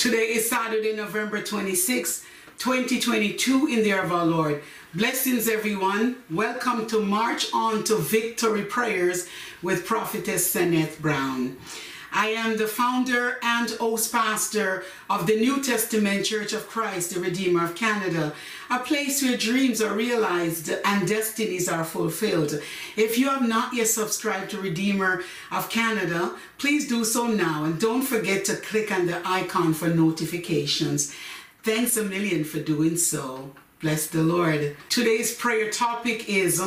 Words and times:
Today 0.00 0.32
is 0.32 0.48
Saturday, 0.48 0.96
November 0.96 1.42
26, 1.42 2.24
2022, 2.56 3.66
in 3.66 3.80
the 3.80 3.88
year 3.88 4.02
of 4.02 4.10
our 4.10 4.24
Lord. 4.24 4.62
Blessings, 4.94 5.46
everyone. 5.46 6.16
Welcome 6.30 6.86
to 6.86 7.02
March 7.02 7.52
On 7.52 7.84
to 7.84 7.96
Victory 7.96 8.64
Prayers 8.64 9.28
with 9.60 9.84
Prophetess 9.84 10.54
Seneth 10.54 10.98
Brown. 11.00 11.58
I 12.12 12.28
am 12.28 12.56
the 12.56 12.66
founder 12.66 13.38
and 13.42 13.70
host 13.70 14.12
pastor 14.12 14.84
of 15.08 15.26
the 15.26 15.36
New 15.36 15.62
Testament 15.62 16.26
Church 16.26 16.52
of 16.52 16.68
Christ, 16.68 17.14
the 17.14 17.20
Redeemer 17.20 17.64
of 17.64 17.74
Canada, 17.74 18.34
a 18.68 18.78
place 18.80 19.22
where 19.22 19.36
dreams 19.36 19.80
are 19.80 19.94
realized 19.94 20.70
and 20.84 21.06
destinies 21.06 21.68
are 21.68 21.84
fulfilled. 21.84 22.60
If 22.96 23.18
you 23.18 23.28
have 23.28 23.46
not 23.46 23.74
yet 23.74 23.88
subscribed 23.88 24.50
to 24.50 24.60
Redeemer 24.60 25.22
of 25.52 25.70
Canada, 25.70 26.36
please 26.58 26.88
do 26.88 27.04
so 27.04 27.26
now 27.26 27.64
and 27.64 27.80
don't 27.80 28.02
forget 28.02 28.44
to 28.46 28.56
click 28.56 28.90
on 28.90 29.06
the 29.06 29.22
icon 29.24 29.72
for 29.74 29.88
notifications. 29.88 31.14
Thanks 31.62 31.96
a 31.96 32.04
million 32.04 32.44
for 32.44 32.58
doing 32.58 32.96
so. 32.96 33.50
Bless 33.80 34.08
the 34.08 34.22
Lord. 34.22 34.76
Today's 34.88 35.34
prayer 35.34 35.70
topic 35.70 36.28
is 36.28 36.60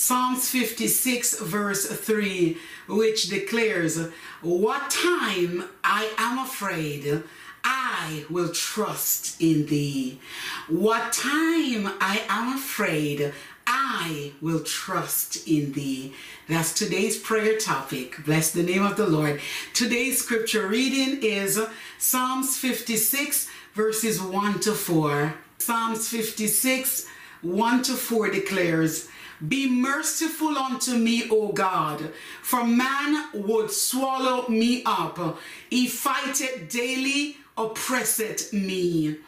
Psalms 0.00 0.48
56, 0.48 1.40
verse 1.40 1.84
3, 1.86 2.56
which 2.86 3.30
declares, 3.30 3.98
What 4.42 4.90
time 4.90 5.64
I 5.82 6.08
am 6.16 6.38
afraid, 6.38 7.24
I 7.64 8.24
will 8.30 8.50
trust 8.50 9.42
in 9.42 9.66
thee. 9.66 10.20
What 10.68 11.12
time 11.12 11.88
I 12.00 12.24
am 12.28 12.56
afraid, 12.56 13.32
I 13.66 14.34
will 14.40 14.60
trust 14.60 15.48
in 15.48 15.72
thee. 15.72 16.14
That's 16.48 16.72
today's 16.72 17.18
prayer 17.18 17.58
topic. 17.58 18.24
Bless 18.24 18.52
the 18.52 18.62
name 18.62 18.84
of 18.84 18.96
the 18.96 19.08
Lord. 19.08 19.40
Today's 19.74 20.22
scripture 20.22 20.68
reading 20.68 21.24
is 21.24 21.60
Psalms 21.98 22.56
56, 22.56 23.48
verses 23.74 24.22
1 24.22 24.60
to 24.60 24.74
4. 24.74 25.34
Psalms 25.58 26.08
56, 26.08 27.04
1 27.42 27.82
to 27.82 27.94
4 27.94 28.30
declares, 28.30 29.08
be 29.46 29.68
merciful 29.68 30.56
unto 30.58 30.94
me, 30.94 31.28
O 31.30 31.52
God, 31.52 32.12
for 32.42 32.64
man 32.64 33.28
would 33.32 33.70
swallow 33.70 34.48
me 34.48 34.82
up. 34.84 35.38
He 35.70 35.86
fighteth 35.86 36.68
daily, 36.68 37.36
oppresseth 37.56 38.52
me. 38.52 39.18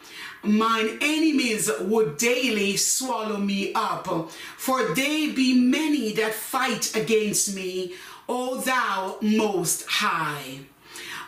Mine 0.43 0.97
enemies 1.01 1.69
would 1.79 2.17
daily 2.17 2.75
swallow 2.77 3.37
me 3.37 3.71
up, 3.73 4.31
for 4.57 4.93
they 4.95 5.31
be 5.31 5.53
many 5.53 6.13
that 6.13 6.33
fight 6.33 6.95
against 6.95 7.55
me, 7.55 7.93
O 8.27 8.59
thou 8.59 9.17
most 9.21 9.85
high. 9.87 10.61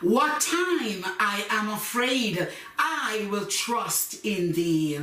What 0.02 0.42
time 0.42 1.06
I 1.20 1.46
am 1.50 1.70
afraid, 1.70 2.50
I 2.78 3.26
will 3.32 3.46
trust 3.46 4.26
in 4.26 4.52
thee. 4.52 5.00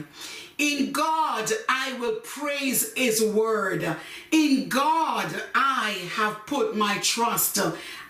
In 0.60 0.92
God 0.92 1.50
I 1.70 1.94
will 1.98 2.16
praise 2.16 2.92
his 2.92 3.24
word. 3.24 3.96
In 4.30 4.68
God 4.68 5.34
I 5.54 6.10
have 6.16 6.44
put 6.44 6.76
my 6.76 6.98
trust. 6.98 7.58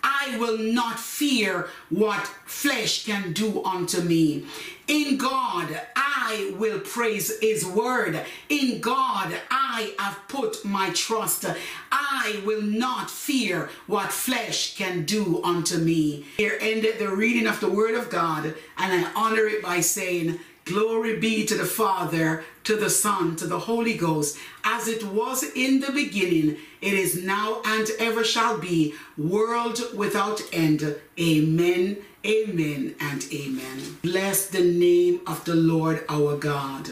I 0.03 0.37
will 0.37 0.59
not 0.59 0.99
fear 0.99 1.69
what 1.91 2.27
flesh 2.47 3.07
can 3.07 3.33
do 3.35 3.63
unto 3.65 4.01
me. 4.01 4.47
In 4.89 5.17
God 5.17 5.81
I 5.95 6.53
will 6.59 6.81
praise 6.81 7.39
his 7.39 7.65
word. 7.65 8.21
In 8.49 8.81
God 8.81 9.33
I 9.49 9.95
have 10.01 10.19
put 10.27 10.65
my 10.65 10.91
trust. 10.91 11.45
I 11.93 12.43
will 12.45 12.63
not 12.63 13.11
fear 13.11 13.71
what 13.87 14.11
flesh 14.11 14.77
can 14.77 15.05
do 15.05 15.41
unto 15.45 15.79
me. 15.79 16.25
Here 16.39 16.59
ended 16.61 16.99
the 16.99 17.15
reading 17.15 17.47
of 17.47 17.61
the 17.61 17.71
word 17.71 17.95
of 17.95 18.11
God, 18.11 18.55
and 18.77 19.07
I 19.07 19.13
honor 19.15 19.47
it 19.47 19.63
by 19.63 19.81
saying, 19.81 20.41
Glory 20.71 21.17
be 21.17 21.45
to 21.47 21.57
the 21.57 21.65
Father, 21.65 22.45
to 22.63 22.77
the 22.77 22.91
Son, 22.91 23.35
to 23.35 23.45
the 23.45 23.59
Holy 23.59 23.95
Ghost, 23.95 24.39
as 24.63 24.87
it 24.87 25.03
was 25.03 25.43
in 25.57 25.81
the 25.81 25.91
beginning, 25.91 26.59
it 26.81 26.93
is 26.93 27.25
now 27.25 27.61
and 27.65 27.91
ever 27.99 28.23
shall 28.23 28.57
be, 28.57 28.95
world 29.19 29.81
without 29.93 30.41
end. 30.53 30.95
Amen, 31.19 31.97
amen, 32.25 32.95
and 33.01 33.27
amen. 33.35 33.99
Bless 34.01 34.47
the 34.47 34.63
name 34.63 35.23
of 35.27 35.45
the 35.45 35.57
Lord 35.57 36.05
our 36.09 36.37
God. 36.37 36.89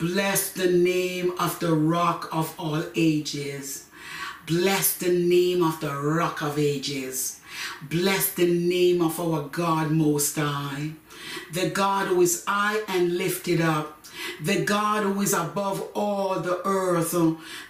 Bless 0.00 0.50
the 0.50 0.72
name 0.72 1.34
of 1.38 1.60
the 1.60 1.74
rock 1.74 2.28
of 2.32 2.52
all 2.58 2.82
ages. 2.96 3.86
Bless 4.44 4.96
the 4.96 5.16
name 5.16 5.62
of 5.62 5.78
the 5.78 5.94
rock 5.94 6.42
of 6.42 6.58
ages. 6.58 7.38
Bless 7.88 8.32
the 8.32 8.52
name 8.52 9.00
of 9.00 9.20
our 9.20 9.42
God 9.42 9.92
Most 9.92 10.34
High 10.34 10.94
the 11.52 11.70
God 11.70 12.08
who 12.08 12.20
is 12.22 12.44
high 12.46 12.80
and 12.88 13.16
lifted 13.16 13.60
up, 13.60 14.01
the 14.40 14.62
God 14.64 15.04
who 15.04 15.20
is 15.20 15.32
above 15.32 15.88
all 15.94 16.40
the 16.40 16.60
earth, 16.66 17.12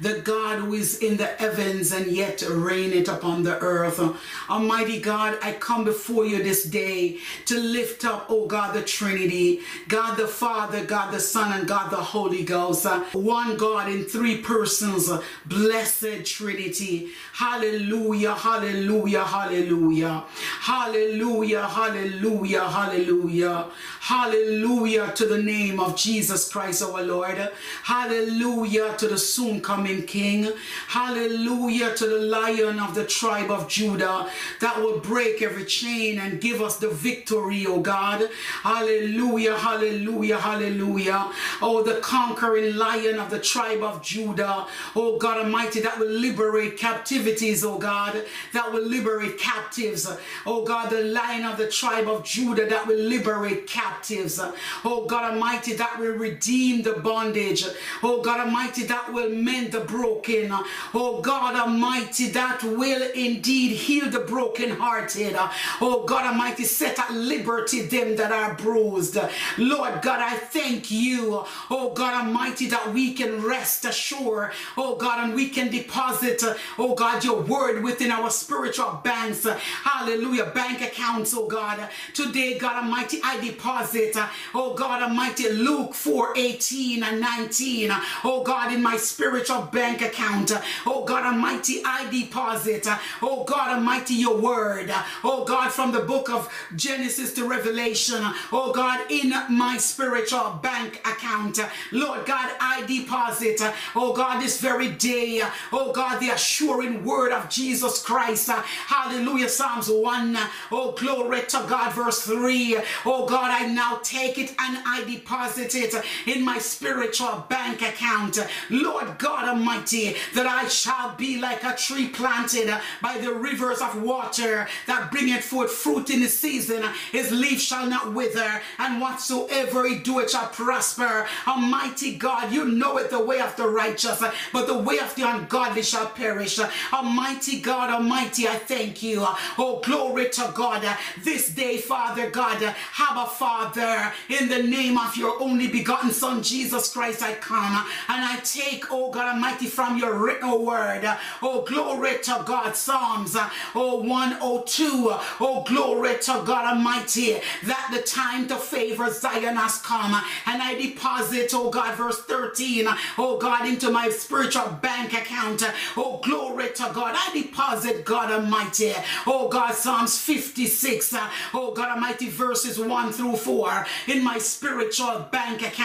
the 0.01 0.21
God 0.25 0.61
who 0.61 0.75
is 0.75 0.99
in 0.99 1.17
the 1.17 1.27
heavens 1.27 1.93
and 1.93 2.07
yet 2.07 2.43
reigneth 2.49 3.09
upon 3.09 3.43
the 3.43 3.59
earth. 3.59 4.01
Almighty 4.49 5.01
God, 5.01 5.39
I 5.43 5.53
come 5.53 5.85
before 5.85 6.25
you 6.25 6.43
this 6.43 6.65
day 6.65 7.19
to 7.47 7.59
lift 7.59 8.05
up, 8.05 8.27
oh 8.29 8.47
God, 8.47 8.75
the 8.75 8.83
Trinity, 8.83 9.61
God 9.89 10.17
the 10.17 10.27
Father, 10.27 10.85
God 10.85 11.13
the 11.13 11.21
Son, 11.21 11.53
and 11.59 11.69
God 11.69 11.91
the 11.91 11.97
Holy 11.97 12.43
Ghost. 12.43 12.87
One 13.13 13.57
God 13.57 13.89
in 13.89 14.05
three 14.05 14.39
persons, 14.39 15.11
blessed 15.47 16.25
Trinity. 16.25 17.11
Hallelujah, 17.35 18.35
hallelujah, 18.35 19.25
hallelujah. 19.25 20.25
Hallelujah, 20.61 21.67
hallelujah, 21.67 22.69
hallelujah. 22.69 23.67
Hallelujah 24.01 25.13
to 25.13 25.27
the 25.27 25.43
name 25.43 25.79
of 25.79 25.97
Jesus 25.97 26.32
Christ 26.39 26.83
our 26.83 27.03
Lord. 27.03 27.51
Hallelujah 27.85 28.95
to 28.99 29.09
the 29.09 29.19
soon 29.19 29.61
coming 29.61 30.05
King. 30.07 30.51
Hallelujah 30.89 31.95
to 31.95 32.07
the 32.07 32.19
Lion 32.19 32.79
of 32.81 32.95
the 32.95 33.05
tribe 33.05 33.51
of 33.51 33.69
Judah 33.69 34.29
that 34.61 34.79
will 34.79 34.99
break 34.99 35.43
every 35.43 35.65
chain 35.65 36.19
and 36.19 36.41
give 36.41 36.61
us 36.63 36.79
the 36.79 36.89
victory, 36.89 37.67
oh 37.67 37.81
God. 37.81 38.29
Hallelujah, 38.63 39.57
hallelujah, 39.57 40.39
hallelujah. 40.39 41.31
Oh, 41.61 41.83
the 41.83 42.01
conquering 42.01 42.77
Lion 42.77 43.19
of 43.19 43.31
the 43.31 43.39
tribe 43.39 43.83
of 43.83 44.03
Judah. 44.03 44.67
Oh 44.97 45.19
God 45.19 45.45
Almighty, 45.45 45.81
that 45.81 45.99
will 45.99 46.09
liberate 46.09 46.77
captivities, 46.79 47.65
oh 47.65 47.79
God, 47.79 48.25
that 48.53 48.73
will 48.73 48.87
liberate 48.87 49.39
captives. 49.39 50.11
Oh 50.47 50.65
God, 50.65 50.91
the 50.91 51.03
Lion 51.03 51.45
of 51.45 51.59
the 51.59 51.69
tribe 51.69 52.09
of 52.09 52.25
Judah 52.25 52.67
that 52.67 52.87
will 52.87 52.99
liberate 52.99 53.67
captives. 53.67 54.41
Oh 54.85 55.05
God 55.07 55.33
Almighty, 55.33 55.75
that 55.75 55.99
will 55.99 56.17
redeem 56.23 56.83
the 56.83 56.95
bondage. 56.95 57.65
Oh 58.03 58.23
God 58.23 58.41
Almighty, 58.47 58.85
that 58.85 59.13
will 59.13 59.31
mend 59.31 59.73
the 59.73 59.81
broken. 59.81 60.51
Oh 60.95 61.21
God 61.21 61.57
Almighty, 61.57 62.29
that 62.31 62.63
will 62.63 63.11
indeed 63.15 63.73
heal 63.77 64.09
the 64.09 64.21
brokenhearted. 64.21 65.37
Oh 65.81 66.05
God 66.07 66.25
Almighty, 66.33 66.65
set 66.65 66.99
at 66.99 67.13
liberty 67.13 67.83
them 67.83 68.17
that 68.17 68.33
are 68.33 68.55
bruised. 68.55 69.19
Lord 69.59 70.01
God, 70.03 70.21
I 70.21 70.37
thank 70.37 70.91
you, 70.91 71.45
oh 71.71 71.93
God 71.95 72.27
Almighty, 72.27 72.69
that 72.69 72.93
we 72.95 73.15
can 73.15 73.43
rest 73.43 73.85
assured, 73.85 74.53
oh 74.77 74.95
God, 74.97 75.25
and 75.25 75.35
we 75.35 75.49
can 75.49 75.71
deposit, 75.71 76.43
oh 76.79 76.95
God, 76.95 77.25
your 77.25 77.41
word 77.41 77.83
within 77.83 78.11
our 78.13 78.31
spiritual 78.31 79.01
banks. 79.03 79.47
Hallelujah, 79.85 80.47
bank 80.47 80.81
accounts, 80.83 81.35
oh 81.35 81.47
God. 81.47 81.89
Today, 82.15 82.59
God 82.59 82.85
Almighty, 82.85 83.21
I 83.25 83.41
deposit, 83.41 84.17
oh 84.55 84.75
God 84.75 85.03
Almighty, 85.03 85.49
Luke 85.51 85.95
4 85.95 86.12
18 86.37 87.03
and 87.03 87.21
19, 87.21 87.91
oh 88.25 88.43
God, 88.43 88.73
in 88.73 88.83
my 88.83 88.97
spiritual 88.97 89.63
bank 89.63 90.03
account. 90.03 90.53
Oh 90.87 91.05
God 91.05 91.25
Almighty, 91.25 91.83
I 91.85 92.09
deposit, 92.11 92.87
oh 93.23 93.45
God 93.45 93.77
Almighty, 93.77 94.15
your 94.15 94.41
word, 94.41 94.93
oh 95.25 95.45
God, 95.45 95.71
from 95.71 95.93
the 95.93 96.01
book 96.01 96.31
of 96.31 96.53
Genesis 96.77 97.33
to 97.35 97.49
Revelation, 97.49 98.21
oh 98.53 98.73
God, 98.75 99.11
in 99.11 99.33
my 99.51 99.77
spiritual 99.79 100.61
bank 100.63 100.97
account. 101.07 101.59
Lord 101.91 102.27
God, 102.27 102.51
I 102.61 102.85
deposit, 102.87 103.61
oh 103.95 104.13
God, 104.13 104.41
this 104.43 104.61
very 104.61 104.91
day, 104.91 105.43
oh 105.73 105.93
God, 105.93 106.21
the 106.21 106.31
assuring 106.31 107.05
word 107.05 107.33
of 107.33 107.49
Jesus 107.49 108.03
Christ. 108.03 108.49
Hallelujah. 108.51 109.49
Psalms 109.49 109.89
1, 109.89 110.39
oh 110.71 110.93
glory 110.93 111.43
to 111.43 111.65
God, 111.69 111.93
verse 111.95 112.23
3. 112.23 112.79
Oh 113.05 113.27
God, 113.27 113.51
I 113.51 113.67
now 113.67 114.01
take 114.03 114.39
it 114.39 114.51
and 114.59 114.79
I 114.87 115.05
deposit 115.05 115.75
it 115.75 115.95
in 116.27 116.45
my 116.45 116.59
spiritual 116.59 117.47
bank 117.49 117.83
account. 117.83 118.39
Lord 118.71 119.19
God 119.19 119.49
Almighty, 119.49 120.17
that 120.35 120.47
I 120.47 120.69
shall 120.69 121.15
be 121.17 121.41
like 121.41 121.63
a 121.65 121.77
tree 121.77 122.09
planted 122.09 122.73
by 123.01 123.19
the 123.19 123.33
rivers 123.33 123.81
of 123.81 124.03
water 124.03 124.69
that 124.87 125.11
bringeth 125.11 125.45
forth 125.45 125.71
fruit 125.71 126.11
in 126.11 126.21
the 126.21 126.29
season. 126.29 126.83
His 127.11 127.31
leaf 127.31 127.61
shall 127.61 127.87
not 127.87 128.13
wither, 128.13 128.61
and 128.79 129.01
whatsoever 129.01 129.87
he 129.87 129.99
doeth 129.99 130.31
shall 130.31 130.49
prosper. 130.49 131.27
Almighty 131.47 132.17
God, 132.17 132.53
you 132.53 132.65
know 132.65 132.99
it 132.99 133.11
the 133.11 133.25
way 133.25 133.41
of 133.41 133.55
the 133.57 133.69
righteous, 133.69 134.23
but 134.53 134.67
the 134.67 134.79
way 134.79 134.99
of 134.99 135.15
the 135.15 135.29
ungodly 135.29 135.83
shall 135.83 136.07
perish. 136.07 136.59
Almighty 136.93 137.61
God, 137.61 137.91
Almighty, 137.91 138.49
I 138.49 138.57
thank 138.57 139.03
you. 139.03 139.27
Oh, 139.59 139.81
glory 139.85 140.29
to 140.31 140.53
God. 140.55 140.83
This 141.23 141.51
day, 141.51 141.79
Father 141.79 142.31
God, 142.31 142.63
have 142.63 143.17
a 143.17 143.27
Father, 143.27 144.13
in 144.29 144.49
the 144.49 144.63
name 144.63 144.99
of 144.99 145.17
your 145.17 145.41
only 145.41 145.69
begotten 145.69 145.92
Son, 146.01 146.43
Jesus 146.43 146.93
Christ, 146.93 147.23
I 147.23 147.35
come 147.35 147.87
and 148.09 148.25
I 148.25 148.41
take, 148.45 148.87
oh 148.91 149.11
God 149.11 149.35
Almighty, 149.35 149.67
from 149.67 149.99
your 149.99 150.15
written 150.15 150.65
word. 150.65 151.05
Oh, 151.43 151.63
glory 151.63 152.19
to 152.23 152.43
God. 152.47 152.75
Psalms, 152.75 153.37
oh, 153.75 153.97
102. 153.97 155.13
Oh, 155.41 155.65
glory 155.67 156.17
to 156.23 156.43
God 156.47 156.77
Almighty, 156.77 157.37
that 157.65 157.91
the 157.93 158.01
time 158.03 158.49
to 158.49 158.57
favor 158.57 159.11
Zion 159.11 159.57
has 159.57 159.79
come. 159.83 160.15
And 160.47 160.63
I 160.63 160.75
deposit, 160.75 161.51
oh 161.53 161.69
God, 161.71 161.97
verse 161.97 162.21
13, 162.23 162.87
oh 163.19 163.37
God, 163.39 163.67
into 163.67 163.91
my 163.91 164.09
spiritual 164.09 164.71
bank 164.81 165.13
account. 165.13 165.63
Oh, 165.97 166.21
glory 166.25 166.69
to 166.71 166.91
God. 166.95 167.15
I 167.17 167.33
deposit, 167.35 168.05
God 168.05 168.31
Almighty, 168.31 168.95
oh 169.27 169.49
God, 169.49 169.75
Psalms 169.75 170.19
56, 170.19 171.15
oh 171.53 171.73
God 171.73 171.91
Almighty, 171.91 172.29
verses 172.29 172.79
1 172.79 173.13
through 173.13 173.37
4 173.37 173.87
in 174.09 174.25
my 174.25 174.39
spiritual 174.39 175.29
bank 175.31 175.61
account. 175.61 175.82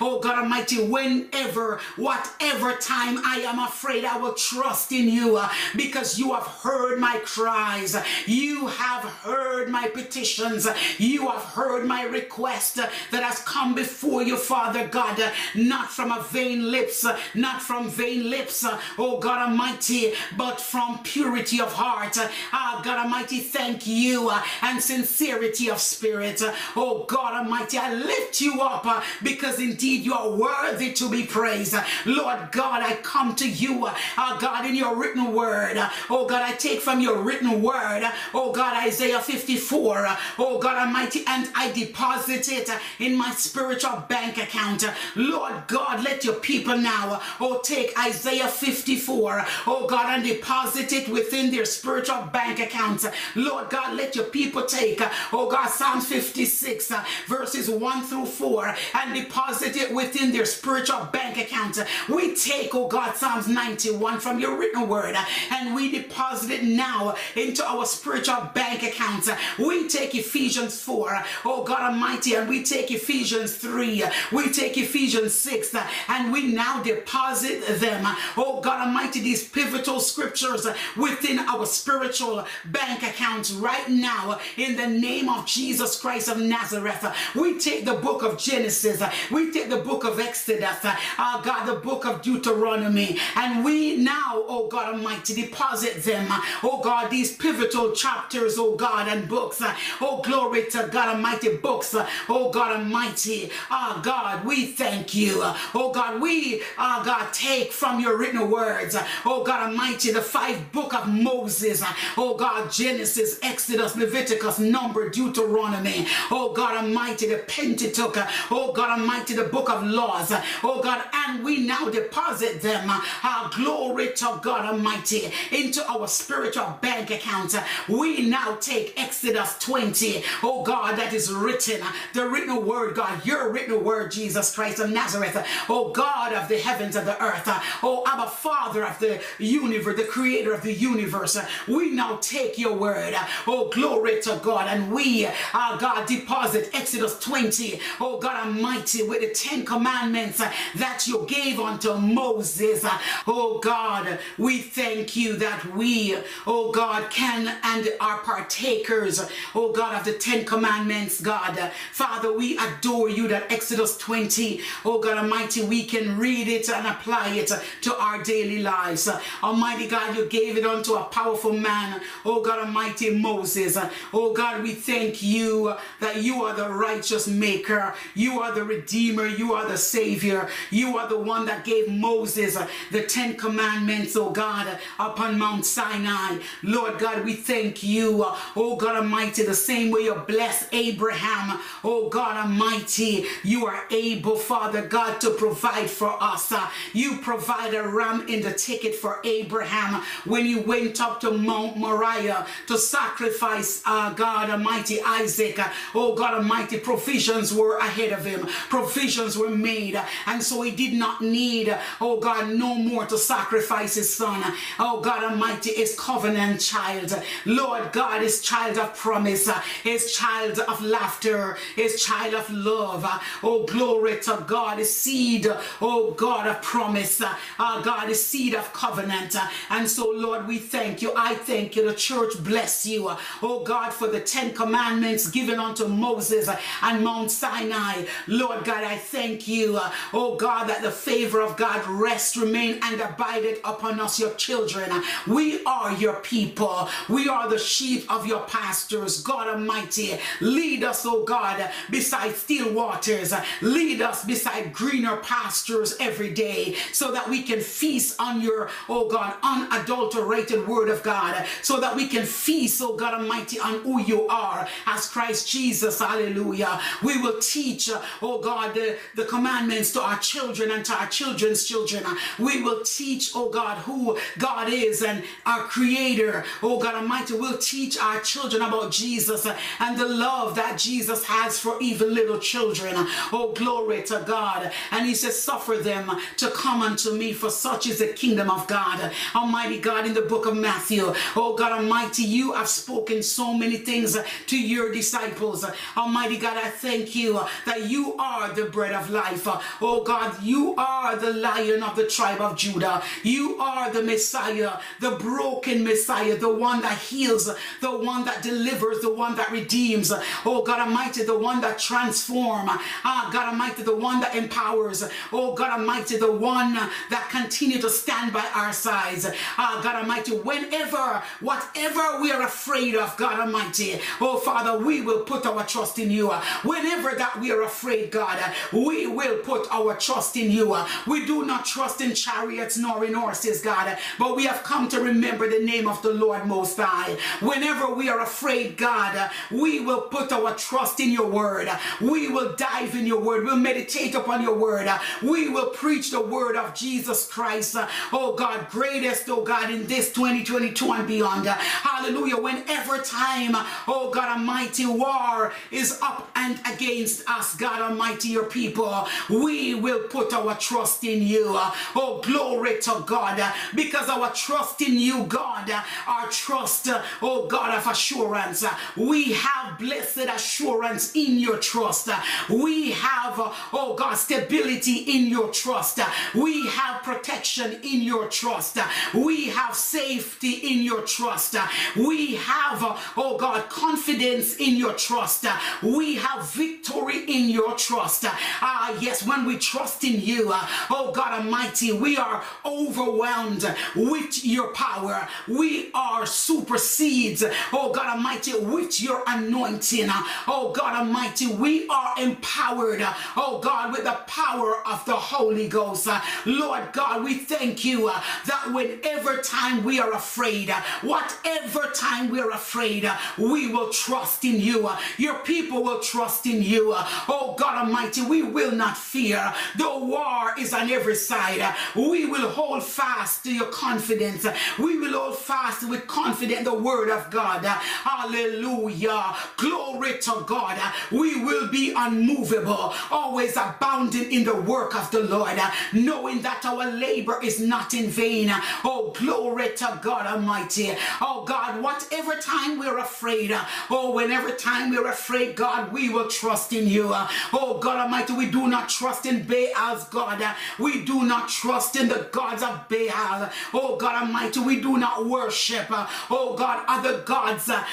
Oh 0.00 0.18
God 0.20 0.38
Almighty, 0.40 0.82
whenever, 0.84 1.80
whatever 1.96 2.72
time 2.74 3.18
I 3.24 3.44
am 3.46 3.58
afraid, 3.60 4.04
I 4.04 4.16
will 4.18 4.34
trust 4.34 4.90
in 4.90 5.08
you 5.08 5.36
uh, 5.36 5.48
because 5.76 6.18
you 6.18 6.34
have 6.34 6.42
heard 6.46 6.98
my 6.98 7.20
cries. 7.24 7.96
You 8.26 8.66
have 8.66 9.04
heard 9.04 9.68
my 9.68 9.88
petitions. 9.88 10.66
You 10.98 11.28
have 11.28 11.42
heard 11.42 11.86
my 11.86 12.02
request 12.02 12.78
uh, 12.78 12.88
that 13.12 13.22
has 13.22 13.38
come 13.40 13.74
before 13.74 14.22
you, 14.22 14.36
Father 14.36 14.88
God, 14.88 15.20
uh, 15.20 15.30
not 15.54 15.88
from 15.90 16.10
a 16.10 16.20
vain 16.22 16.70
lips, 16.70 17.06
not 17.34 17.62
from 17.62 17.88
vain 17.90 18.30
lips, 18.30 18.66
oh 18.98 19.18
God 19.20 19.50
Almighty, 19.50 20.14
but 20.36 20.60
from 20.60 20.98
purity 21.04 21.60
of 21.60 21.72
heart. 21.72 22.16
Ah, 22.52 22.80
God 22.84 22.98
Almighty, 23.04 23.38
thank 23.38 23.86
you 23.86 24.30
and 24.62 24.82
sincerity 24.82 25.70
of 25.70 25.78
spirit. 25.78 26.42
Oh 26.74 27.04
God 27.06 27.34
Almighty, 27.34 27.78
I 27.78 27.94
lift 27.94 28.40
you 28.40 28.60
up 28.60 28.84
because 29.28 29.60
indeed 29.60 30.04
you 30.04 30.14
are 30.14 30.30
worthy 30.30 30.92
to 30.94 31.10
be 31.10 31.24
praised. 31.24 31.74
Lord 32.06 32.50
God, 32.50 32.82
I 32.82 32.94
come 33.02 33.34
to 33.36 33.48
you, 33.48 33.86
uh, 33.86 34.38
God, 34.38 34.64
in 34.64 34.74
your 34.74 34.96
written 34.96 35.32
word. 35.34 35.76
Uh, 35.76 35.90
oh 36.08 36.26
God, 36.26 36.42
I 36.42 36.52
take 36.54 36.80
from 36.80 37.00
your 37.00 37.18
written 37.22 37.60
word, 37.62 38.02
uh, 38.04 38.12
oh 38.32 38.52
God, 38.52 38.86
Isaiah 38.86 39.20
54, 39.20 40.06
uh, 40.06 40.16
oh 40.38 40.58
God 40.58 40.78
Almighty, 40.78 41.24
and 41.26 41.48
I 41.54 41.70
deposit 41.72 42.48
it 42.48 42.70
in 42.98 43.16
my 43.16 43.30
spiritual 43.32 44.02
bank 44.08 44.38
account. 44.38 44.84
Lord 45.14 45.54
God, 45.66 46.02
let 46.04 46.24
your 46.24 46.36
people 46.36 46.78
now, 46.78 47.20
oh, 47.40 47.60
take 47.62 47.98
Isaiah 47.98 48.48
54, 48.48 49.44
oh 49.66 49.86
God, 49.86 50.14
and 50.14 50.24
deposit 50.24 50.92
it 50.92 51.08
within 51.08 51.50
their 51.50 51.66
spiritual 51.66 52.22
bank 52.32 52.60
accounts. 52.60 53.06
Lord 53.34 53.68
God, 53.68 53.94
let 53.96 54.16
your 54.16 54.24
people 54.24 54.62
take, 54.64 55.02
oh 55.32 55.50
God, 55.50 55.68
Psalm 55.68 56.00
56, 56.00 56.92
verses 57.26 57.68
1 57.68 58.04
through 58.04 58.26
4, 58.26 58.74
and 58.94 59.07
deposit 59.14 59.76
it 59.76 59.94
within 59.94 60.32
their 60.32 60.44
spiritual 60.44 61.04
bank 61.06 61.36
account. 61.38 61.78
We 62.08 62.34
take, 62.34 62.74
oh 62.74 62.88
God, 62.88 63.16
Psalms 63.16 63.48
91 63.48 64.20
from 64.20 64.40
your 64.40 64.58
written 64.58 64.88
word, 64.88 65.16
and 65.50 65.74
we 65.74 65.90
deposit 65.90 66.50
it 66.50 66.64
now 66.64 67.16
into 67.36 67.64
our 67.64 67.86
spiritual 67.86 68.50
bank 68.54 68.82
accounts. 68.82 69.30
We 69.58 69.88
take 69.88 70.14
Ephesians 70.14 70.80
4, 70.80 71.24
oh 71.44 71.64
God 71.64 71.92
Almighty, 71.92 72.34
and 72.34 72.48
we 72.48 72.62
take 72.62 72.90
Ephesians 72.90 73.56
3, 73.56 74.04
we 74.32 74.52
take 74.52 74.76
Ephesians 74.76 75.34
6, 75.34 75.74
and 76.08 76.32
we 76.32 76.52
now 76.52 76.82
deposit 76.82 77.66
them, 77.80 78.04
oh 78.36 78.60
God 78.60 78.86
Almighty, 78.86 79.20
these 79.20 79.48
pivotal 79.48 80.00
scriptures 80.00 80.66
within 80.96 81.38
our 81.38 81.66
spiritual 81.66 82.44
bank 82.66 83.02
accounts 83.02 83.50
right 83.52 83.88
now 83.88 84.38
in 84.56 84.76
the 84.76 84.86
name 84.86 85.28
of 85.28 85.46
Jesus 85.46 86.00
Christ 86.00 86.28
of 86.28 86.38
Nazareth. 86.38 87.04
We 87.34 87.58
take 87.58 87.84
the 87.84 87.94
book 87.94 88.22
of 88.22 88.38
Genesis, 88.38 88.97
we 89.30 89.50
take 89.52 89.68
the 89.70 89.78
book 89.78 90.04
of 90.04 90.20
Exodus, 90.20 90.84
uh, 90.84 91.42
God, 91.42 91.66
the 91.66 91.74
book 91.74 92.04
of 92.04 92.22
Deuteronomy, 92.22 93.18
and 93.36 93.64
we 93.64 93.96
now, 93.96 94.32
oh 94.34 94.68
God 94.68 94.94
Almighty, 94.94 95.34
deposit 95.34 96.02
them, 96.02 96.26
oh 96.62 96.80
God, 96.82 97.10
these 97.10 97.34
pivotal 97.36 97.92
chapters, 97.92 98.58
oh 98.58 98.76
God, 98.76 99.08
and 99.08 99.28
books, 99.28 99.62
oh 100.00 100.20
glory 100.22 100.66
to 100.70 100.88
God 100.90 101.16
Almighty, 101.16 101.56
books, 101.56 101.94
oh 102.28 102.50
God 102.50 102.76
Almighty, 102.80 103.50
ah 103.70 103.96
oh 103.98 104.02
God, 104.02 104.44
we 104.44 104.66
thank 104.66 105.14
you, 105.14 105.40
oh 105.74 105.92
God, 105.94 106.20
we, 106.20 106.62
ah 106.76 107.00
oh 107.00 107.04
God, 107.04 107.32
take 107.32 107.72
from 107.72 108.00
your 108.00 108.18
written 108.18 108.50
words, 108.50 108.96
oh 109.24 109.42
God 109.44 109.70
Almighty, 109.70 110.12
the 110.12 110.20
five 110.20 110.72
book 110.72 110.94
of 110.94 111.08
Moses, 111.08 111.82
oh 112.16 112.36
God, 112.36 112.70
Genesis, 112.70 113.38
Exodus, 113.42 113.96
Leviticus, 113.96 114.58
Number, 114.58 115.08
Deuteronomy, 115.08 116.06
oh 116.30 116.52
God 116.52 116.84
Almighty, 116.84 117.28
the 117.28 117.38
Pentateuch, 117.38 118.16
oh 118.50 118.72
God 118.72 118.87
Almighty, 118.88 119.34
the 119.34 119.44
book 119.44 119.70
of 119.70 119.84
laws, 119.84 120.32
oh 120.62 120.80
God, 120.82 121.04
and 121.12 121.44
we 121.44 121.66
now 121.66 121.88
deposit 121.88 122.62
them, 122.62 122.88
uh, 122.88 123.00
our 123.22 123.50
glory 123.54 124.12
to 124.14 124.38
God 124.42 124.64
Almighty, 124.66 125.32
into 125.52 125.86
our 125.88 126.06
spiritual 126.08 126.78
bank 126.80 127.10
account. 127.10 127.54
We 127.88 128.22
now 128.28 128.56
take 128.60 128.94
Exodus 129.00 129.58
20, 129.58 130.22
oh 130.42 130.62
God, 130.62 130.98
that 130.98 131.12
is 131.12 131.32
written, 131.32 131.80
the 132.14 132.28
written 132.28 132.66
word, 132.66 132.94
God, 132.94 133.24
your 133.24 133.50
written 133.50 133.84
word, 133.84 134.10
Jesus 134.10 134.54
Christ 134.54 134.80
of 134.80 134.90
Nazareth, 134.90 135.36
oh 135.68 135.90
God 135.92 136.32
of 136.32 136.48
the 136.48 136.58
heavens 136.58 136.96
and 136.96 137.06
the 137.06 137.22
earth, 137.22 137.44
oh 137.82 138.04
Abba 138.06 138.30
Father 138.30 138.84
of 138.84 138.98
the 138.98 139.20
universe, 139.38 139.96
the 139.96 140.04
creator 140.04 140.52
of 140.52 140.62
the 140.62 140.72
universe. 140.72 141.38
We 141.66 141.90
now 141.90 142.18
take 142.20 142.58
your 142.58 142.74
word, 142.76 143.14
oh 143.46 143.68
glory 143.68 144.20
to 144.22 144.40
God, 144.42 144.68
and 144.68 144.92
we, 144.92 145.26
our 145.54 145.78
God, 145.78 146.06
deposit 146.06 146.70
Exodus 146.74 147.18
20, 147.18 147.80
oh 148.00 148.18
God 148.18 148.46
Almighty, 148.46 148.77
with 148.78 149.20
the 149.20 149.30
Ten 149.34 149.64
Commandments 149.64 150.40
uh, 150.40 150.52
that 150.76 151.04
you 151.08 151.26
gave 151.28 151.58
unto 151.58 151.94
Moses. 151.94 152.84
Uh, 152.84 152.96
oh 153.26 153.58
God, 153.58 154.20
we 154.38 154.58
thank 154.58 155.16
you 155.16 155.36
that 155.36 155.74
we, 155.74 156.16
oh 156.46 156.70
God, 156.70 157.10
can 157.10 157.58
and 157.64 157.88
are 158.00 158.18
partakers, 158.18 159.20
oh 159.56 159.72
God, 159.72 159.98
of 159.98 160.04
the 160.04 160.12
Ten 160.12 160.44
Commandments, 160.44 161.20
God. 161.20 161.58
Father, 161.90 162.32
we 162.32 162.56
adore 162.56 163.08
you 163.08 163.26
that 163.26 163.50
Exodus 163.50 163.98
20, 163.98 164.60
oh 164.84 165.00
God 165.00 165.18
Almighty, 165.18 165.64
we 165.64 165.84
can 165.84 166.16
read 166.16 166.46
it 166.46 166.70
and 166.70 166.86
apply 166.86 167.30
it 167.30 167.50
to 167.82 167.96
our 167.98 168.22
daily 168.22 168.60
lives. 168.62 169.08
Almighty 169.42 169.88
God, 169.88 170.16
you 170.16 170.26
gave 170.26 170.56
it 170.56 170.64
unto 170.64 170.94
a 170.94 171.04
powerful 171.04 171.52
man, 171.52 172.00
oh 172.24 172.42
God 172.42 172.60
Almighty, 172.60 173.10
Moses. 173.18 173.76
Oh 174.12 174.32
God, 174.32 174.62
we 174.62 174.74
thank 174.74 175.20
you 175.20 175.74
that 175.98 176.22
you 176.22 176.44
are 176.44 176.54
the 176.54 176.68
righteous 176.68 177.26
maker, 177.26 177.92
you 178.14 178.40
are 178.40 178.52
the 178.52 178.67
redeemer, 178.68 179.26
you 179.26 179.54
are 179.54 179.66
the 179.68 179.78
savior, 179.78 180.48
you 180.70 180.98
are 180.98 181.08
the 181.08 181.18
one 181.18 181.46
that 181.46 181.64
gave 181.64 181.90
Moses 181.90 182.56
the 182.90 183.02
Ten 183.02 183.34
Commandments, 183.36 184.16
oh 184.16 184.30
God, 184.30 184.78
upon 184.98 185.38
Mount 185.38 185.64
Sinai. 185.64 186.38
Lord 186.62 186.98
God, 186.98 187.24
we 187.24 187.34
thank 187.34 187.82
you, 187.82 188.24
oh 188.56 188.76
God 188.76 188.96
Almighty, 188.96 189.44
the 189.44 189.54
same 189.54 189.90
way 189.90 190.02
you 190.02 190.14
bless 190.14 190.68
Abraham, 190.72 191.60
oh 191.84 192.08
God 192.08 192.36
Almighty, 192.36 193.26
you 193.42 193.66
are 193.66 193.84
able, 193.90 194.36
Father 194.36 194.86
God, 194.86 195.20
to 195.20 195.30
provide 195.30 195.90
for 195.90 196.16
us. 196.22 196.52
You 196.92 197.18
provide 197.18 197.74
a 197.74 197.86
ram 197.86 198.26
in 198.28 198.42
the 198.42 198.52
ticket 198.52 198.94
for 198.94 199.20
Abraham 199.24 200.02
when 200.24 200.46
you 200.46 200.60
went 200.60 201.00
up 201.00 201.20
to 201.20 201.30
Mount 201.30 201.76
Moriah 201.76 202.46
to 202.66 202.78
sacrifice, 202.78 203.82
uh, 203.84 204.12
God 204.14 204.50
Almighty, 204.50 205.00
Isaac. 205.02 205.58
Oh 205.94 206.14
God 206.14 206.34
Almighty, 206.34 206.78
provisions 206.78 207.52
were 207.52 207.78
ahead 207.78 208.12
of 208.12 208.24
him, 208.24 208.48
provisions 208.68 209.36
were 209.36 209.50
made, 209.50 210.00
and 210.26 210.42
so 210.42 210.62
he 210.62 210.70
did 210.70 210.94
not 210.94 211.20
need, 211.20 211.76
oh 212.00 212.18
God, 212.18 212.50
no 212.54 212.74
more 212.74 213.06
to 213.06 213.18
sacrifice 213.18 213.94
his 213.94 214.12
son. 214.12 214.42
Oh 214.78 215.00
God 215.00 215.22
Almighty, 215.24 215.74
his 215.74 215.98
covenant 215.98 216.60
child. 216.60 217.12
Lord 217.44 217.92
God, 217.92 218.22
his 218.22 218.40
child 218.40 218.78
of 218.78 218.96
promise, 218.96 219.48
his 219.82 220.12
child 220.12 220.58
of 220.60 220.82
laughter, 220.82 221.56
his 221.76 222.02
child 222.02 222.34
of 222.34 222.50
love. 222.50 223.04
Oh, 223.42 223.64
glory 223.64 224.18
to 224.20 224.44
God, 224.46 224.78
his 224.78 224.94
seed, 224.94 225.46
oh 225.80 226.12
God 226.12 226.46
of 226.46 226.62
promise, 226.62 227.22
oh 227.58 227.82
God, 227.84 228.08
his 228.08 228.24
seed 228.24 228.54
of 228.54 228.72
covenant. 228.72 229.36
And 229.70 229.88
so, 229.88 230.10
Lord, 230.10 230.46
we 230.46 230.58
thank 230.58 231.02
you. 231.02 231.12
I 231.16 231.34
thank 231.34 231.76
you. 231.76 231.86
The 231.86 231.94
church 231.94 232.42
bless 232.42 232.86
you. 232.86 233.10
Oh 233.42 233.62
God, 233.62 233.92
for 233.92 234.08
the 234.08 234.20
Ten 234.20 234.54
Commandments 234.54 235.30
given 235.30 235.58
unto 235.58 235.86
Moses 235.86 236.48
and 236.82 237.04
Mount 237.04 237.30
Sinai. 237.30 238.04
Lord 238.26 238.47
God, 238.56 238.84
I 238.84 238.96
thank 238.96 239.46
you. 239.46 239.78
Oh 240.12 240.36
God, 240.36 240.68
that 240.68 240.82
the 240.82 240.90
favor 240.90 241.40
of 241.40 241.56
God 241.56 241.86
rest, 241.86 242.36
remain, 242.36 242.80
and 242.82 243.00
abided 243.00 243.58
upon 243.64 244.00
us, 244.00 244.18
your 244.18 244.34
children. 244.34 244.90
We 245.26 245.62
are 245.64 245.92
your 245.94 246.16
people. 246.16 246.88
We 247.08 247.28
are 247.28 247.48
the 247.48 247.58
sheep 247.58 248.10
of 248.12 248.26
your 248.26 248.40
pastors. 248.40 249.22
God 249.22 249.48
Almighty, 249.48 250.18
lead 250.40 250.82
us, 250.82 251.04
oh 251.06 251.24
God, 251.24 251.70
beside 251.90 252.34
still 252.34 252.72
waters. 252.72 253.32
Lead 253.62 254.02
us 254.02 254.24
beside 254.24 254.72
greener 254.72 255.18
pastures 255.18 255.96
every 256.00 256.32
day 256.32 256.74
so 256.92 257.12
that 257.12 257.28
we 257.28 257.42
can 257.42 257.60
feast 257.60 258.16
on 258.18 258.40
your, 258.40 258.70
oh 258.88 259.08
God, 259.08 259.34
unadulterated 259.42 260.66
word 260.66 260.88
of 260.88 261.02
God. 261.02 261.46
So 261.62 261.80
that 261.80 261.94
we 261.94 262.08
can 262.08 262.24
feast, 262.26 262.80
oh 262.82 262.96
God 262.96 263.14
Almighty, 263.14 263.60
on 263.60 263.80
who 263.80 264.00
you 264.00 264.26
are 264.28 264.66
as 264.86 265.08
Christ 265.08 265.48
Jesus 265.48 265.98
hallelujah. 266.00 266.80
We 267.02 267.20
will 267.20 267.38
teach, 267.40 267.90
uh, 267.90 268.00
oh 268.38 268.42
God, 268.42 268.74
the, 268.74 268.96
the 269.14 269.24
commandments 269.24 269.92
to 269.92 270.02
our 270.02 270.18
children 270.18 270.70
and 270.70 270.84
to 270.84 270.94
our 270.94 271.06
children's 271.08 271.64
children. 271.64 272.04
We 272.38 272.62
will 272.62 272.82
teach, 272.84 273.32
oh 273.34 273.50
God, 273.50 273.78
who 273.78 274.18
God 274.38 274.72
is 274.72 275.02
and 275.02 275.24
our 275.44 275.64
creator. 275.64 276.44
Oh 276.62 276.78
God 276.78 276.94
Almighty, 276.94 277.34
we'll 277.34 277.58
teach 277.58 277.98
our 277.98 278.20
children 278.20 278.62
about 278.62 278.92
Jesus 278.92 279.46
and 279.80 279.98
the 279.98 280.08
love 280.08 280.54
that 280.54 280.78
Jesus 280.78 281.24
has 281.24 281.58
for 281.58 281.80
even 281.80 282.14
little 282.14 282.38
children. 282.38 282.94
Oh, 283.32 283.52
glory 283.56 284.02
to 284.04 284.22
God. 284.26 284.70
And 284.90 285.06
he 285.06 285.14
says, 285.14 285.40
suffer 285.40 285.76
them 285.76 286.10
to 286.36 286.50
come 286.50 286.82
unto 286.82 287.12
me, 287.12 287.32
for 287.32 287.50
such 287.50 287.86
is 287.86 287.98
the 287.98 288.08
kingdom 288.08 288.50
of 288.50 288.66
God. 288.66 289.12
Almighty 289.34 289.78
God, 289.78 290.06
in 290.06 290.14
the 290.14 290.22
book 290.22 290.46
of 290.46 290.56
Matthew, 290.56 291.12
oh 291.36 291.54
God 291.56 291.72
Almighty, 291.72 292.22
you 292.22 292.52
have 292.52 292.68
spoken 292.68 293.22
so 293.22 293.54
many 293.54 293.78
things 293.78 294.16
to 294.46 294.58
your 294.58 294.92
disciples. 294.92 295.64
Almighty 295.96 296.36
God, 296.36 296.56
I 296.56 296.68
thank 296.68 297.14
you 297.14 297.40
that 297.66 297.88
you 297.88 298.16
are 298.18 298.52
the 298.52 298.66
bread 298.66 298.92
of 298.92 299.10
life. 299.10 299.46
Oh 299.80 300.02
God, 300.02 300.42
you 300.42 300.74
are 300.76 301.16
the 301.16 301.32
lion 301.32 301.82
of 301.82 301.96
the 301.96 302.06
tribe 302.06 302.40
of 302.40 302.56
Judah. 302.56 303.02
You 303.22 303.58
are 303.60 303.90
the 303.90 304.02
Messiah, 304.02 304.78
the 305.00 305.12
broken 305.12 305.84
Messiah, 305.84 306.36
the 306.36 306.52
one 306.52 306.82
that 306.82 306.98
heals, 306.98 307.46
the 307.80 307.90
one 307.90 308.24
that 308.24 308.42
delivers, 308.42 309.00
the 309.00 309.12
one 309.12 309.36
that 309.36 309.50
redeems. 309.50 310.12
Oh 310.44 310.62
God 310.62 310.80
Almighty, 310.80 311.24
the 311.24 311.38
one 311.38 311.60
that 311.60 311.78
transforms. 311.78 312.70
Ah, 313.04 313.30
God 313.32 313.48
Almighty, 313.52 313.82
the 313.82 313.96
one 313.96 314.20
that 314.20 314.34
empowers. 314.34 315.04
Oh 315.32 315.54
God 315.54 315.80
Almighty, 315.80 316.16
the 316.16 316.32
one 316.32 316.74
that 316.74 317.28
continue 317.30 317.80
to 317.80 317.90
stand 317.90 318.32
by 318.32 318.46
our 318.54 318.72
sides. 318.72 319.26
Ah, 319.56 319.80
God 319.82 319.96
Almighty, 319.96 320.32
whenever, 320.36 321.22
whatever 321.40 322.20
we 322.20 322.32
are 322.32 322.42
afraid 322.42 322.94
of, 322.94 323.16
God 323.16 323.40
Almighty, 323.40 324.00
oh 324.20 324.38
Father, 324.38 324.78
we 324.84 325.00
will 325.00 325.22
put 325.22 325.46
our 325.46 325.64
trust 325.64 325.98
in 325.98 326.10
you. 326.10 326.30
Whenever 326.64 327.12
that 327.16 327.38
we 327.40 327.50
are 327.52 327.62
afraid, 327.62 328.07
God, 328.10 328.38
we 328.72 329.06
will 329.06 329.38
put 329.38 329.66
our 329.72 329.96
trust 329.96 330.36
in 330.36 330.50
you. 330.50 330.76
We 331.06 331.26
do 331.26 331.44
not 331.44 331.64
trust 331.64 332.00
in 332.00 332.14
chariots 332.14 332.76
nor 332.76 333.04
in 333.04 333.14
horses, 333.14 333.60
God, 333.60 333.96
but 334.18 334.36
we 334.36 334.46
have 334.46 334.62
come 334.62 334.88
to 334.90 335.00
remember 335.00 335.48
the 335.48 335.64
name 335.64 335.88
of 335.88 336.02
the 336.02 336.12
Lord 336.12 336.46
Most 336.46 336.78
High. 336.78 337.16
Whenever 337.40 337.94
we 337.94 338.08
are 338.08 338.20
afraid, 338.20 338.76
God, 338.76 339.30
we 339.50 339.80
will 339.80 340.02
put 340.02 340.32
our 340.32 340.54
trust 340.54 341.00
in 341.00 341.10
your 341.10 341.28
word. 341.28 341.68
We 342.00 342.28
will 342.28 342.54
dive 342.56 342.94
in 342.94 343.06
your 343.06 343.20
word. 343.20 343.44
We'll 343.44 343.56
meditate 343.56 344.14
upon 344.14 344.42
your 344.42 344.56
word. 344.56 344.88
We 345.22 345.48
will 345.48 345.70
preach 345.70 346.10
the 346.10 346.20
word 346.20 346.56
of 346.56 346.74
Jesus 346.74 347.26
Christ. 347.26 347.76
Oh 348.12 348.34
God, 348.36 348.68
greatest, 348.70 349.28
oh 349.28 349.42
God, 349.42 349.70
in 349.70 349.86
this 349.86 350.12
2022 350.12 350.92
and 350.92 351.06
beyond. 351.06 351.46
Hallelujah. 351.46 352.36
Whenever 352.36 352.98
time, 352.98 353.52
oh 353.86 354.10
God 354.12 354.38
Almighty, 354.38 354.86
war 354.86 355.52
is 355.70 355.98
up 356.02 356.30
and 356.34 356.60
against 356.72 357.28
us, 357.28 357.54
God 357.56 357.80
your 358.24 358.44
people, 358.44 359.06
we 359.28 359.74
will 359.74 360.08
put 360.08 360.32
our 360.32 360.56
trust 360.56 361.04
in 361.04 361.22
you. 361.22 361.46
Oh, 361.94 362.20
glory 362.22 362.78
to 362.80 363.02
God. 363.06 363.42
Because 363.74 364.08
our 364.08 364.32
trust 364.32 364.80
in 364.82 364.98
you, 364.98 365.24
God, 365.24 365.70
our 366.06 366.28
trust, 366.28 366.88
oh 367.22 367.46
God, 367.46 367.76
of 367.76 367.86
assurance. 367.90 368.64
We 368.96 369.32
have 369.32 369.78
blessed 369.78 370.28
assurance 370.28 371.12
in 371.14 371.38
your 371.38 371.58
trust. 371.58 372.08
We 372.48 372.92
have, 372.92 373.34
oh 373.72 373.94
God, 373.96 374.14
stability 374.14 374.98
in 375.16 375.26
your 375.26 375.50
trust. 375.50 376.00
We 376.34 376.66
have 376.68 377.02
protection 377.02 377.78
in 377.82 378.02
your 378.02 378.28
trust. 378.28 378.78
We 379.14 379.48
have 379.48 379.74
safety 379.74 380.52
in 380.52 380.82
your 380.82 381.02
trust. 381.02 381.56
We 381.96 382.36
have, 382.36 382.78
oh 383.16 383.36
God, 383.38 383.68
confidence 383.68 384.56
in 384.56 384.76
your 384.76 384.94
trust. 384.94 385.44
We 385.82 386.16
have 386.16 386.50
victory 386.52 387.24
in 387.26 387.48
your 387.48 387.74
trust. 387.74 387.87
Uh, 387.90 388.28
ah, 388.60 388.98
yes, 389.00 389.26
when 389.26 389.46
we 389.46 389.56
trust 389.56 390.04
in 390.04 390.20
you, 390.20 390.50
uh, 390.52 390.66
oh 390.90 391.10
God 391.10 391.40
Almighty, 391.40 391.90
we 391.92 392.18
are 392.18 392.42
overwhelmed 392.66 393.64
with 393.96 394.44
your 394.44 394.68
power. 394.74 395.26
We 395.46 395.90
are 395.94 396.26
supersedes, 396.26 397.42
oh 397.72 397.92
God 397.92 398.16
Almighty, 398.16 398.58
with 398.58 399.00
your 399.00 399.22
anointing. 399.26 400.08
Uh, 400.08 400.22
oh 400.46 400.72
God 400.76 400.96
Almighty, 400.96 401.46
we 401.46 401.88
are 401.88 402.14
empowered, 402.20 403.00
oh 403.36 403.60
God, 403.62 403.92
with 403.92 404.04
the 404.04 404.18
power 404.26 404.86
of 404.86 405.04
the 405.06 405.16
Holy 405.16 405.66
Ghost. 405.68 406.08
Lord 406.44 406.92
God, 406.92 407.24
we 407.24 407.38
thank 407.38 407.84
you 407.86 408.10
that 408.46 408.70
whenever 408.72 409.38
time 409.38 409.82
we 409.82 409.98
are 409.98 410.12
afraid, 410.12 410.70
whatever 411.00 411.90
time 411.94 412.28
we 412.28 412.38
are 412.40 412.50
afraid, 412.50 413.10
we 413.38 413.72
will 413.72 413.88
trust 413.90 414.44
in 414.44 414.60
you. 414.60 414.90
Your 415.16 415.38
people 415.38 415.82
will 415.82 416.00
trust 416.00 416.44
in 416.44 416.62
you. 416.62 416.92
Oh 417.28 417.54
God 417.58 417.77
Almighty, 417.78 418.22
we 418.22 418.42
will 418.42 418.72
not 418.72 418.96
fear. 418.96 419.52
The 419.76 419.88
war 419.88 420.52
is 420.58 420.74
on 420.74 420.90
every 420.90 421.14
side. 421.14 421.74
We 421.94 422.26
will 422.26 422.48
hold 422.48 422.82
fast 422.84 423.44
to 423.44 423.54
your 423.54 423.70
confidence. 423.70 424.46
We 424.78 424.98
will 424.98 425.18
hold 425.18 425.38
fast 425.38 425.88
with 425.88 426.06
confidence 426.06 426.64
the 426.64 426.74
word 426.74 427.10
of 427.10 427.30
God. 427.30 427.64
Hallelujah. 427.64 429.34
Glory 429.56 430.18
to 430.18 430.44
God. 430.46 430.78
We 431.10 431.42
will 431.44 431.68
be 431.68 431.92
unmovable, 431.96 432.92
always 433.10 433.56
abounding 433.56 434.30
in 434.32 434.44
the 434.44 434.56
work 434.56 434.94
of 434.94 435.10
the 435.10 435.20
Lord, 435.20 435.58
knowing 435.92 436.42
that 436.42 436.64
our 436.64 436.90
labor 436.90 437.38
is 437.42 437.60
not 437.60 437.94
in 437.94 438.08
vain. 438.08 438.50
Oh, 438.84 439.12
glory 439.16 439.70
to 439.76 439.98
God 440.02 440.26
Almighty. 440.26 440.94
Oh 441.20 441.44
God, 441.44 441.82
whatever 441.82 442.34
time 442.36 442.78
we're 442.78 442.98
afraid, 442.98 443.56
oh, 443.90 444.12
whenever 444.12 444.50
time 444.52 444.90
we're 444.90 445.08
afraid, 445.08 445.56
God, 445.56 445.92
we 445.92 446.08
will 446.08 446.28
trust 446.28 446.72
in 446.72 446.86
you. 446.86 447.10
Oh 447.52 447.67
God 447.74 447.98
Almighty, 447.98 448.32
we 448.32 448.50
do 448.50 448.66
not 448.68 448.88
trust 448.88 449.26
in 449.26 449.44
Baal's 449.44 450.04
God. 450.08 450.42
We 450.78 451.04
do 451.04 451.24
not 451.24 451.48
trust 451.48 451.96
in 451.96 452.08
the 452.08 452.28
gods 452.32 452.62
of 452.62 452.88
Baal. 452.88 453.50
Oh 453.74 453.96
God 453.96 454.22
Almighty, 454.22 454.60
we 454.60 454.80
do 454.80 454.96
not 454.96 455.26
worship, 455.26 455.86
oh 455.90 456.54
God, 456.56 456.84
other 456.88 457.20
gods, 457.22 457.68
uh, 457.68 457.84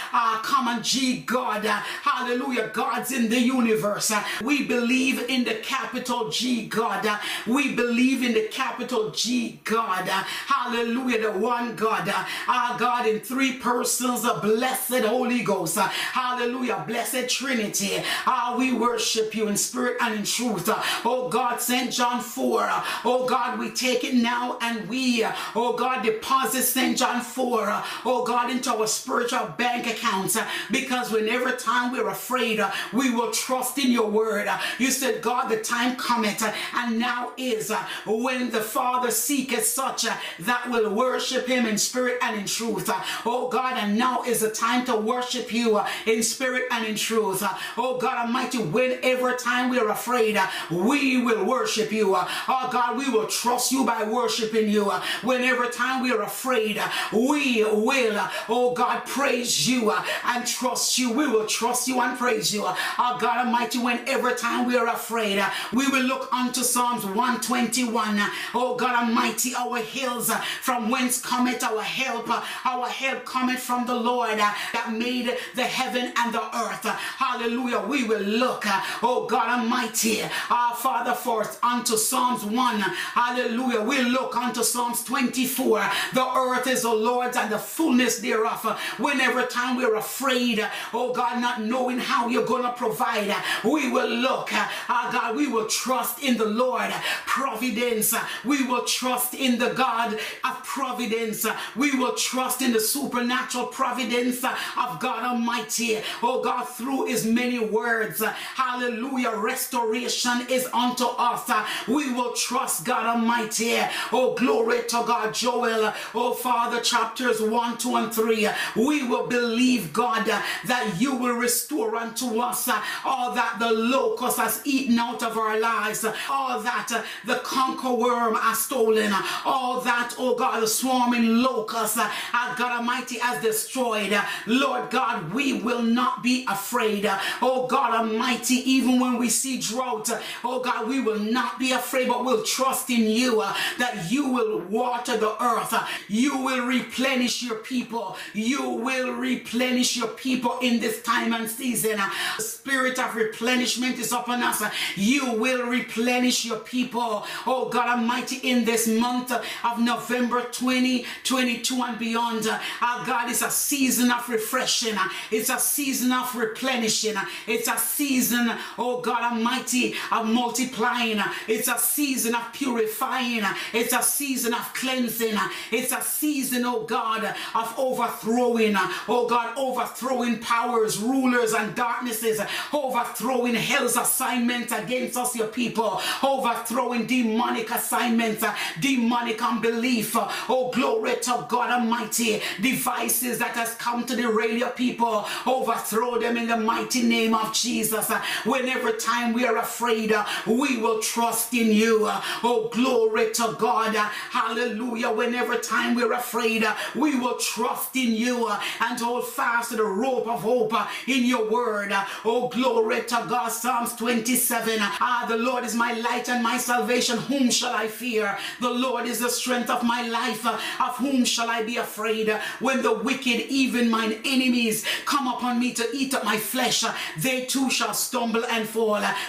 common 0.41 0.81
G 0.83 1.17
God, 1.21 1.65
hallelujah, 1.65 2.69
gods 2.69 3.11
in 3.11 3.29
the 3.29 3.39
universe. 3.39 4.11
We 4.41 4.63
believe 4.65 5.29
in 5.29 5.43
the 5.43 5.55
capital 5.55 6.29
G 6.29 6.65
God. 6.67 7.19
We 7.45 7.75
believe 7.75 8.23
in 8.23 8.33
the 8.33 8.47
capital 8.51 9.11
G 9.11 9.59
God. 9.63 10.07
Hallelujah, 10.07 11.21
the 11.21 11.31
one 11.37 11.75
God. 11.75 12.13
Our 12.47 12.77
God 12.79 13.07
in 13.07 13.19
three 13.19 13.53
persons, 13.53 14.23
a 14.23 14.39
blessed 14.41 15.03
Holy 15.05 15.43
Ghost. 15.43 15.77
Hallelujah, 15.77 16.83
blessed 16.87 17.29
Trinity. 17.29 18.03
Ah, 18.25 18.55
we 18.57 18.73
worship 18.73 19.35
you 19.35 19.47
in 19.47 19.57
spirit 19.65 19.97
and 20.01 20.15
in 20.15 20.23
truth. 20.23 20.69
Oh 21.03 21.29
God, 21.29 21.59
St. 21.59 21.91
John 21.91 22.21
4. 22.21 22.67
Oh 23.03 23.25
God, 23.27 23.59
we 23.59 23.71
take 23.71 24.03
it 24.03 24.15
now 24.15 24.57
and 24.61 24.87
we, 24.87 25.25
oh 25.55 25.75
God, 25.77 26.03
deposit 26.03 26.63
St. 26.63 26.97
John 26.97 27.21
4. 27.21 27.83
Oh 28.05 28.23
God, 28.25 28.49
into 28.49 28.73
our 28.73 28.87
spiritual 28.87 29.47
bank 29.57 29.87
accounts. 29.87 30.37
Because 30.71 31.11
whenever 31.11 31.51
time 31.51 31.91
we're 31.91 32.09
afraid, 32.09 32.61
we 32.93 33.09
will 33.13 33.31
trust 33.31 33.77
in 33.77 33.91
your 33.91 34.09
word. 34.09 34.47
You 34.77 34.91
said, 34.91 35.21
God, 35.21 35.49
the 35.49 35.57
time 35.57 35.95
cometh 35.95 36.43
and 36.73 36.99
now 36.99 37.31
is 37.37 37.71
when 38.05 38.51
the 38.51 38.61
Father 38.61 39.11
seeketh 39.11 39.65
such 39.65 40.03
that 40.03 40.69
will 40.69 40.93
worship 40.93 41.47
him 41.47 41.65
in 41.65 41.77
spirit 41.77 42.17
and 42.21 42.39
in 42.39 42.45
truth. 42.45 42.89
Oh 43.25 43.49
God, 43.49 43.77
and 43.77 43.97
now 43.97 44.23
is 44.23 44.41
the 44.41 44.51
time 44.51 44.85
to 44.85 44.95
worship 44.95 45.51
you 45.53 45.81
in 46.05 46.21
spirit 46.21 46.65
and 46.71 46.85
in 46.85 46.95
truth. 46.95 47.43
Oh 47.77 47.97
God 47.97 48.27
Almighty, 48.27 48.59
whenever 48.59 49.33
time 49.35 49.54
we 49.69 49.79
are 49.79 49.89
afraid, 49.89 50.37
uh, 50.37 50.47
we 50.69 51.23
will 51.23 51.45
worship 51.45 51.91
you. 51.91 52.13
Uh, 52.15 52.27
oh 52.47 52.69
God, 52.71 52.97
we 52.97 53.09
will 53.09 53.27
trust 53.27 53.71
you 53.71 53.85
by 53.85 54.03
worshiping 54.03 54.69
you. 54.69 54.89
Uh, 54.89 55.01
whenever 55.23 55.67
time 55.67 56.03
we 56.03 56.11
are 56.11 56.21
afraid, 56.21 56.81
we 57.13 57.63
will, 57.63 58.19
oh 58.49 58.73
God, 58.73 59.05
praise 59.05 59.67
you 59.67 59.91
and 60.25 60.45
trust 60.45 60.97
you. 60.97 61.11
We 61.11 61.27
will 61.27 61.45
trust 61.45 61.87
you 61.87 62.01
and 62.01 62.17
praise 62.17 62.53
you. 62.53 62.63
Oh 62.65 63.17
God 63.19 63.45
Almighty, 63.45 63.79
whenever 63.79 64.33
time 64.33 64.67
we 64.67 64.77
are 64.77 64.87
afraid, 64.87 65.43
we 65.73 65.87
will 65.87 66.03
look 66.03 66.31
unto 66.33 66.61
Psalms 66.61 67.05
121. 67.05 68.19
Oh 68.53 68.75
God 68.75 69.07
Almighty, 69.07 69.53
our 69.55 69.77
hills 69.77 70.31
from 70.61 70.89
whence 70.89 71.21
cometh 71.21 71.63
our 71.63 71.81
help. 71.81 72.29
Our 72.65 72.87
help 72.87 73.25
cometh 73.25 73.59
from 73.59 73.85
the 73.85 73.95
Lord 73.95 74.37
that 74.37 74.93
made 74.97 75.35
the 75.55 75.63
heaven 75.63 76.11
and 76.17 76.33
the 76.33 76.43
earth. 76.57 76.85
Hallelujah. 76.85 77.79
We 77.79 78.03
will 78.03 78.21
look 78.21 78.65
oh 79.03 79.25
God 79.27 79.44
Almighty, 79.45 80.21
our 80.49 80.75
Father 80.75 81.13
first 81.13 81.63
unto 81.63 81.97
Psalms 81.97 82.43
1. 82.43 82.79
Hallelujah. 82.79 83.81
We 83.81 84.01
look 84.01 84.35
unto 84.35 84.63
Psalms 84.63 85.03
24. 85.03 85.89
The 86.13 86.33
earth 86.35 86.67
is 86.67 86.81
the 86.83 86.93
Lord's 86.93 87.37
and 87.37 87.51
the 87.51 87.59
fullness 87.59 88.19
thereof. 88.19 88.79
Whenever 88.97 89.45
time 89.45 89.77
we're 89.77 89.95
afraid, 89.95 90.65
oh 90.93 91.13
God, 91.13 91.41
not 91.41 91.61
knowing 91.61 91.99
how 91.99 92.27
you're 92.27 92.45
going 92.45 92.63
to 92.63 92.71
provide, 92.73 93.35
we 93.63 93.91
will 93.91 94.09
look, 94.09 94.53
uh, 94.53 94.67
God, 95.11 95.35
we 95.35 95.47
will 95.47 95.67
trust 95.67 96.21
in 96.21 96.37
the 96.37 96.45
Lord. 96.45 96.91
Providence. 97.25 98.13
We 98.43 98.65
will 98.65 98.85
trust 98.85 99.33
in 99.33 99.57
the 99.59 99.69
God 99.69 100.13
of 100.43 100.63
providence. 100.63 101.45
We 101.75 101.91
will 101.97 102.15
trust 102.15 102.61
in 102.61 102.73
the 102.73 102.79
supernatural 102.79 103.67
providence 103.67 104.43
of 104.43 104.99
God 104.99 105.23
Almighty. 105.23 105.99
Oh 106.21 106.41
God, 106.43 106.63
through 106.65 107.05
his 107.05 107.25
many 107.25 107.59
words. 107.59 108.21
Hallelujah. 108.55 109.24
Restoration 109.33 110.47
is 110.49 110.67
unto 110.73 111.05
us. 111.05 111.49
We 111.87 112.11
will 112.13 112.33
trust 112.33 112.85
God 112.85 113.05
Almighty. 113.05 113.79
Oh, 114.11 114.33
glory 114.35 114.81
to 114.83 115.03
God. 115.05 115.33
Joel. 115.33 115.93
Oh, 116.13 116.33
Father, 116.33 116.81
chapters 116.81 117.41
1, 117.41 117.77
2, 117.77 117.95
and 117.95 118.13
3. 118.13 118.49
We 118.75 119.07
will 119.07 119.27
believe, 119.27 119.93
God, 119.93 120.25
that 120.25 120.95
you 120.99 121.15
will 121.15 121.35
restore 121.35 121.95
unto 121.95 122.39
us 122.39 122.69
all 123.03 123.33
that 123.33 123.57
the 123.59 123.71
locust 123.71 124.37
has 124.37 124.61
eaten 124.65 124.97
out 124.99 125.23
of 125.23 125.37
our 125.37 125.59
lives, 125.59 126.05
all 126.29 126.59
that 126.61 127.05
the 127.25 127.35
cankerworm 127.35 128.39
has 128.39 128.59
stolen, 128.59 129.11
all 129.45 129.81
that, 129.81 130.15
oh 130.17 130.35
God, 130.35 130.61
the 130.61 130.67
swarming 130.67 131.37
locust, 131.37 131.97
God 131.97 132.59
Almighty, 132.59 133.19
has 133.19 133.41
destroyed. 133.41 134.17
Lord 134.47 134.89
God, 134.89 135.33
we 135.33 135.53
will 135.53 135.81
not 135.81 136.23
be 136.23 136.45
afraid. 136.49 137.09
Oh 137.41 137.67
God 137.67 137.93
Almighty, 137.93 138.55
even 138.69 138.99
when 138.99 139.14
we 139.17 139.29
see 139.29 139.59
drought, 139.59 140.09
oh 140.43 140.61
God, 140.61 140.87
we 140.87 140.99
will 140.99 141.19
not 141.19 141.59
be 141.59 141.71
afraid, 141.71 142.07
but 142.07 142.25
we'll 142.25 142.43
trust 142.43 142.89
in 142.89 143.01
you 143.01 143.41
uh, 143.41 143.53
that 143.79 144.11
you 144.11 144.29
will 144.29 144.59
water 144.59 145.17
the 145.17 145.41
earth. 145.43 145.73
Uh, 145.73 145.85
you 146.07 146.37
will 146.37 146.65
replenish 146.65 147.43
your 147.43 147.55
people. 147.55 148.17
You 148.33 148.69
will 148.69 149.13
replenish 149.13 149.97
your 149.97 150.07
people 150.09 150.59
in 150.61 150.79
this 150.79 151.01
time 151.01 151.33
and 151.33 151.49
season. 151.49 151.99
Uh. 151.99 152.09
The 152.37 152.43
spirit 152.43 152.99
of 152.99 153.15
replenishment 153.15 153.99
is 153.99 154.11
upon 154.11 154.41
us. 154.43 154.61
Uh, 154.61 154.69
you 154.95 155.33
will 155.33 155.67
replenish 155.67 156.45
your 156.45 156.59
people. 156.59 157.25
Oh 157.45 157.69
God 157.69 157.87
Almighty, 157.97 158.37
in 158.37 158.65
this 158.65 158.87
month 158.87 159.31
of 159.31 159.79
November 159.79 160.41
2022 160.41 161.81
and 161.81 161.99
beyond, 161.99 162.47
our 162.81 163.05
God 163.05 163.29
is 163.29 163.41
a 163.41 163.51
season 163.51 164.11
of 164.11 164.27
refreshing. 164.29 164.95
It's 165.31 165.49
a 165.49 165.59
season 165.59 166.11
of 166.11 166.35
replenishing. 166.35 167.15
It's 167.47 167.67
a 167.67 167.77
season, 167.77 168.51
oh 168.77 169.01
God 169.05 169.23
Almighty, 169.33 169.93
of 170.11 170.27
multiplying. 170.27 171.21
It's 171.47 171.67
a 171.67 171.77
season 171.77 172.35
of 172.35 172.51
purifying. 172.51 173.43
It's 173.73 173.93
a 173.93 174.01
season 174.01 174.53
of 174.53 174.73
cleansing. 174.73 175.37
It's 175.71 175.91
a 175.91 176.01
season, 176.01 176.65
oh 176.65 176.83
God, 176.83 177.23
of 177.53 177.73
overthrowing. 177.77 178.75
Oh 179.07 179.27
God, 179.29 179.55
overthrowing 179.57 180.39
powers, 180.39 180.97
rulers, 180.97 181.53
and 181.53 181.75
darknesses. 181.75 182.41
Overthrowing 182.73 183.55
hell's 183.55 183.95
assignment 183.95 184.71
against 184.71 185.17
us, 185.17 185.35
your 185.35 185.47
people. 185.47 186.01
Overthrowing 186.23 187.05
demonic 187.05 187.69
assignments, 187.69 188.43
demonic 188.79 189.41
unbelief. 189.41 190.15
Oh, 190.49 190.71
glory 190.73 191.15
to 191.21 191.45
God 191.47 191.69
Almighty. 191.69 192.41
Devices 192.61 193.37
that 193.39 193.51
has 193.51 193.75
come 193.75 194.05
to 194.05 194.15
derail 194.15 194.57
your 194.57 194.71
people. 194.71 195.25
Overthrow 195.45 196.19
them 196.19 196.37
in 196.37 196.47
the 196.47 196.57
mighty 196.57 197.03
name 197.03 197.33
of 197.35 197.53
Jesus. 197.53 198.09
Whenever 198.45 198.91
time 198.97 199.33
we 199.33 199.45
are 199.45 199.57
afraid, 199.57 200.11
uh, 200.11 200.25
we 200.45 200.77
will 200.77 200.99
trust 200.99 201.53
in 201.53 201.67
you. 201.67 202.05
Uh, 202.05 202.21
oh, 202.43 202.69
glory 202.71 203.31
to 203.33 203.55
God. 203.59 203.95
Uh, 203.95 204.05
hallelujah. 204.31 205.11
Whenever 205.11 205.55
time 205.57 205.95
we're 205.95 206.13
afraid, 206.13 206.65
we 206.95 207.19
will 207.19 207.37
trust 207.37 207.95
in 207.95 208.11
you 208.13 208.47
and 208.81 208.99
hold 208.99 209.27
fast 209.27 209.71
to 209.71 209.77
the 209.77 209.83
rope 209.83 210.27
of 210.27 210.41
hope 210.41 210.73
in 211.07 211.25
your 211.25 211.49
word. 211.49 211.93
Oh, 212.23 212.49
glory 212.49 213.01
to 213.03 213.25
God. 213.29 213.49
Psalms 213.49 213.95
27. 213.95 214.77
Ah, 214.81 215.25
the 215.27 215.37
Lord 215.37 215.63
is 215.63 215.75
my 215.75 215.93
light 215.93 216.29
and 216.29 216.43
my 216.43 216.57
salvation. 216.57 217.17
Whom 217.17 217.49
shall 217.51 217.73
I 217.73 217.87
fear? 217.87 218.37
The 218.61 218.69
Lord 218.69 219.05
is 219.05 219.19
the 219.19 219.29
strength 219.29 219.69
of 219.69 219.83
my 219.83 220.07
life. 220.07 220.45
Of 220.45 220.97
whom 220.97 221.25
shall 221.25 221.49
I 221.49 221.63
be 221.63 221.77
afraid? 221.77 222.29
When 222.59 222.81
the 222.81 222.93
wicked, 222.93 223.47
even 223.49 223.89
mine 223.89 224.19
enemies, 224.25 224.85
come 225.05 225.27
upon 225.27 225.59
me 225.59 225.73
to 225.73 225.87
eat 225.93 226.13
up 226.13 226.23
my 226.23 226.37
flesh, 226.37 226.83
they 227.17 227.45
too 227.45 227.69
shall 227.69 227.93
stumble 227.93 228.45
and 228.45 228.67
fall. 228.67 228.84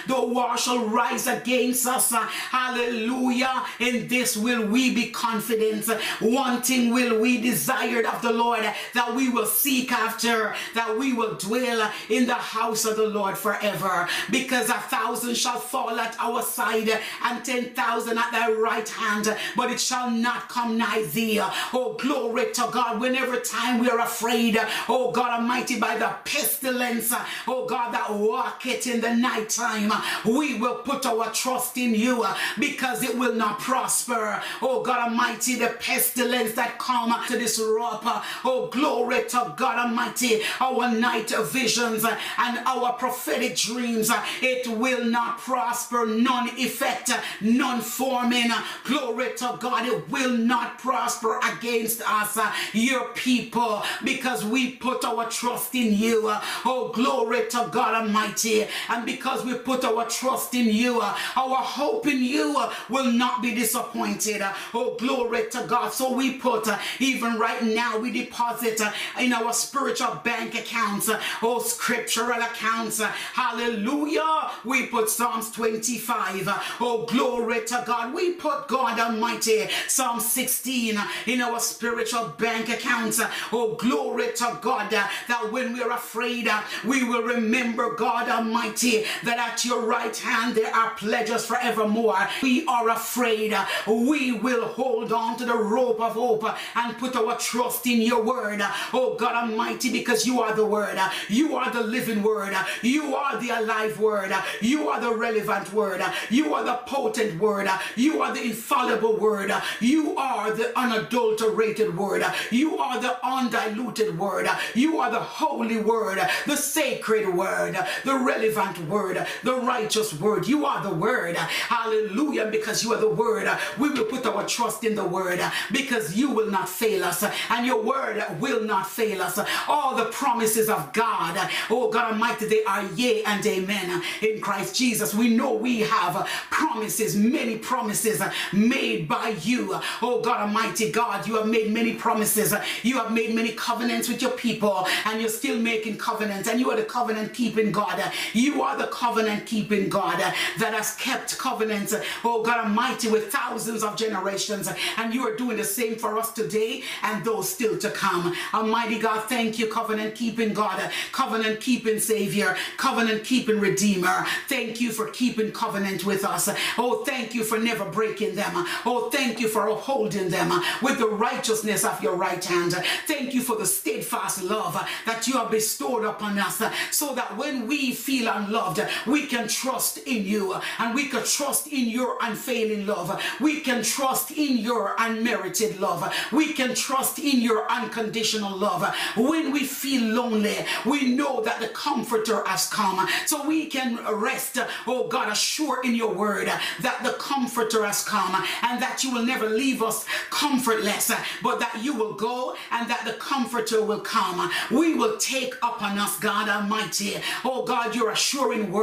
The 0.07 0.21
war 0.21 0.57
shall 0.57 0.85
rise 0.85 1.27
against 1.27 1.87
us. 1.87 2.11
Hallelujah. 2.11 3.65
In 3.79 4.07
this 4.07 4.37
will 4.37 4.65
we 4.67 4.93
be 4.93 5.09
confident. 5.09 5.87
One 6.19 6.61
thing 6.61 6.93
will 6.93 7.19
we 7.19 7.41
desired 7.41 8.05
of 8.05 8.21
the 8.21 8.31
Lord 8.31 8.63
that 8.93 9.15
we 9.15 9.29
will 9.29 9.45
seek 9.45 9.91
after, 9.91 10.55
that 10.75 10.97
we 10.97 11.13
will 11.13 11.35
dwell 11.35 11.91
in 12.09 12.27
the 12.27 12.35
house 12.35 12.85
of 12.85 12.97
the 12.97 13.07
Lord 13.07 13.37
forever. 13.37 14.07
Because 14.29 14.69
a 14.69 14.73
thousand 14.73 15.35
shall 15.35 15.59
fall 15.59 15.99
at 15.99 16.15
our 16.19 16.41
side 16.41 16.89
and 17.23 17.43
ten 17.43 17.73
thousand 17.73 18.17
at 18.17 18.31
thy 18.31 18.51
right 18.51 18.87
hand, 18.87 19.35
but 19.55 19.71
it 19.71 19.79
shall 19.79 20.09
not 20.11 20.49
come 20.49 20.77
nigh 20.77 21.03
thee. 21.13 21.39
Oh, 21.73 21.97
glory 21.99 22.51
to 22.53 22.69
God. 22.71 22.99
Whenever 23.01 23.39
time 23.39 23.79
we 23.79 23.89
are 23.89 23.99
afraid, 23.99 24.57
oh 24.87 25.11
God 25.11 25.39
Almighty, 25.39 25.79
by 25.79 25.97
the 25.97 26.13
pestilence, 26.25 27.13
oh 27.47 27.65
God, 27.65 27.93
that 27.93 28.11
walketh 28.13 28.87
in 28.87 29.01
the 29.01 29.13
night 29.15 29.46
time, 29.49 29.91
uh, 29.91 30.01
we 30.25 30.55
will 30.59 30.75
put 30.75 31.05
our 31.05 31.31
trust 31.31 31.77
in 31.77 31.93
you 31.93 32.23
uh, 32.23 32.35
because 32.59 33.03
it 33.03 33.17
will 33.17 33.33
not 33.33 33.59
prosper. 33.59 34.41
Oh 34.61 34.81
God 34.81 35.09
Almighty, 35.09 35.55
the 35.55 35.75
pestilence 35.79 36.53
that 36.53 36.77
come 36.79 37.13
to 37.27 37.37
this 37.37 37.59
rope. 37.59 38.05
Uh, 38.05 38.21
oh, 38.43 38.67
glory 38.67 39.23
to 39.29 39.53
God 39.57 39.87
Almighty, 39.87 40.41
our 40.59 40.91
night 40.91 41.31
visions 41.51 42.03
and 42.03 42.57
our 42.65 42.93
prophetic 42.93 43.55
dreams, 43.55 44.11
it 44.41 44.67
will 44.67 45.05
not 45.05 45.37
prosper, 45.39 46.05
none 46.05 46.49
effect, 46.57 47.11
none 47.41 47.81
forming. 47.81 48.51
Glory 48.83 49.33
to 49.37 49.57
God, 49.59 49.87
it 49.87 50.09
will 50.09 50.31
not 50.31 50.79
prosper 50.79 51.39
against 51.43 52.01
us, 52.01 52.37
your 52.73 53.09
people, 53.13 53.83
because 54.03 54.45
we 54.45 54.71
put 54.71 55.03
our 55.03 55.29
trust 55.29 55.75
in 55.75 55.93
you. 55.93 56.33
Oh, 56.65 56.91
glory 56.93 57.47
to 57.49 57.69
God 57.71 58.03
Almighty. 58.03 58.67
And 58.89 59.05
because 59.05 59.36
we 59.43 59.55
put 59.55 59.83
our 59.83 60.05
trust 60.07 60.53
in 60.53 60.67
you, 60.67 61.01
uh, 61.01 61.15
our 61.35 61.57
hope 61.57 62.07
in 62.07 62.23
you 62.23 62.55
uh, 62.57 62.73
will 62.89 63.11
not 63.11 63.41
be 63.41 63.53
disappointed. 63.53 64.41
Uh. 64.41 64.53
Oh, 64.73 64.95
glory 64.95 65.49
to 65.51 65.65
God. 65.67 65.93
So 65.93 66.13
we 66.13 66.37
put, 66.37 66.67
even 66.99 67.37
right 67.37 67.63
now, 67.63 67.97
we 67.97 68.11
deposit 68.11 68.81
in 69.19 69.33
our 69.33 69.53
spiritual 69.53 70.15
bank 70.23 70.55
accounts, 70.55 71.09
oh, 71.41 71.59
scriptural 71.59 72.41
accounts. 72.41 73.01
Hallelujah. 73.01 74.51
We 74.65 74.87
put 74.87 75.09
Psalms 75.09 75.51
25. 75.51 76.47
Oh, 76.79 77.05
glory 77.05 77.65
to 77.65 77.83
God. 77.85 78.13
We 78.13 78.33
put 78.33 78.67
God 78.67 78.99
Almighty, 78.99 79.67
Psalm 79.87 80.19
16 80.19 80.99
in 81.27 81.41
our 81.41 81.59
spiritual 81.59 82.29
bank 82.37 82.69
accounts. 82.69 83.21
Oh, 83.51 83.75
glory 83.75 84.31
to 84.35 84.57
God 84.61 84.89
that 84.91 85.51
when 85.51 85.73
we're 85.73 85.91
afraid, 85.91 86.49
we 86.85 87.03
will 87.03 87.23
remember 87.23 87.95
God 87.95 88.29
Almighty 88.29 89.05
that 89.27 89.37
at 89.37 89.63
your 89.63 89.81
right 89.81 90.15
hand 90.15 90.55
there 90.55 90.73
are 90.73 90.91
pleasures 90.91 91.45
forevermore. 91.45 92.27
We 92.41 92.65
are 92.65 92.89
afraid. 92.89 93.55
We 93.87 94.31
will 94.31 94.65
hold 94.65 95.13
on 95.13 95.37
to 95.37 95.45
the 95.45 95.55
rope 95.55 96.01
of 96.01 96.13
hope 96.13 96.45
and 96.75 96.97
put 96.97 97.15
our 97.15 97.37
trust 97.37 97.85
in 97.87 98.01
your 98.01 98.23
word. 98.23 98.61
Oh 98.93 99.15
God 99.15 99.35
Almighty, 99.35 99.91
because 99.91 100.25
you 100.25 100.41
are 100.41 100.55
the 100.55 100.65
word. 100.65 100.97
You 101.29 101.55
are 101.55 101.71
the 101.71 101.81
living 101.81 102.23
word. 102.23 102.55
You 102.81 103.15
are 103.15 103.39
the 103.39 103.49
alive 103.49 103.99
word. 103.99 104.33
You 104.61 104.89
are 104.89 104.99
the 104.99 105.13
relevant 105.13 105.71
word. 105.73 106.01
You 106.29 106.53
are 106.53 106.63
the 106.63 106.79
potent 106.85 107.39
word. 107.39 107.69
You 107.95 108.21
are 108.21 108.33
the 108.33 108.43
infallible 108.43 109.17
word. 109.17 109.51
You 109.79 110.15
are 110.17 110.51
the 110.51 110.77
unadulterated 110.77 111.95
word. 111.95 112.23
You 112.51 112.77
are 112.77 112.99
the 112.99 113.17
undiluted 113.25 114.17
word. 114.17 114.47
You 114.75 114.99
are 114.99 115.11
the 115.11 115.19
holy 115.19 115.77
word, 115.77 116.19
the 116.45 116.55
sacred 116.55 117.33
word, 117.33 117.77
the 118.03 118.15
relevant 118.15 118.77
word, 118.89 119.06
the 119.15 119.55
righteous 119.55 120.19
word. 120.19 120.47
You 120.47 120.65
are 120.65 120.83
the 120.83 120.93
word. 120.93 121.35
Hallelujah. 121.37 122.47
Because 122.47 122.83
you 122.83 122.93
are 122.93 122.99
the 122.99 123.09
word. 123.09 123.47
We 123.77 123.89
will 123.89 124.05
put 124.05 124.25
our 124.25 124.45
trust 124.45 124.83
in 124.83 124.95
the 124.95 125.05
word 125.05 125.39
because 125.71 126.15
you 126.15 126.31
will 126.31 126.49
not 126.49 126.69
fail 126.69 127.03
us 127.03 127.23
and 127.49 127.65
your 127.65 127.81
word 127.81 128.23
will 128.39 128.63
not 128.63 128.87
fail 128.87 129.21
us. 129.21 129.39
All 129.67 129.95
the 129.95 130.05
promises 130.05 130.69
of 130.69 130.93
God, 130.93 131.49
oh 131.69 131.89
God 131.91 132.13
Almighty, 132.13 132.47
they 132.47 132.63
are 132.63 132.83
yea 132.95 133.23
and 133.23 133.45
amen 133.45 134.01
in 134.21 134.41
Christ 134.41 134.75
Jesus. 134.75 135.13
We 135.13 135.35
know 135.35 135.53
we 135.53 135.81
have 135.81 136.27
promises, 136.49 137.15
many 137.15 137.57
promises 137.57 138.21
made 138.53 139.07
by 139.07 139.35
you. 139.41 139.79
Oh 140.01 140.21
God 140.21 140.41
Almighty 140.41 140.91
God, 140.91 141.27
you 141.27 141.35
have 141.35 141.47
made 141.47 141.71
many 141.71 141.93
promises. 141.93 142.53
You 142.83 142.97
have 142.97 143.11
made 143.11 143.33
many 143.35 143.53
covenants 143.53 144.09
with 144.09 144.21
your 144.21 144.31
people 144.31 144.87
and 145.05 145.19
you're 145.19 145.29
still 145.29 145.59
making 145.59 145.97
covenants 145.97 146.47
and 146.47 146.59
you 146.59 146.71
are 146.71 146.77
the 146.77 146.83
covenant 146.83 147.33
keeping 147.33 147.71
God. 147.71 148.01
You 148.33 148.61
are 148.61 148.77
the 148.77 148.87
covenant 148.97 149.45
keeping 149.45 149.89
God 149.89 150.19
uh, 150.19 150.31
that 150.57 150.73
has 150.73 150.95
kept 150.95 151.37
covenants, 151.37 151.93
uh, 151.93 152.03
oh 152.23 152.41
God 152.41 152.65
Almighty, 152.65 153.09
with 153.09 153.31
thousands 153.31 153.83
of 153.83 153.95
generations. 153.95 154.67
And 154.97 155.13
you 155.13 155.27
are 155.27 155.35
doing 155.35 155.57
the 155.57 155.63
same 155.63 155.95
for 155.95 156.17
us 156.17 156.33
today 156.33 156.83
and 157.03 157.23
those 157.23 157.47
still 157.49 157.77
to 157.77 157.91
come. 157.91 158.33
Almighty 158.53 158.97
God, 158.97 159.23
thank 159.29 159.59
you, 159.59 159.67
covenant 159.67 160.15
keeping 160.15 160.53
God, 160.53 160.79
uh, 160.79 160.89
covenant 161.11 161.61
keeping 161.61 161.99
Savior, 161.99 162.57
covenant 162.77 163.23
keeping 163.23 163.59
Redeemer. 163.59 164.25
Thank 164.47 164.81
you 164.81 164.91
for 164.91 165.07
keeping 165.11 165.51
covenant 165.51 166.03
with 166.03 166.25
us. 166.25 166.49
Oh, 166.77 167.03
thank 167.05 167.35
you 167.35 167.43
for 167.43 167.59
never 167.59 167.85
breaking 167.85 168.35
them. 168.35 168.51
Oh, 168.85 169.09
thank 169.11 169.39
you 169.39 169.47
for 169.47 169.67
upholding 169.67 170.29
them 170.29 170.49
with 170.81 170.97
the 170.97 171.07
righteousness 171.07 171.85
of 171.85 172.01
your 172.01 172.15
right 172.15 172.43
hand. 172.43 172.73
Thank 173.05 173.33
you 173.35 173.41
for 173.41 173.55
the 173.55 173.65
steadfast 173.65 174.43
love 174.43 174.73
that 175.05 175.27
you 175.27 175.33
have 175.33 175.51
bestowed 175.51 176.03
upon 176.03 176.39
us 176.39 176.61
so 176.91 177.13
that 177.13 177.37
when 177.37 177.67
we 177.67 177.93
feel 177.93 178.27
unloved, 178.27 178.86
we 179.05 179.25
can 179.27 179.47
trust 179.47 179.97
in 179.99 180.25
you 180.25 180.55
and 180.79 180.95
we 180.95 181.07
can 181.07 181.23
trust 181.23 181.67
in 181.67 181.89
your 181.89 182.17
unfailing 182.21 182.85
love. 182.85 183.21
We 183.39 183.61
can 183.61 183.83
trust 183.83 184.31
in 184.31 184.57
your 184.57 184.95
unmerited 184.97 185.79
love. 185.79 186.13
We 186.31 186.53
can 186.53 186.75
trust 186.75 187.19
in 187.19 187.41
your 187.41 187.69
unconditional 187.69 188.55
love. 188.55 188.83
When 189.15 189.51
we 189.51 189.63
feel 189.63 190.03
lonely, 190.13 190.57
we 190.85 191.15
know 191.15 191.41
that 191.41 191.59
the 191.59 191.67
Comforter 191.69 192.43
has 192.45 192.67
come. 192.69 193.07
So 193.25 193.47
we 193.47 193.67
can 193.67 193.99
rest, 194.15 194.57
oh 194.87 195.07
God, 195.07 195.31
assure 195.31 195.83
in 195.83 195.95
your 195.95 196.13
word 196.13 196.47
that 196.47 197.03
the 197.03 197.13
Comforter 197.13 197.85
has 197.85 198.03
come 198.03 198.43
and 198.63 198.81
that 198.81 199.03
you 199.03 199.13
will 199.13 199.25
never 199.25 199.47
leave 199.49 199.81
us 199.83 200.05
comfortless, 200.29 201.11
but 201.43 201.59
that 201.59 201.83
you 201.83 201.93
will 201.93 202.13
go 202.13 202.55
and 202.71 202.89
that 202.89 203.05
the 203.05 203.13
Comforter 203.13 203.83
will 203.83 203.99
come. 203.99 204.49
We 204.71 204.95
will 204.95 205.17
take 205.17 205.55
upon 205.57 205.97
us, 205.97 206.19
God 206.19 206.49
Almighty, 206.49 207.15
oh 207.43 207.63
God, 207.63 207.95
your 207.95 208.11
assuring 208.11 208.71
word, 208.71 208.76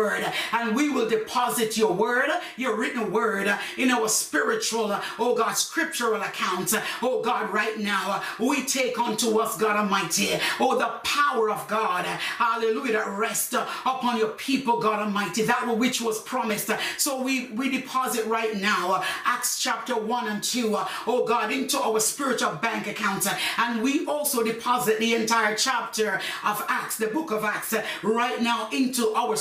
and 0.52 0.74
we 0.74 0.90
will 0.90 1.09
deposit 1.09 1.76
your 1.76 1.92
word, 1.92 2.28
your 2.57 2.76
written 2.76 3.12
word, 3.12 3.52
in 3.76 3.90
our 3.90 4.09
spiritual, 4.09 4.98
oh 5.18 5.35
God, 5.35 5.52
scriptural 5.52 6.20
account. 6.22 6.74
Oh 7.02 7.22
God, 7.22 7.52
right 7.52 7.78
now, 7.78 8.22
we 8.38 8.64
take 8.64 8.98
unto 8.98 9.38
us, 9.38 9.57
God 9.57 9.76
Almighty, 9.76 10.30
oh 10.61 10.76
the 10.78 11.00
power 11.04 11.50
of 11.50 11.66
God, 11.68 12.04
hallelujah, 12.04 12.94
that 12.94 13.09
rest 13.09 13.54
upon 13.54 14.18
your 14.18 14.30
people, 14.30 14.80
God 14.80 15.00
Almighty, 15.00 15.42
that 15.42 15.64
which 15.76 16.00
was 16.00 16.20
promised. 16.22 16.70
So 16.98 17.22
we, 17.22 17.48
we 17.48 17.70
deposit 17.70 18.26
right 18.26 18.57
now, 18.57 19.02
Acts 19.24 19.61
chapter 19.61 19.96
1 19.96 20.28
and 20.28 20.42
2, 20.42 20.76
oh 21.07 21.24
God, 21.26 21.52
into 21.52 21.78
our 21.78 22.00
spiritual 22.00 22.52
bank 22.57 22.87
account. 22.87 23.26
And 23.59 23.83
we 23.83 24.07
also 24.07 24.42
deposit 24.42 24.98
the 24.98 25.14
entire 25.14 25.54
chapter 25.54 26.20
of 26.44 26.64
Acts, 26.68 26.96
the 26.96 27.07
book 27.07 27.30
of 27.30 27.44
Acts, 27.44 27.74
right 28.02 28.40
now 28.40 28.68
into 28.72 29.12
our 29.14 29.37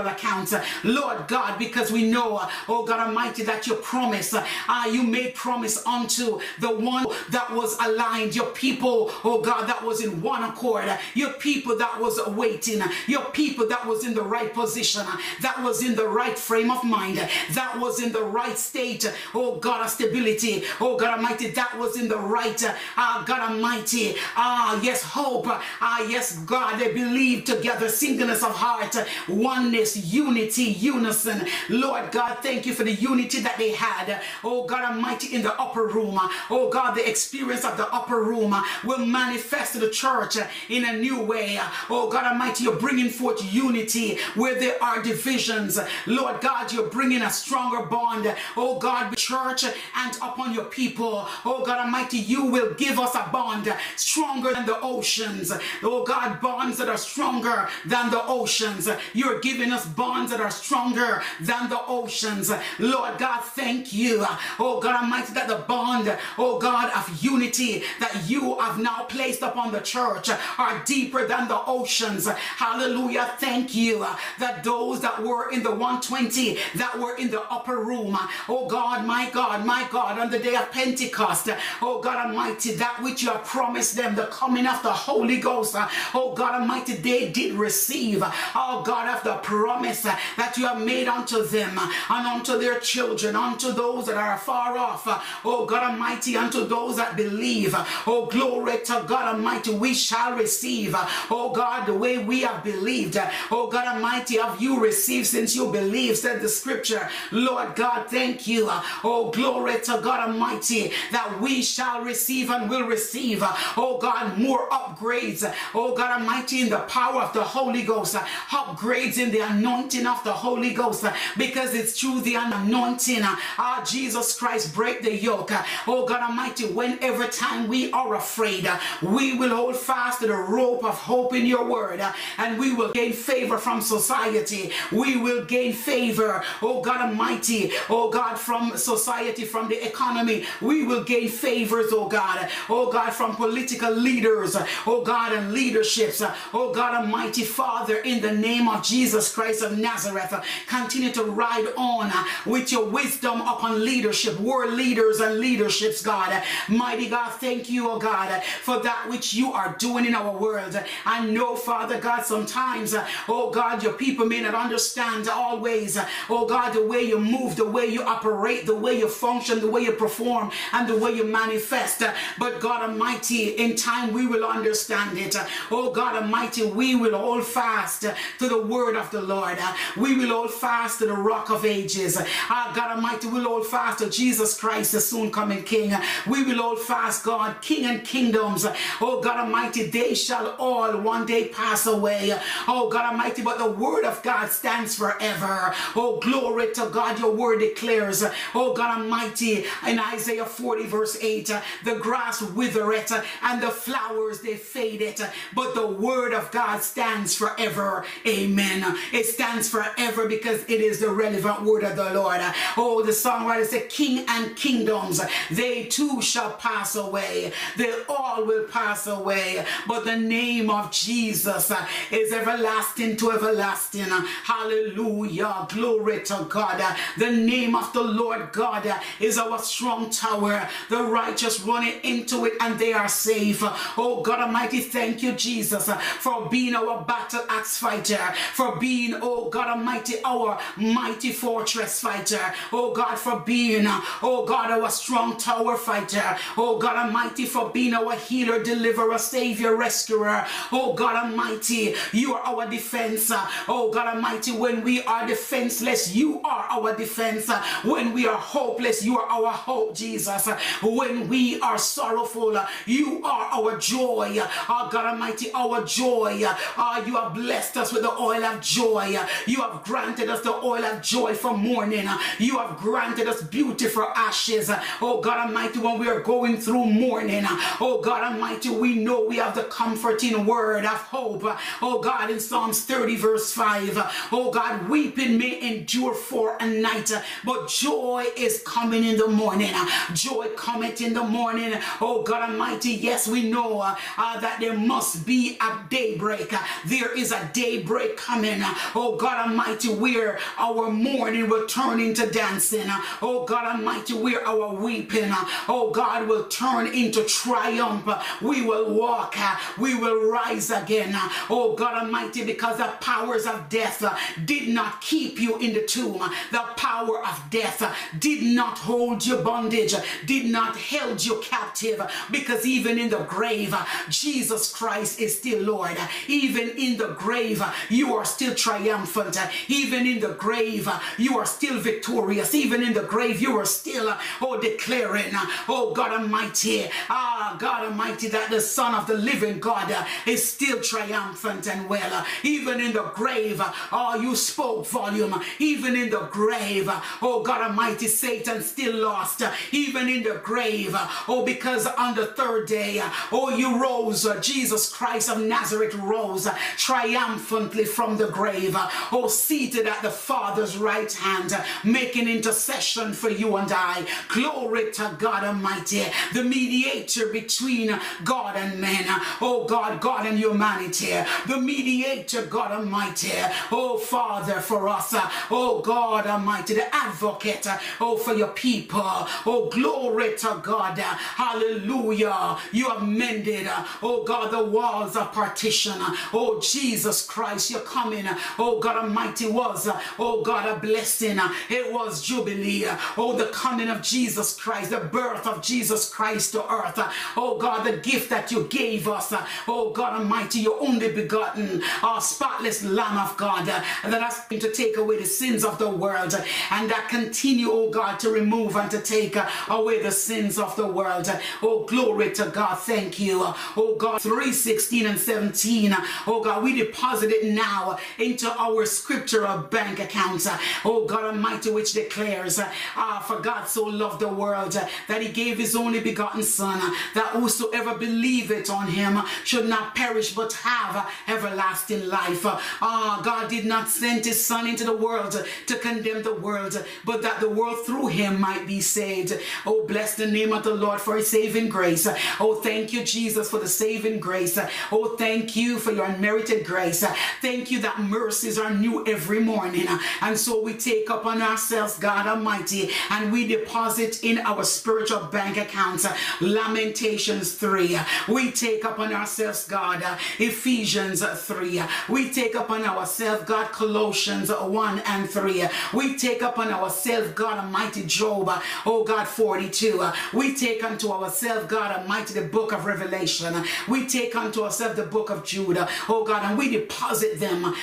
accounts. 0.00 0.54
Lord 0.82 1.26
God, 1.28 1.58
because 1.58 1.90
we 1.92 2.10
know, 2.10 2.46
oh 2.68 2.84
God 2.84 3.00
Almighty, 3.08 3.42
that 3.44 3.66
your 3.66 3.76
promise, 3.76 4.34
uh, 4.34 4.44
you 4.90 5.02
made 5.02 5.34
promise 5.34 5.84
unto 5.86 6.40
the 6.60 6.74
one 6.74 7.06
that 7.30 7.50
was 7.52 7.76
aligned, 7.80 8.34
your 8.34 8.50
people, 8.50 9.10
oh 9.24 9.40
God, 9.40 9.66
that 9.68 9.82
was 9.84 10.02
in 10.04 10.22
one 10.22 10.42
accord, 10.44 10.90
your 11.14 11.32
people 11.34 11.76
that 11.78 12.00
was 12.00 12.20
waiting, 12.28 12.82
your 13.06 13.24
people 13.26 13.66
that 13.68 13.86
was 13.86 14.04
in 14.06 14.14
the 14.14 14.22
right 14.22 14.52
position, 14.52 15.04
that 15.40 15.62
was 15.62 15.84
in 15.84 15.94
the 15.94 16.06
right 16.06 16.38
frame 16.38 16.70
of 16.70 16.84
mind, 16.84 17.18
that 17.52 17.78
was 17.80 18.02
in 18.02 18.12
the 18.12 18.22
right 18.22 18.58
state, 18.58 19.04
oh 19.34 19.56
God 19.56 19.84
of 19.84 19.90
stability, 19.90 20.64
oh 20.80 20.96
God 20.96 21.18
Almighty, 21.18 21.50
that 21.50 21.78
was 21.78 21.98
in 21.98 22.08
the 22.08 22.18
right, 22.18 22.62
uh, 22.96 23.24
God 23.24 23.50
Almighty, 23.50 24.14
ah, 24.36 24.80
yes, 24.82 25.02
hope, 25.02 25.46
ah, 25.46 26.06
yes, 26.08 26.38
God, 26.40 26.78
they 26.78 26.92
believe 26.92 27.44
together, 27.44 27.88
singleness 27.88 28.42
of 28.42 28.52
heart, 28.52 28.96
oneness, 29.28 29.83
unity, 29.92 30.64
unison. 30.64 31.46
Lord 31.68 32.10
God, 32.12 32.38
thank 32.42 32.66
you 32.66 32.74
for 32.74 32.84
the 32.84 32.92
unity 32.92 33.40
that 33.40 33.58
they 33.58 33.72
had, 33.72 34.20
oh 34.42 34.64
God 34.66 34.84
Almighty, 34.84 35.34
in 35.34 35.42
the 35.42 35.58
upper 35.60 35.86
room, 35.86 36.18
oh 36.50 36.68
God, 36.70 36.94
the 36.94 37.08
experience 37.08 37.64
of 37.64 37.76
the 37.76 37.86
upper 37.92 38.22
room 38.22 38.54
will 38.84 39.04
manifest 39.04 39.72
to 39.72 39.78
the 39.78 39.90
church 39.90 40.36
in 40.68 40.84
a 40.84 40.96
new 40.96 41.22
way, 41.22 41.58
oh 41.90 42.08
God 42.10 42.24
Almighty, 42.24 42.64
you're 42.64 42.76
bringing 42.76 43.10
forth 43.10 43.42
unity 43.52 44.18
where 44.34 44.58
there 44.58 44.82
are 44.82 45.02
divisions, 45.02 45.78
Lord 46.06 46.40
God, 46.40 46.72
you're 46.72 46.88
bringing 46.88 47.22
a 47.22 47.30
stronger 47.30 47.86
bond, 47.86 48.34
oh 48.56 48.78
God, 48.78 49.16
church 49.16 49.64
and 49.64 50.16
upon 50.16 50.54
your 50.54 50.64
people, 50.66 51.26
oh 51.44 51.62
God 51.64 51.78
Almighty, 51.78 52.18
you 52.18 52.46
will 52.46 52.74
give 52.74 52.98
us 52.98 53.14
a 53.14 53.28
bond 53.32 53.72
stronger 53.96 54.52
than 54.52 54.66
the 54.66 54.80
oceans. 54.80 55.52
Oh 55.82 56.04
God, 56.04 56.40
bonds 56.40 56.78
that 56.78 56.88
are 56.88 56.96
stronger 56.96 57.68
than 57.84 58.10
the 58.10 58.24
oceans. 58.26 58.88
You're 59.12 59.40
giving 59.40 59.72
us 59.74 59.86
bonds 59.86 60.30
that 60.30 60.40
are 60.40 60.50
stronger 60.50 61.22
than 61.40 61.68
the 61.68 61.80
oceans. 61.86 62.50
Lord 62.78 63.18
God, 63.18 63.42
thank 63.42 63.92
you. 63.92 64.24
Oh 64.58 64.80
God 64.80 65.02
Almighty, 65.02 65.34
that 65.34 65.48
the 65.48 65.56
bond, 65.56 66.16
oh 66.38 66.58
God, 66.58 66.92
of 66.96 67.22
unity 67.22 67.82
that 68.00 68.24
you 68.26 68.58
have 68.58 68.78
now 68.78 69.04
placed 69.04 69.42
upon 69.42 69.72
the 69.72 69.80
church 69.80 70.30
are 70.58 70.82
deeper 70.84 71.26
than 71.26 71.48
the 71.48 71.60
oceans. 71.66 72.26
Hallelujah. 72.28 73.34
Thank 73.38 73.74
you 73.74 74.06
that 74.38 74.64
those 74.64 75.00
that 75.00 75.22
were 75.22 75.50
in 75.50 75.62
the 75.62 75.70
120, 75.70 76.58
that 76.76 76.98
were 76.98 77.16
in 77.16 77.30
the 77.30 77.42
upper 77.42 77.78
room, 77.78 78.16
oh 78.48 78.66
God, 78.66 79.06
my 79.06 79.28
God, 79.30 79.66
my 79.66 79.86
God, 79.90 80.18
on 80.18 80.30
the 80.30 80.38
day 80.38 80.54
of 80.54 80.70
Pentecost, 80.70 81.48
oh 81.82 82.00
God 82.00 82.26
Almighty, 82.26 82.74
that 82.74 83.02
which 83.02 83.22
you 83.22 83.30
have 83.30 83.44
promised 83.44 83.96
them, 83.96 84.14
the 84.14 84.26
coming 84.26 84.66
of 84.66 84.82
the 84.82 84.92
Holy 84.92 85.38
Ghost, 85.38 85.76
oh 86.14 86.34
God 86.34 86.60
Almighty, 86.60 86.94
they 86.94 87.30
did 87.30 87.54
receive, 87.54 88.22
oh 88.54 88.82
God, 88.84 89.08
of 89.16 89.24
the 89.24 89.34
promise 89.64 90.02
that 90.02 90.54
you 90.58 90.66
have 90.66 90.84
made 90.84 91.08
unto 91.08 91.42
them 91.42 91.78
and 91.78 92.26
unto 92.26 92.58
their 92.58 92.78
children, 92.80 93.34
unto 93.34 93.72
those 93.72 94.04
that 94.04 94.14
are 94.14 94.36
far 94.36 94.76
off, 94.76 95.04
oh 95.42 95.64
God 95.64 95.92
Almighty, 95.92 96.36
unto 96.36 96.66
those 96.66 96.98
that 96.98 97.16
believe, 97.16 97.74
oh 98.06 98.26
glory 98.30 98.76
to 98.84 99.02
God 99.06 99.34
Almighty, 99.34 99.72
we 99.72 99.94
shall 99.94 100.36
receive, 100.36 100.94
oh 101.30 101.50
God, 101.54 101.86
the 101.86 101.94
way 101.94 102.18
we 102.18 102.42
have 102.42 102.62
believed, 102.62 103.16
oh 103.50 103.68
God 103.68 103.86
Almighty, 103.96 104.36
have 104.36 104.60
you 104.60 104.78
received 104.78 105.28
since 105.28 105.56
you 105.56 105.72
believe, 105.72 106.18
said 106.18 106.42
the 106.42 106.48
scripture, 106.50 107.08
Lord 107.32 107.74
God, 107.74 108.08
thank 108.10 108.46
you, 108.46 108.68
oh 109.02 109.30
glory 109.34 109.80
to 109.80 109.98
God 110.02 110.28
Almighty, 110.28 110.92
that 111.10 111.40
we 111.40 111.62
shall 111.62 112.02
receive 112.02 112.50
and 112.50 112.68
will 112.68 112.86
receive, 112.86 113.38
oh 113.78 113.96
God, 113.98 114.36
more 114.36 114.68
upgrades, 114.68 115.42
oh 115.72 115.94
God 115.96 116.20
Almighty, 116.20 116.60
in 116.60 116.68
the 116.68 116.80
power 116.80 117.22
of 117.22 117.32
the 117.32 117.42
Holy 117.42 117.82
Ghost, 117.82 118.14
upgrades 118.14 119.16
in 119.16 119.30
the 119.30 119.40
anointing 119.50 120.06
of 120.06 120.22
the 120.24 120.32
Holy 120.32 120.72
Ghost, 120.72 121.04
uh, 121.04 121.12
because 121.36 121.74
it's 121.74 121.98
through 121.98 122.20
the 122.22 122.34
anointing, 122.34 123.20
ah, 123.22 123.82
Jesus 123.86 124.38
Christ, 124.38 124.74
break 124.74 125.02
the 125.02 125.14
yoke, 125.14 125.52
uh, 125.52 125.62
oh 125.86 126.06
God 126.06 126.22
Almighty, 126.22 126.66
whenever 126.66 127.26
time 127.26 127.68
we 127.68 127.90
are 127.92 128.14
afraid, 128.14 128.68
we 129.02 129.36
will 129.36 129.54
hold 129.54 129.76
fast 129.76 130.20
to 130.20 130.26
the 130.26 130.34
rope 130.34 130.84
of 130.84 130.94
hope 130.94 131.34
in 131.34 131.46
your 131.46 131.68
word, 131.68 132.00
and 132.38 132.58
we 132.58 132.72
will 132.74 132.92
gain 132.92 133.12
favor 133.12 133.58
from 133.58 133.80
society, 133.80 134.70
we 134.92 135.16
will 135.16 135.44
gain 135.44 135.72
favor, 135.72 136.42
oh 136.62 136.80
God 136.80 137.00
Almighty, 137.00 137.72
oh 137.88 138.10
God, 138.10 138.36
from 138.38 138.76
society, 138.76 139.44
from 139.44 139.68
the 139.68 139.86
economy, 139.86 140.44
we 140.60 140.84
will 140.84 141.04
gain 141.04 141.28
favors, 141.28 141.92
oh 141.92 142.08
God, 142.08 142.48
oh 142.68 142.90
God, 142.90 143.12
from 143.12 143.36
political 143.36 143.92
leaders, 143.92 144.56
oh 144.86 145.02
God, 145.02 145.32
and 145.32 145.52
leaderships, 145.52 146.22
oh 146.52 146.72
God 146.72 146.94
Almighty 146.94 147.44
Father, 147.44 147.96
in 147.96 148.20
the 148.20 148.32
name 148.32 148.68
of 148.68 148.82
Jesus 148.82 149.33
Christ 149.34 149.62
of 149.62 149.76
Nazareth, 149.76 150.32
continue 150.68 151.10
to 151.12 151.24
ride 151.24 151.66
on 151.76 152.12
with 152.46 152.70
your 152.70 152.86
wisdom 152.88 153.40
upon 153.40 153.84
leadership, 153.84 154.38
world 154.38 154.74
leaders 154.74 155.18
and 155.18 155.38
leaderships, 155.38 156.02
God. 156.02 156.42
Mighty 156.68 157.08
God, 157.08 157.30
thank 157.32 157.68
you, 157.68 157.90
oh 157.90 157.98
God, 157.98 158.42
for 158.62 158.80
that 158.80 159.08
which 159.08 159.34
you 159.34 159.52
are 159.52 159.74
doing 159.78 160.06
in 160.06 160.14
our 160.14 160.36
world. 160.36 160.78
I 161.04 161.26
know, 161.26 161.56
Father 161.56 162.00
God, 162.00 162.24
sometimes, 162.24 162.94
oh 163.28 163.50
God, 163.50 163.82
your 163.82 163.94
people 163.94 164.26
may 164.26 164.40
not 164.40 164.54
understand 164.54 165.28
always, 165.28 165.98
oh 166.30 166.46
God, 166.46 166.72
the 166.72 166.86
way 166.86 167.02
you 167.02 167.18
move, 167.18 167.56
the 167.56 167.68
way 167.68 167.86
you 167.86 168.02
operate, 168.02 168.66
the 168.66 168.76
way 168.76 168.98
you 168.98 169.08
function, 169.08 169.60
the 169.60 169.70
way 169.70 169.82
you 169.82 169.92
perform, 169.92 170.52
and 170.72 170.88
the 170.88 170.96
way 170.96 171.10
you 171.12 171.24
manifest. 171.24 172.02
But 172.38 172.60
God 172.60 172.88
Almighty, 172.88 173.48
in 173.50 173.74
time 173.74 174.12
we 174.12 174.26
will 174.26 174.44
understand 174.44 175.18
it. 175.18 175.36
Oh 175.70 175.90
God 175.90 176.22
Almighty, 176.22 176.64
we 176.66 176.94
will 176.94 177.18
hold 177.18 177.44
fast 177.44 178.02
to 178.02 178.48
the 178.48 178.62
word 178.62 178.94
of 178.96 179.10
the 179.10 179.23
Lord. 179.24 179.58
Uh, 179.60 179.74
we 179.96 180.16
will 180.16 180.28
hold 180.34 180.52
fast 180.52 180.98
to 181.00 181.06
the 181.06 181.14
rock 181.14 181.50
of 181.50 181.64
ages. 181.64 182.18
Ah, 182.48 182.72
God 182.74 182.96
Almighty, 182.96 183.28
we'll 183.28 183.44
hold 183.44 183.66
fast 183.66 183.98
to 183.98 184.10
Jesus 184.10 184.58
Christ, 184.58 184.92
the 184.92 185.00
soon 185.00 185.30
coming 185.30 185.62
King. 185.62 185.92
Uh, 185.92 186.02
we 186.26 186.44
will 186.44 186.62
hold 186.62 186.80
fast, 186.80 187.24
God, 187.24 187.60
King 187.62 187.86
and 187.86 188.04
kingdoms. 188.04 188.66
Oh 189.00 189.20
God 189.20 189.40
Almighty, 189.40 189.86
they 189.88 190.14
shall 190.14 190.54
all 190.58 190.98
one 191.00 191.26
day 191.26 191.48
pass 191.48 191.86
away. 191.86 192.32
Oh 192.68 192.88
God 192.90 193.12
Almighty, 193.12 193.42
but 193.42 193.58
the 193.58 193.70
word 193.70 194.04
of 194.04 194.22
God 194.22 194.48
stands 194.50 194.96
forever. 194.96 195.74
Oh 195.96 196.20
glory 196.20 196.72
to 196.74 196.86
God, 196.92 197.18
your 197.18 197.32
word 197.32 197.60
declares. 197.60 198.24
Oh 198.54 198.74
God 198.74 199.00
Almighty, 199.00 199.64
in 199.86 199.98
Isaiah 199.98 200.44
40 200.46 200.86
verse 200.86 201.18
8, 201.20 201.50
the 201.84 201.96
grass 201.96 202.42
withereth 202.42 203.12
and 203.42 203.62
the 203.62 203.70
flowers 203.70 204.40
they 204.40 204.56
fadeth, 204.56 205.22
but 205.54 205.74
the 205.74 205.86
word 205.86 206.32
of 206.32 206.50
God 206.50 206.82
stands 206.82 207.34
forever. 207.34 208.04
Amen. 208.26 208.96
It 209.14 209.26
stands 209.26 209.68
forever 209.68 210.26
because 210.28 210.62
it 210.64 210.80
is 210.80 210.98
the 211.00 211.10
relevant 211.10 211.62
word 211.62 211.84
of 211.84 211.94
the 211.96 212.12
Lord. 212.12 212.40
Oh, 212.76 213.02
the 213.02 213.12
songwriter 213.12 213.64
said, 213.64 213.88
King 213.88 214.24
and 214.28 214.56
kingdoms, 214.56 215.20
they 215.50 215.84
too 215.84 216.20
shall 216.20 216.52
pass 216.54 216.96
away. 216.96 217.52
They 217.76 217.94
all 218.08 218.44
will 218.44 218.64
pass 218.64 219.06
away. 219.06 219.64
But 219.86 220.04
the 220.04 220.16
name 220.16 220.68
of 220.68 220.90
Jesus 220.90 221.72
is 222.10 222.32
everlasting 222.32 223.16
to 223.18 223.32
everlasting. 223.32 224.06
Hallelujah. 224.44 225.66
Glory 225.68 226.24
to 226.24 226.46
God. 226.48 226.82
The 227.16 227.30
name 227.30 227.76
of 227.76 227.92
the 227.92 228.02
Lord 228.02 228.52
God 228.52 228.92
is 229.20 229.38
our 229.38 229.60
strong 229.60 230.10
tower. 230.10 230.68
The 230.90 231.02
righteous 231.04 231.60
run 231.60 231.86
into 232.02 232.46
it 232.46 232.54
and 232.60 232.78
they 232.78 232.92
are 232.92 233.08
safe. 233.08 233.62
Oh 233.96 234.22
God 234.22 234.40
Almighty, 234.40 234.80
thank 234.80 235.22
you, 235.22 235.32
Jesus, 235.32 235.88
for 236.18 236.48
being 236.48 236.74
our 236.74 237.04
battle 237.04 237.44
axe 237.48 237.78
fighter, 237.78 238.18
for 238.54 238.76
being, 238.76 239.03
oh 239.20 239.48
God 239.50 239.68
Almighty, 239.76 240.14
our 240.24 240.58
mighty 240.76 241.32
fortress 241.32 242.00
fighter. 242.00 242.40
Oh 242.72 242.92
God, 242.92 243.16
for 243.16 243.40
being, 243.40 243.84
oh 244.22 244.44
God, 244.46 244.70
our 244.70 244.88
strong 244.90 245.36
tower 245.36 245.76
fighter. 245.76 246.36
Oh 246.56 246.78
God 246.78 246.96
Almighty, 247.06 247.44
for 247.46 247.70
being 247.70 247.92
our 247.94 248.14
healer, 248.14 248.62
deliverer, 248.62 249.18
savior, 249.18 249.74
rescuer. 249.76 250.46
Oh 250.72 250.94
God 250.94 251.16
Almighty, 251.16 251.94
you 252.12 252.34
are 252.34 252.42
our 252.42 252.70
defense. 252.70 253.30
Oh 253.68 253.90
God 253.92 254.14
Almighty, 254.14 254.52
when 254.52 254.82
we 254.82 255.02
are 255.02 255.26
defenseless, 255.26 256.14
you 256.14 256.40
are 256.42 256.66
our 256.70 256.94
defense. 256.96 257.50
When 257.84 258.12
we 258.12 258.26
are 258.26 258.38
hopeless, 258.38 259.04
you 259.04 259.18
are 259.18 259.26
our 259.28 259.52
hope, 259.52 259.94
Jesus. 259.94 260.46
When 260.82 261.28
we 261.28 261.60
are 261.60 261.78
sorrowful, 261.78 262.58
you 262.86 263.22
are 263.24 263.46
our 263.52 263.78
joy. 263.78 264.38
Oh 264.68 264.88
God 264.90 265.06
Almighty, 265.12 265.50
our 265.54 265.84
joy. 265.84 266.44
Oh, 266.76 267.02
you 267.06 267.16
have 267.16 267.34
blessed 267.34 267.76
us 267.76 267.92
with 267.92 268.02
the 268.02 268.10
oil 268.12 268.44
of 268.44 268.60
joy. 268.60 268.93
You 268.94 269.60
have 269.60 269.82
granted 269.82 270.28
us 270.28 270.42
the 270.42 270.54
oil 270.54 270.84
of 270.84 271.02
joy 271.02 271.34
for 271.34 271.56
mourning. 271.56 272.08
You 272.38 272.58
have 272.58 272.76
granted 272.76 273.26
us 273.26 273.42
beauty 273.42 273.86
for 273.86 274.16
ashes. 274.16 274.70
Oh 275.00 275.20
God 275.20 275.48
Almighty, 275.48 275.80
when 275.80 275.98
we 275.98 276.08
are 276.08 276.20
going 276.20 276.58
through 276.58 276.86
mourning, 276.86 277.44
oh 277.80 278.00
God 278.02 278.32
Almighty, 278.32 278.70
we 278.70 278.94
know 278.96 279.24
we 279.24 279.36
have 279.36 279.54
the 279.56 279.64
comforting 279.64 280.46
word 280.46 280.84
of 280.84 280.92
hope. 280.92 281.42
Oh 281.82 282.00
God, 282.00 282.30
in 282.30 282.38
Psalms 282.38 282.84
30, 282.84 283.16
verse 283.16 283.52
5, 283.52 284.28
oh 284.32 284.50
God, 284.52 284.88
weeping 284.88 285.38
may 285.38 285.60
endure 285.60 286.14
for 286.14 286.56
a 286.60 286.66
night, 286.66 287.10
but 287.44 287.68
joy 287.68 288.26
is 288.36 288.62
coming 288.64 289.04
in 289.04 289.16
the 289.16 289.28
morning. 289.28 289.74
Joy 290.12 290.48
cometh 290.56 291.00
in 291.00 291.14
the 291.14 291.24
morning. 291.24 291.74
Oh 292.00 292.22
God 292.22 292.50
Almighty, 292.50 292.92
yes, 292.92 293.26
we 293.26 293.50
know 293.50 293.80
uh, 293.80 293.96
that 294.40 294.58
there 294.60 294.76
must 294.76 295.26
be 295.26 295.58
a 295.60 295.80
daybreak. 295.90 296.54
There 296.86 297.16
is 297.16 297.32
a 297.32 297.50
daybreak 297.52 298.16
coming. 298.16 298.62
Oh 298.94 299.16
God 299.16 299.48
Almighty, 299.48 299.88
where 299.88 300.38
our 300.58 300.90
mourning 300.90 301.48
will 301.48 301.66
turn 301.66 302.00
into 302.00 302.26
dancing. 302.30 302.86
Oh 303.22 303.44
God 303.46 303.76
Almighty, 303.76 304.14
where 304.14 304.46
our 304.46 304.74
weeping, 304.74 305.30
oh 305.68 305.90
God, 305.92 306.28
will 306.28 306.44
turn 306.44 306.86
into 306.88 307.24
triumph. 307.24 308.08
We 308.42 308.62
will 308.62 308.92
walk. 308.94 309.36
We 309.78 309.94
will 309.94 310.30
rise 310.30 310.70
again. 310.70 311.12
Oh 311.50 311.74
God 311.76 312.04
Almighty, 312.04 312.44
because 312.44 312.78
the 312.78 312.92
powers 313.00 313.46
of 313.46 313.68
death 313.68 314.04
did 314.44 314.68
not 314.68 315.00
keep 315.00 315.40
you 315.40 315.58
in 315.58 315.72
the 315.74 315.84
tomb. 315.84 316.18
The 316.50 316.64
power 316.76 317.24
of 317.24 317.42
death 317.50 317.82
did 318.18 318.42
not 318.42 318.78
hold 318.78 319.24
you 319.26 319.36
bondage, 319.36 319.94
did 320.26 320.46
not 320.46 320.76
held 320.76 321.24
you 321.24 321.40
captive 321.40 322.02
because 322.30 322.66
even 322.66 322.98
in 322.98 323.10
the 323.10 323.20
grave, 323.24 323.74
Jesus 324.08 324.72
Christ 324.72 325.20
is 325.20 325.38
still 325.38 325.62
Lord. 325.62 325.96
Even 326.28 326.70
in 326.70 326.96
the 326.96 327.08
grave, 327.08 327.62
you 327.88 328.14
are 328.14 328.24
still 328.24 328.54
triumphant. 328.76 329.36
Even 329.68 330.06
in 330.06 330.20
the 330.20 330.34
grave, 330.34 330.88
uh, 330.88 330.98
you 331.18 331.38
are 331.38 331.46
still 331.46 331.78
victorious. 331.78 332.54
Even 332.54 332.82
in 332.82 332.92
the 332.92 333.02
grave, 333.02 333.40
you 333.40 333.56
are 333.58 333.66
still, 333.66 334.08
uh, 334.08 334.18
oh, 334.40 334.60
declaring, 334.60 335.34
uh, 335.34 335.46
oh, 335.68 335.92
God 335.92 336.12
Almighty, 336.12 336.88
ah, 337.08 337.56
God 337.58 337.84
Almighty, 337.84 338.28
that 338.28 338.50
the 338.50 338.60
Son 338.60 338.94
of 338.94 339.06
the 339.06 339.14
living 339.14 339.60
God 339.60 339.94
is 340.26 340.48
still 340.48 340.80
triumphant 340.80 341.68
and 341.68 341.88
well. 341.88 342.26
Even 342.42 342.80
in 342.80 342.92
the 342.92 343.04
grave, 343.14 343.60
oh, 343.92 344.20
you 344.20 344.34
spoke 344.36 344.86
volume. 344.86 345.40
Even 345.58 345.96
in 345.96 346.10
the 346.10 346.26
grave, 346.30 346.90
oh, 347.22 347.42
God 347.42 347.62
Almighty, 347.62 348.08
Satan 348.08 348.62
still 348.62 348.96
lost. 348.96 349.42
Even 349.72 350.08
in 350.08 350.22
the 350.22 350.40
grave, 350.42 350.94
oh, 351.28 351.44
because 351.44 351.86
on 351.86 352.14
the 352.14 352.26
third 352.26 352.66
day, 352.66 353.00
oh, 353.30 353.50
you 353.50 353.80
rose, 353.80 354.26
Jesus 354.40 354.92
Christ 354.92 355.30
of 355.30 355.40
Nazareth 355.40 355.94
rose 355.94 356.48
triumphantly 356.76 357.84
from 357.84 358.16
the 358.16 358.28
grave, 358.28 358.63
oh, 359.12 359.28
seated 359.28 359.86
at 359.86 360.02
the 360.02 360.10
Father's 360.10 360.76
right 360.76 361.12
hand, 361.12 361.52
uh, 361.52 361.64
making 361.84 362.28
intercession 362.28 363.12
for 363.12 363.30
you 363.30 363.56
and 363.56 363.70
I. 363.72 364.06
Glory 364.28 364.92
to 364.92 365.16
God 365.18 365.44
Almighty, 365.44 366.04
the 366.32 366.44
mediator 366.44 367.26
between 367.26 367.98
God 368.24 368.56
and 368.56 368.80
men. 368.80 369.04
Oh 369.40 369.66
God, 369.68 370.00
God 370.00 370.26
and 370.26 370.38
humanity. 370.38 371.14
The 371.46 371.58
mediator, 371.60 372.46
God 372.46 372.72
Almighty. 372.72 373.32
Oh 373.70 373.98
Father, 373.98 374.60
for 374.60 374.88
us. 374.88 375.14
Uh, 375.14 375.28
oh 375.50 375.80
God 375.80 376.26
Almighty, 376.26 376.74
the 376.74 376.94
advocate. 376.94 377.66
Uh, 377.66 377.78
oh, 378.00 378.16
for 378.16 378.34
your 378.34 378.48
people. 378.48 379.02
Oh, 379.46 379.68
glory 379.72 380.36
to 380.36 380.60
God. 380.62 380.98
Hallelujah. 380.98 382.58
You 382.72 382.90
have 382.90 383.06
mended, 383.06 383.68
oh 384.02 384.22
God, 384.24 384.50
the 384.52 384.64
walls 384.64 385.16
of 385.16 385.32
partition. 385.32 385.94
Oh, 386.32 386.60
Jesus 386.62 387.26
Christ, 387.26 387.70
you're 387.70 387.80
coming. 387.80 388.26
Oh, 388.58 388.78
God 388.80 388.96
Almighty 388.96 389.46
was, 389.46 389.88
oh 390.18 390.42
God, 390.42 390.68
a 390.68 390.78
blessing. 390.78 391.38
It 391.70 391.92
was 391.92 392.22
Jubilee. 392.22 392.86
Oh, 393.16 393.36
the 393.36 393.46
coming 393.46 393.88
of 393.88 394.02
Jesus 394.02 394.58
Christ, 394.58 394.90
the 394.90 395.00
birth 395.00 395.46
of 395.46 395.62
Jesus 395.62 396.12
Christ 396.12 396.52
to 396.52 396.72
earth. 396.72 396.98
Oh, 397.36 397.58
God, 397.58 397.84
the 397.84 397.96
gift 397.96 398.30
that 398.30 398.50
you 398.50 398.64
gave 398.64 399.08
us. 399.08 399.32
Oh, 399.68 399.90
God 399.90 400.20
Almighty, 400.20 400.60
your 400.60 400.80
only 400.80 401.12
begotten, 401.12 401.82
our 402.02 402.20
spotless 402.20 402.84
Lamb 402.84 403.18
of 403.18 403.36
God 403.36 403.66
that 403.66 403.84
has 404.04 404.40
been 404.48 404.60
to 404.60 404.72
take 404.72 404.96
away 404.96 405.18
the 405.18 405.26
sins 405.26 405.64
of 405.64 405.78
the 405.78 405.88
world 405.88 406.34
and 406.70 406.90
that 406.90 407.08
continue, 407.08 407.70
oh 407.70 407.90
God, 407.90 408.18
to 408.20 408.30
remove 408.30 408.76
and 408.76 408.90
to 408.90 409.00
take 409.00 409.36
away 409.68 410.02
the 410.02 410.10
sins 410.10 410.58
of 410.58 410.74
the 410.76 410.86
world. 410.86 411.30
Oh, 411.62 411.84
glory 411.84 412.32
to 412.32 412.46
God. 412.46 412.76
Thank 412.76 413.18
you. 413.18 413.42
Oh, 413.76 413.96
God, 413.98 414.20
3 414.20 414.52
16 414.52 415.06
and 415.06 415.18
17. 415.18 415.94
Oh, 416.26 416.42
God, 416.42 416.62
we 416.62 416.78
deposit 416.78 417.30
it 417.30 417.44
now 417.52 417.98
into 418.34 418.50
our 418.60 418.84
scriptural 418.84 419.58
bank 419.58 420.00
accounts. 420.00 420.44
Uh, 420.44 420.58
oh, 420.84 421.06
God 421.06 421.24
Almighty, 421.24 421.70
which 421.70 421.92
declares, 421.92 422.58
uh, 422.58 422.68
ah, 422.96 423.24
for 423.24 423.38
God 423.40 423.68
so 423.68 423.84
loved 423.84 424.20
the 424.20 424.28
world 424.28 424.74
uh, 424.76 424.88
that 425.06 425.22
he 425.22 425.28
gave 425.28 425.58
his 425.58 425.76
only 425.76 426.00
begotten 426.00 426.42
Son, 426.42 426.80
that 427.14 427.28
whosoever 427.28 427.96
believeth 427.96 428.68
on 428.70 428.88
him 428.88 429.20
should 429.44 429.68
not 429.68 429.94
perish 429.94 430.34
but 430.34 430.52
have 430.52 431.08
everlasting 431.28 432.08
life. 432.08 432.44
Ah, 432.44 433.20
God 433.24 433.48
did 433.48 433.66
not 433.66 433.88
send 433.88 434.24
his 434.24 434.44
Son 434.44 434.66
into 434.66 434.82
the 434.82 434.96
world 434.96 435.40
to 435.68 435.74
condemn 435.76 436.24
the 436.24 436.34
world, 436.34 436.84
but 437.04 437.22
that 437.22 437.38
the 437.38 437.48
world 437.48 437.86
through 437.86 438.08
him 438.08 438.40
might 438.40 438.66
be 438.66 438.80
saved. 438.80 439.38
Oh, 439.64 439.86
bless 439.86 440.16
the 440.16 440.26
name 440.26 440.52
of 440.52 440.64
the 440.64 440.74
Lord 440.74 441.00
for 441.00 441.16
his 441.16 441.30
saving 441.30 441.68
grace. 441.68 442.08
Oh, 442.40 442.56
thank 442.56 442.92
you, 442.92 443.04
Jesus, 443.04 443.48
for 443.48 443.60
the 443.60 443.68
saving 443.68 444.18
grace. 444.18 444.58
Oh, 444.90 445.14
thank 445.16 445.54
you 445.54 445.78
for 445.78 445.92
your 445.92 446.06
unmerited 446.06 446.66
grace. 446.66 447.04
Thank 447.40 447.70
you 447.70 447.78
that 447.82 448.00
mercies 448.24 448.58
are 448.58 448.72
new 448.72 449.06
every 449.06 449.38
morning. 449.38 449.86
And 450.22 450.38
so 450.38 450.62
we 450.62 450.72
take 450.72 451.10
upon 451.10 451.42
ourselves, 451.42 451.98
God 451.98 452.26
Almighty, 452.26 452.90
and 453.10 453.30
we 453.30 453.46
deposit 453.46 454.24
in 454.24 454.38
our 454.38 454.64
spiritual 454.64 455.26
bank 455.26 455.58
accounts 455.58 456.06
Lamentations 456.40 457.52
3. 457.52 457.98
We 458.28 458.50
take 458.50 458.82
upon 458.84 459.12
ourselves, 459.12 459.68
God, 459.68 460.02
Ephesians 460.38 461.22
3. 461.22 461.82
We 462.08 462.30
take 462.30 462.54
upon 462.54 462.84
ourselves, 462.84 463.44
God, 463.44 463.70
Colossians 463.72 464.50
1 464.50 465.02
and 465.06 465.28
3. 465.28 465.66
We 465.92 466.16
take 466.16 466.40
upon 466.40 466.72
ourselves, 466.72 467.30
God 467.32 467.58
Almighty, 467.58 468.04
Job, 468.06 468.50
oh 468.86 469.04
God, 469.04 469.28
42. 469.28 470.02
We 470.32 470.54
take 470.54 470.82
unto 470.82 471.10
ourselves, 471.10 471.66
God 471.66 471.94
Almighty, 471.98 472.32
the 472.32 472.48
book 472.48 472.72
of 472.72 472.86
Revelation. 472.86 473.64
We 473.86 474.06
take 474.06 474.34
unto 474.34 474.62
ourselves 474.62 474.96
the 474.96 475.04
book 475.04 475.28
of 475.28 475.44
Judah, 475.44 475.86
oh 476.08 476.24
God, 476.24 476.42
and 476.44 476.56
we 476.56 476.70
deposit 476.70 477.38
them 477.38 477.74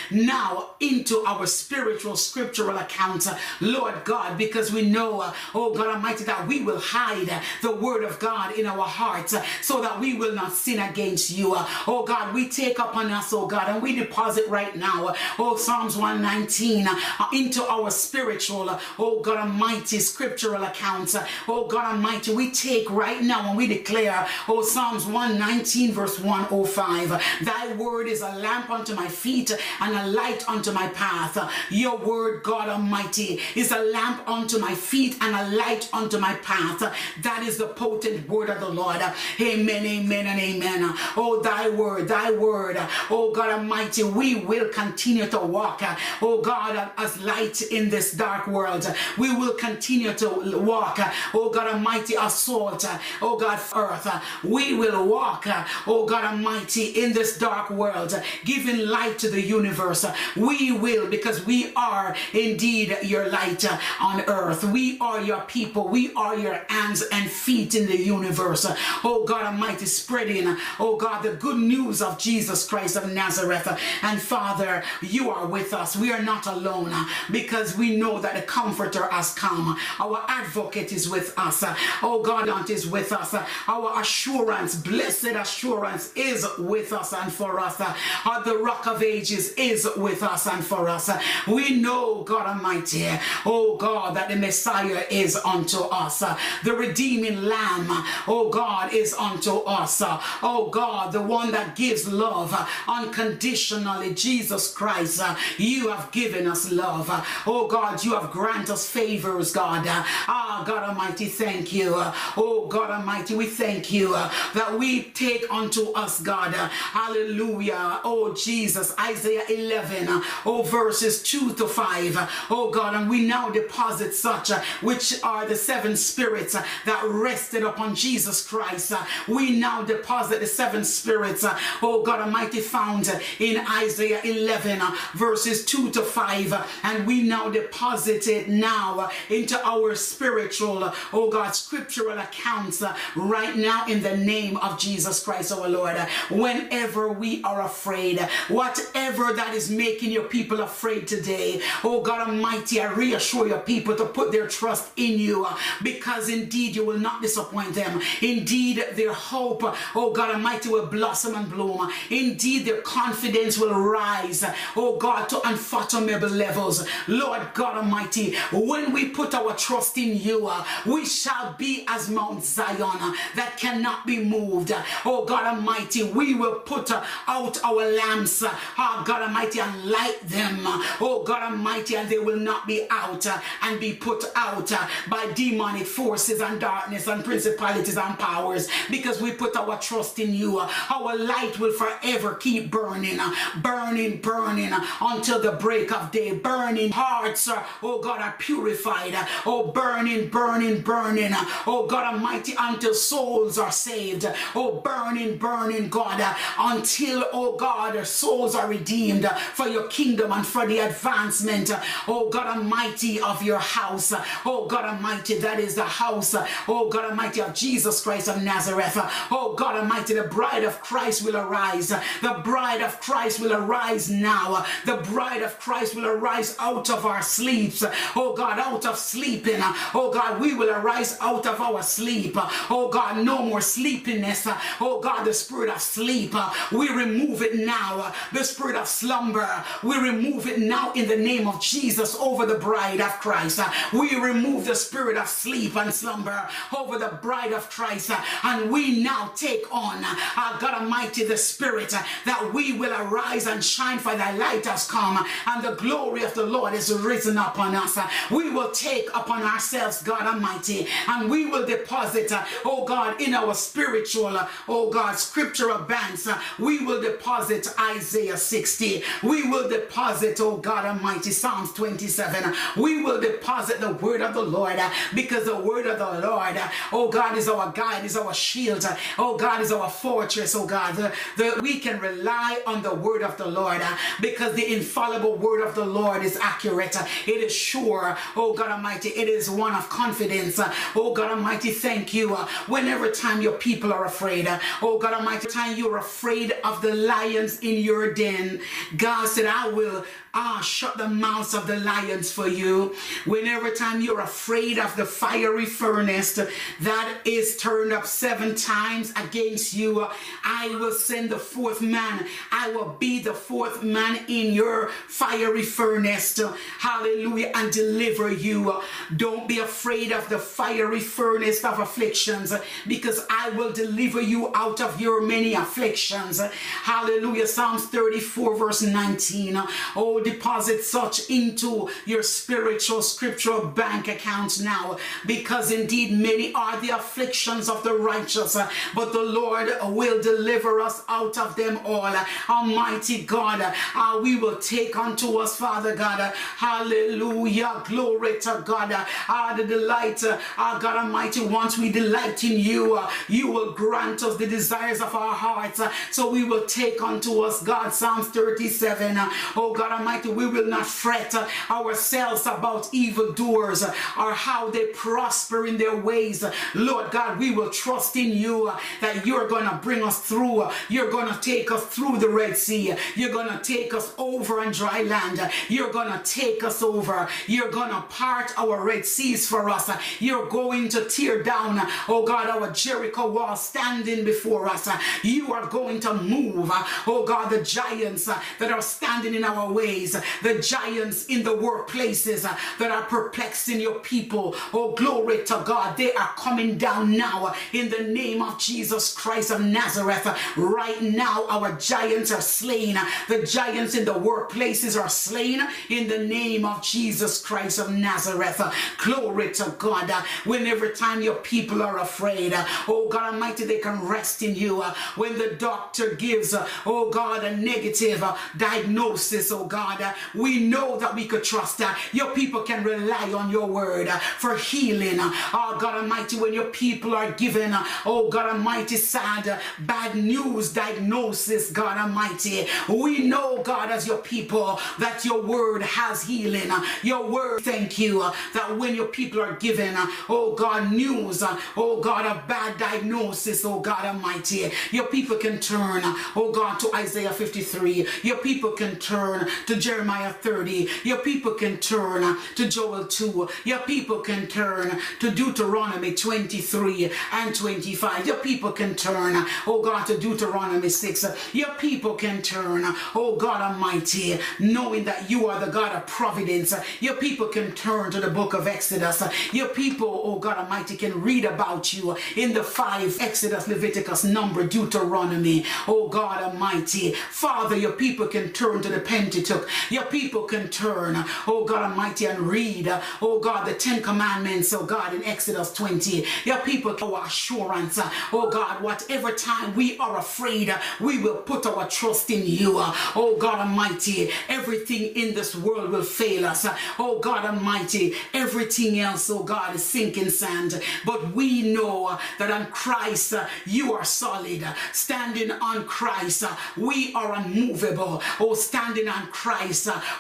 into 0.80 1.24
our 1.26 1.46
spiritual 1.46 2.16
scriptural 2.16 2.78
accounts, 2.78 3.30
Lord 3.60 4.04
God, 4.04 4.38
because 4.38 4.72
we 4.72 4.90
know, 4.90 5.32
oh 5.54 5.74
God 5.74 5.88
Almighty, 5.88 6.24
that 6.26 6.48
we 6.48 6.64
will 6.64 6.80
hide 6.80 7.42
the 7.62 7.72
word 7.72 8.04
of 8.04 8.20
God 8.20 8.58
in 8.58 8.66
our 8.66 8.86
hearts 8.86 9.36
so 9.62 9.82
that 9.82 10.00
we 10.00 10.16
will 10.16 10.34
not 10.34 10.54
sin 10.54 10.80
against 10.80 11.32
you. 11.32 11.54
Oh 11.88 12.04
God, 12.06 12.34
we 12.34 12.50
take 12.50 12.80
upon 12.80 13.12
us, 13.12 13.32
oh 13.32 13.46
God, 13.46 13.70
and 13.70 13.82
we 13.82 13.96
deposit 13.96 14.48
right 14.48 14.76
now, 14.76 15.14
oh 15.38 15.56
Psalms 15.56 15.96
119, 15.96 16.88
uh, 16.88 16.96
into 17.34 17.64
our 17.64 17.92
spiritual, 17.92 18.80
oh 18.98 19.20
God 19.22 19.38
Almighty, 19.38 20.00
scriptural 20.00 20.64
accounts. 20.64 21.16
Oh 21.48 21.68
God 21.68 21.96
Almighty, 21.96 22.34
we 22.34 22.52
take 22.52 22.90
right 22.90 23.22
now 23.22 23.50
and 23.50 23.58
we 23.58 23.68
declare, 23.68 24.28
oh 24.48 24.64
Psalms 24.64 25.06
119, 25.06 25.92
verse 25.92 26.20
105, 26.20 27.22
Thy 27.44 27.74
word 27.76 28.08
is 28.08 28.22
a 28.22 28.36
lamp 28.36 28.70
unto 28.70 28.96
my 28.96 29.08
feet 29.08 29.52
and 29.80 29.96
a 29.96 30.08
light 30.22 30.48
unto 30.48 30.72
my 30.72 30.88
path. 30.90 31.36
Your 31.72 31.98
word, 31.98 32.44
God 32.44 32.70
Almighty, 32.70 33.40
is 33.56 33.72
a 33.72 33.80
lamp 33.80 34.28
unto 34.28 34.60
my 34.60 34.76
feet 34.76 35.18
and 35.22 35.36
a 35.36 35.56
light 35.58 35.90
unto 35.94 36.18
my 36.20 36.36
path. 36.36 36.80
That 37.24 37.44
is 37.44 37.58
the 37.58 37.68
potent 37.68 38.28
word 38.30 38.50
of 38.50 38.60
the 38.60 38.70
Lord. 38.70 39.02
Amen, 39.40 39.86
amen, 39.86 40.26
and 40.28 40.40
amen. 40.40 40.94
Oh, 41.18 41.42
thy 41.42 41.70
word, 41.70 42.08
thy 42.08 42.32
word. 42.32 42.78
Oh, 43.10 43.32
God 43.34 43.50
Almighty, 43.50 44.04
we 44.04 44.36
will 44.36 44.70
continue 44.70 45.28
to 45.28 45.40
walk. 45.40 45.82
Oh, 46.22 46.42
God, 46.42 46.92
as 46.98 47.20
light 47.22 47.62
in 47.64 47.90
this 47.90 48.12
dark 48.14 48.48
world. 48.48 48.86
We 49.18 49.36
will 49.36 49.54
continue 49.56 50.14
to 50.14 50.30
walk. 50.60 51.00
Oh, 51.34 51.50
God 51.50 51.68
Almighty, 51.74 52.16
as 52.18 52.36
salt. 52.36 52.86
Oh, 53.22 53.38
God, 53.38 53.60
earth. 53.76 54.08
We 54.44 54.74
will 54.76 55.06
walk. 55.08 55.46
Oh, 55.88 56.06
God 56.06 56.24
Almighty, 56.26 56.86
in 57.04 57.14
this 57.14 57.38
dark 57.38 57.70
world, 57.72 58.14
giving 58.46 58.80
light 58.88 59.18
to 59.20 59.30
the 59.30 59.42
universe. 59.42 60.06
We 60.36 60.72
will, 60.72 61.08
because 61.08 61.46
we 61.46 61.74
are 61.76 62.16
indeed 62.34 62.98
your 63.04 63.30
light 63.30 63.66
on 64.02 64.22
earth. 64.22 64.64
We 64.64 64.98
are 65.00 65.22
your 65.22 65.42
people. 65.42 65.88
We 65.88 66.14
are 66.14 66.38
your 66.38 66.62
hands 66.70 67.04
and 67.12 67.30
feet 67.30 67.76
in 67.76 67.88
the 67.88 67.98
universe. 67.98 68.66
Oh 69.04 69.24
God 69.26 69.46
Almighty, 69.46 69.86
spreading, 69.86 70.56
oh 70.80 70.96
God, 70.96 71.24
the 71.24 71.34
good 71.34 71.58
news 71.58 72.02
of 72.02 72.18
Jesus 72.18 72.68
Christ 72.68 72.96
of 72.96 73.12
Nazareth. 73.12 73.68
And 74.02 74.22
Father, 74.22 74.84
you 75.02 75.30
are 75.30 75.48
with 75.48 75.74
us. 75.74 75.96
We 75.96 76.12
are 76.12 76.22
not 76.22 76.48
alone 76.48 76.94
because 77.32 77.78
we 77.78 77.96
know 77.98 78.20
that 78.20 78.36
the 78.36 78.42
Comforter 78.42 79.08
has 79.08 79.34
come. 79.34 79.78
Our 80.00 80.24
advocate 80.28 80.92
is 80.92 81.10
with 81.10 81.34
us. 81.38 81.64
Oh 82.02 82.22
God, 82.24 82.70
is 82.70 82.88
with 82.88 83.12
us. 83.12 83.34
Our 83.68 84.00
assurance, 84.02 84.76
blessed 84.76 85.36
assurance, 85.36 86.12
is 86.16 86.46
with 86.58 86.94
us 86.94 87.14
and 87.14 87.32
for 87.32 87.60
us. 87.60 87.78
The 87.78 88.58
rock 88.58 88.88
of 88.88 89.02
ages 89.02 89.54
is 89.54 89.88
with 90.02 90.24
us 90.24 90.48
and 90.48 90.64
for 90.64 90.90
us. 90.90 91.10
We 91.48 91.80
know, 91.80 92.24
God 92.24 92.48
Almighty, 92.48 93.08
oh 93.46 93.78
God, 93.78 94.16
that 94.16 94.30
the 94.30 94.36
Messiah 94.36 95.04
is 95.10 95.36
unto 95.36 95.80
us. 95.80 96.24
The 96.64 96.74
redeeming 96.74 97.44
Lamb, 97.44 97.88
oh 98.28 98.50
God, 98.50 98.94
is 98.94 99.14
unto 99.14 99.58
us. 99.60 100.02
Oh 100.42 100.70
God, 100.72 101.12
the 101.12 101.22
one 101.22 101.52
that 101.52 101.76
gives 101.76 102.08
love 102.08 102.54
unconditionally, 102.88 104.14
Jesus 104.14 104.74
Christ, 104.74 105.22
you 105.58 105.90
have 105.90 106.12
given 106.12 106.48
us 106.48 106.72
love. 106.72 107.08
Oh 107.46 107.68
God, 107.68 108.04
you 108.04 108.16
have 108.16 108.32
granted 108.32 108.72
us 108.72 108.90
favors, 108.90 109.52
God. 109.52 109.84
Ah, 109.88 110.64
God 110.66 110.90
Almighty, 110.90 111.28
thank 111.28 111.74
you. 111.74 111.94
Oh 112.38 112.68
God 112.70 112.90
Almighty, 112.90 113.36
we 113.36 113.46
thank 113.46 113.92
you 113.92 114.14
that 114.14 114.76
we 114.80 115.04
take 115.04 115.46
unto 115.52 115.92
us, 115.92 116.22
God. 116.22 116.54
Hallelujah. 116.54 118.00
Oh 118.04 118.34
Jesus, 118.34 118.96
Isaiah 119.00 119.44
11, 119.50 119.91
Uh, 119.92 120.22
oh 120.46 120.62
verses 120.64 121.22
2 121.24 121.54
to 121.56 121.68
5. 121.68 122.48
Oh 122.50 122.72
God, 122.72 122.96
and 122.96 123.10
we 123.10 123.26
now 123.26 123.50
deposit 123.50 124.14
such, 124.14 124.52
uh, 124.52 124.62
which 124.82 125.22
are 125.24 125.46
the 125.46 125.56
seven 125.56 125.96
spirits 125.96 126.56
uh, 126.56 126.64
that 126.86 127.04
rested 127.06 127.64
upon 127.64 127.96
Jesus 127.96 128.48
Christ. 128.48 128.94
We 129.28 129.60
now 129.60 129.84
deposit 129.84 130.40
the 130.40 130.48
seven 130.48 130.84
spirits, 130.86 131.46
oh 131.82 132.04
God 132.04 132.22
Almighty, 132.22 132.62
found 132.62 133.12
in 133.40 133.64
Isaiah 133.70 134.22
11, 134.24 134.82
verses 135.16 135.66
2 135.66 135.92
to 135.92 136.02
5. 136.02 136.82
And 136.84 137.08
we 137.08 137.24
now 137.24 137.50
deposit 137.50 138.28
it 138.28 138.48
now 138.48 139.10
into 139.30 139.60
our 139.66 139.96
spiritual, 139.96 140.94
oh 141.12 141.30
God, 141.30 141.52
scriptural 141.52 142.18
accounts 142.18 142.84
right 143.16 143.56
now 143.56 143.86
in 143.88 144.04
the 144.04 144.18
name 144.18 144.58
of 144.58 144.80
Jesus 144.80 145.24
Christ, 145.24 145.52
our 145.52 145.68
Lord. 145.68 145.98
Whenever 146.30 147.12
we 147.12 147.42
are 147.44 147.62
afraid, 147.62 148.20
whatever 148.48 149.34
that 149.34 149.54
is 149.54 149.71
making 149.72 150.12
your 150.12 150.24
people 150.26 150.62
afraid 150.62 151.08
today, 151.08 151.62
oh 151.84 152.02
God 152.02 152.28
Almighty, 152.28 152.82
I 152.82 152.92
reassure 152.92 153.48
your 153.48 153.60
people 153.60 153.96
to 153.96 154.06
put 154.06 154.32
their 154.32 154.48
trust 154.48 154.92
in 154.98 155.20
you 155.20 155.46
uh, 155.46 155.56
because 155.84 156.30
indeed 156.30 156.76
you 156.76 156.86
will 156.86 157.00
not 157.00 157.22
disappoint 157.22 157.74
them. 157.76 158.02
Indeed, 158.22 158.84
their 158.94 159.14
hope, 159.14 159.64
uh, 159.64 159.76
oh 159.96 160.12
God 160.12 160.36
Almighty, 160.36 160.70
will 160.70 160.86
blossom 160.88 161.36
and 161.36 161.50
bloom. 161.50 161.92
Indeed, 162.10 162.66
their 162.66 162.82
confidence 162.82 163.58
will 163.58 163.80
rise, 163.80 164.44
uh, 164.44 164.54
oh 164.76 164.98
God, 164.98 165.30
to 165.30 165.48
unfathomable 165.48 166.30
levels. 166.30 166.86
Lord 167.08 167.42
God 167.54 167.78
Almighty, 167.78 168.36
when 168.52 168.94
we 168.94 169.10
put 169.10 169.34
our 169.34 169.56
trust 169.56 169.98
in 169.98 170.18
you, 170.18 170.52
we 170.86 171.06
shall 171.06 171.56
be 171.58 171.86
as 171.88 172.10
Mount 172.10 172.44
Zion 172.44 173.16
that 173.36 173.58
cannot 173.58 174.06
be 174.06 174.24
moved. 174.24 174.74
Oh 175.06 175.26
God 175.26 175.46
Almighty, 175.56 176.04
we 176.04 176.36
will 176.36 176.56
put 176.56 176.92
out 176.92 177.64
our 177.64 177.92
lamps, 177.92 178.44
oh 178.44 179.04
God 179.06 179.22
Almighty, 179.22 179.61
light 179.86 180.20
them. 180.24 180.60
Oh 181.00 181.24
God 181.26 181.52
Almighty, 181.52 181.96
and 181.96 182.10
they 182.10 182.20
will 182.20 182.40
not 182.40 182.68
be 182.68 182.86
out 182.90 183.26
uh, 183.28 183.40
and 183.64 183.80
be 183.80 183.94
put 183.94 184.26
out 184.36 184.72
uh, 184.72 184.88
by 185.10 185.32
demonic 185.34 185.88
forces 185.88 186.42
and 186.42 186.60
darkness 186.60 187.08
and 187.08 187.24
principalities 187.24 187.98
and 187.98 188.18
powers 188.20 188.68
because 188.90 189.22
we 189.22 189.32
put 189.32 189.56
our 189.56 189.80
trust 189.80 190.20
in 190.20 190.34
you. 190.34 190.60
Our 190.60 191.18
light 191.18 191.60
will 191.60 191.74
forever 191.74 192.36
keep 192.36 192.72
burning, 192.72 193.20
uh, 193.20 193.34
burning, 193.62 194.22
burning 194.22 194.72
until 195.02 195.40
the 195.42 195.54
break 195.54 195.92
of 195.92 196.12
day. 196.12 196.34
Burning 196.34 196.92
hearts, 196.92 197.50
oh 197.84 198.00
God, 198.02 198.22
are 198.22 198.36
purified. 198.38 199.16
Oh, 199.46 199.72
burning, 199.72 200.30
burning, 200.30 200.82
burning. 200.82 201.32
Oh 201.68 201.88
God 201.88 202.14
Almighty, 202.14 202.54
until 202.58 202.94
souls 202.94 203.58
are 203.58 203.72
saved. 203.72 204.26
Oh, 204.56 204.82
burning, 204.82 205.38
burning, 205.38 205.90
God, 205.90 206.36
until, 206.58 207.26
oh 207.34 207.56
God, 207.56 208.06
souls 208.06 208.56
are 208.56 208.68
redeemed 208.68 209.30
for 209.54 209.68
your 209.68 209.88
kingdom 209.88 210.32
and 210.32 210.46
for 210.46 210.66
the 210.66 210.80
advancement, 210.80 211.72
oh 212.08 212.30
God 212.30 212.58
Almighty, 212.58 213.20
of 213.20 213.44
your 213.44 213.60
house. 213.60 214.14
Oh 214.46 214.68
God 214.68 214.86
Almighty, 214.86 215.38
that 215.40 215.60
is 215.60 215.76
the 215.76 215.84
house, 215.84 216.36
oh 216.68 216.90
God 216.90 217.10
Almighty, 217.10 217.42
of 217.42 217.54
Jesus 217.54 218.02
Christ 218.02 218.28
of 218.28 218.42
Nazareth. 218.42 218.98
Oh 219.32 219.54
God 219.58 219.76
Almighty, 219.78 220.14
the 220.14 220.24
bride 220.24 220.64
of 220.64 220.82
Christ 220.82 221.24
will 221.26 221.38
arise. 221.38 221.90
The 221.90 222.42
bride 222.44 222.82
of 222.82 223.00
Christ 223.00 223.40
will 223.40 223.54
arise 223.54 224.10
now. 224.10 224.66
The 224.86 224.98
bride 224.98 225.42
of 225.42 225.60
Christ 225.60 225.96
will 225.96 226.06
arise 226.06 226.56
out 226.60 226.90
of 226.90 227.06
our 227.06 227.22
sleeps. 227.22 227.84
Oh 228.16 228.34
God, 228.36 228.60
out 228.60 228.86
of 228.86 228.98
sleeping. 228.98 229.60
Oh 229.94 230.12
God, 230.14 230.40
we 230.40 230.54
will 230.54 230.70
arise 230.70 231.18
out 231.22 231.46
of 231.46 231.60
our 231.62 231.84
sleep. 231.84 232.34
Oh 232.70 232.90
God, 232.92 233.26
no 233.26 233.44
more 233.44 233.62
sleepiness. 233.62 234.48
Oh 234.80 235.00
God, 235.02 235.26
the 235.26 235.34
spirit 235.34 235.70
of 235.70 235.82
sleep, 235.82 236.34
we 236.72 236.90
remove 236.90 237.42
it 237.42 237.56
now. 237.56 238.14
The 238.34 238.44
spirit 238.44 238.76
of 238.76 238.88
slumber, 238.88 239.41
Uh, 239.42 239.64
we 239.84 239.98
remove 239.98 240.48
it 240.48 240.60
now 240.60 240.92
in 240.94 241.08
the 241.08 241.16
name 241.16 241.48
of 241.48 241.60
Jesus 241.62 242.16
over 242.20 242.46
the 242.46 242.56
bride 242.56 243.02
of 243.02 243.12
Christ. 243.20 243.60
Uh, 243.60 243.72
we 243.94 244.16
remove 244.16 244.66
the 244.66 244.76
spirit 244.76 245.18
of 245.18 245.28
sleep 245.28 245.76
and 245.76 245.94
slumber 245.94 246.48
over 246.78 246.98
the 246.98 247.20
bride 247.22 247.54
of 247.54 247.70
Christ. 247.70 248.12
Uh, 248.12 248.22
and 248.44 248.72
we 248.72 249.04
now 249.04 249.32
take 249.36 249.66
on, 249.74 250.04
uh, 250.04 250.58
God 250.60 250.82
Almighty, 250.82 251.24
the 251.26 251.38
spirit 251.38 251.90
that 251.90 252.52
we 252.54 252.74
will 252.74 252.94
arise 252.94 253.48
and 253.48 253.64
shine 253.64 254.00
for 254.00 254.16
thy 254.16 254.36
light 254.38 254.66
has 254.66 254.88
come 254.88 255.26
and 255.48 255.64
the 255.64 255.76
glory 255.76 256.24
of 256.24 256.34
the 256.34 256.46
Lord 256.46 256.74
is 256.74 256.94
risen 256.94 257.38
upon 257.38 257.76
us. 257.76 257.98
We 258.30 258.50
will 258.50 258.72
take 258.72 259.08
upon 259.10 259.44
ourselves, 259.44 260.04
God 260.04 260.24
Almighty, 260.24 260.88
and 261.08 261.30
we 261.30 261.46
will 261.46 261.66
deposit, 261.66 262.32
oh 262.66 262.86
God, 262.86 263.20
in 263.22 263.34
our 263.34 263.54
spiritual, 263.54 264.40
oh 264.68 264.90
God, 264.90 265.18
scriptural 265.18 265.80
banks, 265.80 266.28
we 266.60 266.86
will 266.86 267.02
deposit 267.02 267.68
Isaiah 267.80 268.38
60. 268.38 269.04
We 269.24 269.31
will 269.50 269.70
deposit, 269.70 270.38
oh 270.42 270.58
God 270.58 270.86
Almighty, 270.86 271.32
Psalms 271.32 271.72
27. 271.74 272.54
We 272.78 273.02
will 273.04 273.20
deposit 273.22 273.80
the 273.80 273.94
word 273.94 274.22
of 274.22 274.34
the 274.34 274.42
Lord 274.44 274.78
uh, 274.78 274.90
because 275.14 275.46
the 275.46 275.56
word 275.58 275.86
of 275.88 276.00
the 276.00 276.28
Lord, 276.28 276.58
uh, 276.58 276.68
oh 276.92 277.10
God, 277.10 277.38
is 277.38 277.48
our 277.48 277.72
guide, 277.72 278.06
is 278.06 278.18
our 278.18 278.34
shield. 278.34 278.84
Uh, 278.86 278.96
oh 279.18 279.38
God, 279.38 279.62
is 279.62 279.72
our 279.72 279.90
fortress, 279.90 280.56
oh 280.56 280.66
God. 280.66 280.96
The, 280.96 281.14
the, 281.38 281.60
we 281.62 281.80
can 281.80 282.00
rely 282.00 282.62
on 282.66 282.82
the 282.82 282.94
word 282.94 283.22
of 283.22 283.38
the 283.38 283.48
Lord 283.48 283.82
because 284.22 284.54
the 284.56 284.74
infallible 284.74 285.36
word 285.38 285.62
of 285.62 285.76
the 285.76 285.86
Lord 285.86 286.24
is 286.24 286.38
accurate. 286.38 286.96
It 287.28 287.42
is 287.42 287.54
sure, 287.54 288.18
oh 288.36 288.54
God 288.54 288.72
Almighty. 288.72 289.10
It 289.10 289.30
is 289.30 289.50
one 289.50 289.74
of 289.74 289.90
confidence. 289.90 290.60
Oh 290.96 291.14
God 291.14 291.32
Almighty, 291.32 291.72
thank 291.72 292.14
you. 292.14 292.36
Whenever 292.68 293.10
time 293.12 293.42
your 293.42 293.54
people 293.58 293.94
are 293.94 294.06
afraid, 294.06 294.48
oh 294.82 294.98
God 295.00 295.14
Almighty, 295.14 295.48
time 295.48 295.78
you're 295.78 295.98
afraid 295.98 296.54
of 296.64 296.82
the 296.82 296.94
lions 296.94 297.60
in 297.60 297.82
your 297.84 298.14
den, 298.14 298.62
God 298.98 299.21
said, 299.28 299.46
I 299.46 299.70
will 299.70 300.06
ah, 300.34 300.62
shut 300.62 300.98
the 300.98 301.08
mouths 301.08 301.54
of 301.54 301.68
the 301.68 301.78
lions 301.78 302.32
for 302.32 302.48
you. 302.48 302.96
Whenever 303.26 303.72
time 303.72 304.02
you're 304.02 304.22
afraid 304.22 304.80
of 304.80 304.96
the 304.96 305.06
fiery 305.06 305.66
furnace 305.66 306.40
that 306.82 307.18
is 307.26 307.58
turned 307.58 307.92
up 307.92 308.06
seven 308.06 308.56
times 308.56 309.12
against 309.16 309.74
you, 309.74 310.08
I 310.44 310.70
will 310.80 310.94
send 310.94 311.30
the 311.30 311.40
fourth 311.40 311.82
man. 311.82 312.26
I 312.52 312.72
will 312.72 312.96
be 313.00 313.22
the 313.22 313.34
fourth 313.34 313.84
man 313.84 314.20
in 314.28 314.54
your 314.54 314.90
fiery 315.08 315.64
furnace. 315.64 316.40
Hallelujah. 316.80 317.52
And 317.56 317.72
deliver 317.72 318.32
you. 318.32 318.82
Don't 319.16 319.48
be 319.48 319.60
afraid 319.60 320.12
of 320.12 320.30
the 320.30 320.40
fiery 320.40 321.00
furnace 321.00 321.64
of 321.64 321.80
afflictions 321.80 322.54
because 322.88 323.26
I 323.30 323.50
will 323.50 323.72
deliver 323.72 324.22
you 324.22 324.52
out 324.56 324.82
of 324.82 325.02
your 325.02 325.22
many 325.22 325.54
afflictions. 325.54 326.40
Hallelujah. 326.84 327.48
Psalms 327.48 327.86
34 327.88 328.56
verse 328.56 328.82
19. 328.82 329.62
Oh, 329.96 330.21
deposit 330.24 330.84
such 330.84 331.30
into 331.30 331.90
your 332.06 332.24
spiritual 332.24 333.02
scriptural 333.02 333.68
bank 333.68 334.08
account 334.08 334.62
now 334.64 334.98
because 335.26 335.72
indeed 335.72 336.12
many 336.12 336.54
are 336.54 336.80
the 336.82 336.90
afflictions 336.90 337.70
of 337.70 337.84
the 337.84 337.94
righteous, 337.94 338.58
but 338.96 339.14
the 339.14 339.22
Lord 339.22 339.70
will 339.84 340.22
deliver 340.22 340.80
us 340.80 341.04
out 341.08 341.38
of 341.38 341.56
them 341.56 341.80
all. 341.86 342.14
Almighty 342.50 343.24
God, 343.24 343.62
uh, 343.96 344.20
we 344.22 344.36
will 344.36 344.58
take 344.58 344.96
unto 344.96 345.38
us, 345.38 345.56
Father 345.56 345.96
God. 345.96 346.34
Hallelujah. 346.58 347.84
Glory 347.86 348.40
to 348.40 348.64
God. 348.66 348.92
Uh, 349.28 349.56
the 349.56 349.66
delight, 349.66 350.24
uh, 350.24 350.38
God 350.80 350.98
Almighty, 350.98 351.42
once 351.46 351.78
we 351.78 351.92
delight 351.92 352.44
in 352.44 352.60
you, 352.60 352.96
uh, 352.96 353.10
you 353.28 353.48
will 353.52 353.72
grant 353.72 354.24
us 354.24 354.38
the 354.38 354.48
desires 354.48 355.02
of 355.02 355.14
our 355.16 355.34
hearts. 355.34 355.80
Uh, 355.80 355.92
so 356.12 356.30
we 356.30 356.44
will 356.44 356.66
take 356.66 357.02
unto 357.02 357.42
us, 357.42 357.62
God, 357.64 357.94
Psalms 357.94 358.28
37. 358.28 359.18
Uh, 359.18 359.30
oh 359.56 359.74
God 359.74 359.92
Almighty, 359.92 360.11
we 360.20 360.48
will 360.48 360.68
not 360.68 360.86
fret 360.86 361.34
uh, 361.34 361.48
ourselves 361.70 362.46
about 362.46 362.90
evildoers 362.94 363.84
uh, 363.84 363.94
or 364.18 364.34
how 364.34 364.70
they 364.70 364.88
prosper 364.88 365.66
in 365.66 365.78
their 365.78 365.96
ways. 365.96 366.44
Lord 366.76 367.12
God, 367.12 367.40
we 367.40 367.52
will 367.52 367.70
trust 367.70 368.16
in 368.16 368.32
you 368.32 368.68
uh, 368.68 368.80
that 369.02 369.26
you're 369.26 369.48
going 369.48 369.70
to 369.70 369.80
bring 369.82 370.04
us 370.04 370.20
through. 370.22 370.70
You're 370.90 371.12
going 371.12 371.34
to 371.34 371.40
take 371.40 371.72
us 371.72 371.86
through 371.86 372.20
the 372.20 372.30
Red 372.30 372.58
Sea. 372.58 372.96
You're 373.16 373.32
going 373.32 373.50
to 373.50 373.64
take 373.64 373.94
us 373.94 374.14
over 374.18 374.60
on 374.60 374.72
dry 374.72 375.04
land. 375.04 375.40
You're 375.70 375.92
going 375.92 376.12
to 376.12 376.24
take 376.24 376.64
us 376.64 376.82
over. 376.82 377.28
You're 377.48 377.72
going 377.72 377.90
to 377.90 378.02
part 378.04 378.58
our 378.58 378.84
Red 378.84 379.06
Seas 379.06 379.48
for 379.48 379.70
us. 379.70 379.90
You're 380.20 380.48
going 380.48 380.90
to 380.90 381.06
tear 381.06 381.44
down, 381.44 381.80
oh 382.08 382.26
God, 382.26 382.50
our 382.50 382.72
Jericho 382.72 383.30
wall 383.30 383.56
standing 383.56 384.26
before 384.26 384.68
us. 384.68 384.88
You 385.24 385.54
are 385.54 385.68
going 385.68 386.00
to 386.02 386.14
move, 386.14 386.70
oh 387.08 387.26
God, 387.26 387.50
the 387.50 387.62
giants 387.62 388.26
that 388.26 388.72
are 388.72 388.82
standing 388.82 389.36
in 389.36 389.44
our 389.44 389.72
ways, 390.02 390.16
the 390.42 390.60
giants 390.60 391.26
in 391.26 391.44
the 391.44 391.56
workplaces 391.56 392.42
that 392.80 392.92
are 392.92 393.04
perplexing 393.04 393.80
your 393.80 394.00
people. 394.00 394.56
Oh, 394.74 394.94
glory 394.94 395.44
to 395.46 395.64
God. 395.66 395.98
They 395.98 396.14
are 396.14 396.32
coming 396.38 396.78
down 396.78 397.16
now 397.16 397.54
in 397.74 397.90
the 397.90 398.04
name 398.04 398.42
of 398.42 398.60
Jesus 398.60 399.14
Christ 399.14 399.52
of 399.52 399.62
Nazareth. 399.62 400.28
Right 400.58 401.02
now, 401.02 401.46
our 401.50 401.74
giants 401.74 402.32
are 402.32 402.42
slain. 402.42 402.98
The 403.28 403.44
giants 403.44 403.96
in 403.96 404.06
the 404.06 404.14
workplaces 404.14 405.00
are 405.00 405.10
slain 405.10 405.62
in 405.90 406.08
the 406.08 406.20
name 406.20 406.66
of 406.66 406.82
Jesus 406.82 407.42
Christ 407.42 407.80
of 407.80 407.92
Nazareth. 407.92 408.62
Glory 408.98 409.52
to 409.54 409.76
God. 409.78 410.12
When 410.46 410.68
every 410.68 410.96
time 410.96 411.22
your 411.22 411.36
people 411.36 411.82
are 411.82 412.00
afraid, 412.00 412.54
oh 412.88 413.08
God 413.10 413.34
Almighty, 413.34 413.66
they 413.66 413.80
can 413.80 414.08
rest 414.08 414.42
in 414.42 414.56
you. 414.56 414.82
When 415.16 415.38
the 415.38 415.56
doctor 415.58 416.16
gives, 416.16 416.56
oh 416.86 417.10
God, 417.10 417.44
a 417.44 417.56
negative 417.56 418.24
diagnosis, 418.58 419.52
oh 419.52 419.66
God, 419.66 419.91
we 420.36 420.60
know 420.60 420.98
that 421.00 421.16
we 421.16 421.26
could 421.26 421.44
trust. 421.44 421.78
That 421.80 421.98
your 422.12 422.34
people 422.34 422.62
can 422.62 422.84
rely 422.84 423.34
on 423.34 423.50
your 423.50 423.68
word 423.68 424.10
for 424.38 424.58
healing. 424.58 425.18
Oh 425.20 425.78
God 425.80 425.96
Almighty, 425.96 426.38
when 426.38 426.54
your 426.54 426.66
people 426.66 427.16
are 427.16 427.32
given, 427.32 427.74
oh 428.06 428.30
God 428.30 428.52
Almighty, 428.54 428.98
sad, 428.98 429.60
bad 429.80 430.16
news 430.16 430.72
diagnosis, 430.74 431.72
God 431.72 431.98
Almighty, 431.98 432.68
we 432.88 433.20
know, 433.20 433.62
God, 433.64 433.92
as 433.92 434.08
your 434.08 434.18
people, 434.18 434.80
that 435.00 435.24
your 435.26 435.42
word 435.42 435.82
has 435.82 436.24
healing. 436.24 436.72
Your 437.04 437.28
word, 437.30 437.62
thank 437.62 437.98
you, 437.98 438.20
that 438.54 438.78
when 438.78 438.96
your 438.96 439.08
people 439.08 439.42
are 439.42 439.56
given, 439.56 439.96
oh 440.30 440.56
God, 440.58 440.92
news, 440.92 441.44
oh 441.78 442.02
God, 442.02 442.26
a 442.26 442.44
bad 442.48 442.78
diagnosis, 442.78 443.64
oh 443.66 443.80
God 443.80 444.06
Almighty, 444.06 444.72
your 444.92 445.08
people 445.08 445.38
can 445.38 445.60
turn, 445.60 446.02
oh 446.36 446.52
God, 446.54 446.80
to 446.80 446.94
Isaiah 446.96 447.32
53. 447.32 448.08
Your 448.24 448.38
people 448.38 448.72
can 448.72 448.98
turn 448.98 449.48
to 449.68 449.76
Jeremiah 449.82 450.32
30. 450.34 450.88
Your 451.04 451.18
people 451.18 451.54
can 451.54 451.78
turn 451.78 452.38
to 452.56 452.68
Joel 452.68 453.06
2. 453.06 453.50
Your 453.66 453.80
people 453.80 454.20
can 454.20 454.48
turn 454.48 455.00
to 455.20 455.32
Deuteronomy 455.32 456.14
23 456.14 457.12
and 457.34 457.56
25. 457.56 458.28
Your 458.28 458.38
people 458.38 458.72
can 458.72 458.96
turn, 458.96 459.46
oh 459.68 459.82
God, 459.84 460.06
to 460.08 460.18
Deuteronomy 460.18 460.90
6. 460.90 461.26
Your 461.54 461.74
people 461.76 462.16
can 462.16 462.42
turn, 462.42 462.84
oh 463.16 463.36
God 463.38 463.62
Almighty, 463.62 464.40
knowing 464.60 465.06
that 465.06 465.30
you 465.30 465.48
are 465.48 465.60
the 465.64 465.72
God 465.72 465.96
of 465.96 466.08
providence. 466.08 466.74
Your 467.00 467.16
people 467.16 467.48
can 467.48 467.72
turn 467.74 468.12
to 468.12 468.20
the 468.22 468.30
book 468.30 468.54
of 468.54 468.68
Exodus. 468.68 469.24
Your 469.52 469.70
people, 469.70 470.22
oh 470.24 470.40
God 470.40 470.58
Almighty, 470.58 470.96
can 470.96 471.22
read 471.22 471.46
about 471.46 471.94
you 471.94 472.16
in 472.36 472.54
the 472.54 472.64
five 472.64 473.18
Exodus, 473.20 473.68
Leviticus, 473.68 474.24
Number, 474.24 474.66
Deuteronomy. 474.66 475.66
Oh 475.88 476.08
God 476.08 476.44
Almighty, 476.44 477.14
Father, 477.14 477.76
your 477.76 477.94
people 477.94 478.28
can 478.28 478.52
turn 478.52 478.82
to 478.82 478.90
the 478.90 479.00
Pentateuch. 479.00 479.68
Your 479.90 480.06
people 480.06 480.44
can 480.44 480.70
turn, 480.70 481.24
oh 481.48 481.66
God 481.66 481.92
Almighty, 481.92 482.26
and 482.26 482.40
read, 482.40 482.92
oh 483.22 483.40
God, 483.40 483.68
the 483.68 483.74
Ten 483.74 484.02
Commandments, 484.02 484.74
oh 484.74 484.86
God, 484.86 485.14
in 485.14 485.24
Exodus 485.24 485.74
20. 485.74 486.26
Your 486.46 486.60
people, 486.60 486.96
our 487.02 487.26
assurance, 487.26 488.00
oh 488.32 488.50
God, 488.50 488.82
whatever 488.82 489.32
time 489.32 489.76
we 489.76 489.98
are 489.98 490.18
afraid, 490.18 490.74
we 491.00 491.18
will 491.18 491.38
put 491.38 491.66
our 491.66 491.88
trust 491.88 492.30
in 492.30 492.46
you. 492.46 492.74
Oh 493.16 493.38
God 493.40 493.60
Almighty, 493.60 494.32
everything 494.50 495.16
in 495.16 495.34
this 495.34 495.56
world 495.56 495.92
will 495.92 496.04
fail 496.04 496.46
us. 496.46 496.66
Oh 497.00 497.20
God 497.20 497.46
Almighty, 497.46 498.14
everything 498.34 499.00
else, 499.00 499.30
oh 499.30 499.44
God, 499.44 499.76
is 499.76 499.84
sinking 499.84 500.30
sand. 500.30 500.82
But 501.06 501.34
we 501.34 501.74
know 501.74 502.18
that 502.40 502.52
on 502.52 502.68
Christ, 502.68 503.34
you 503.66 503.94
are 503.94 504.04
solid. 504.04 504.66
Standing 504.92 505.52
on 505.52 505.86
Christ, 505.86 506.44
we 506.78 507.14
are 507.14 507.34
unmovable. 507.34 508.22
Oh, 508.40 508.54
standing 508.54 509.08
on 509.08 509.28
Christ, 509.28 509.61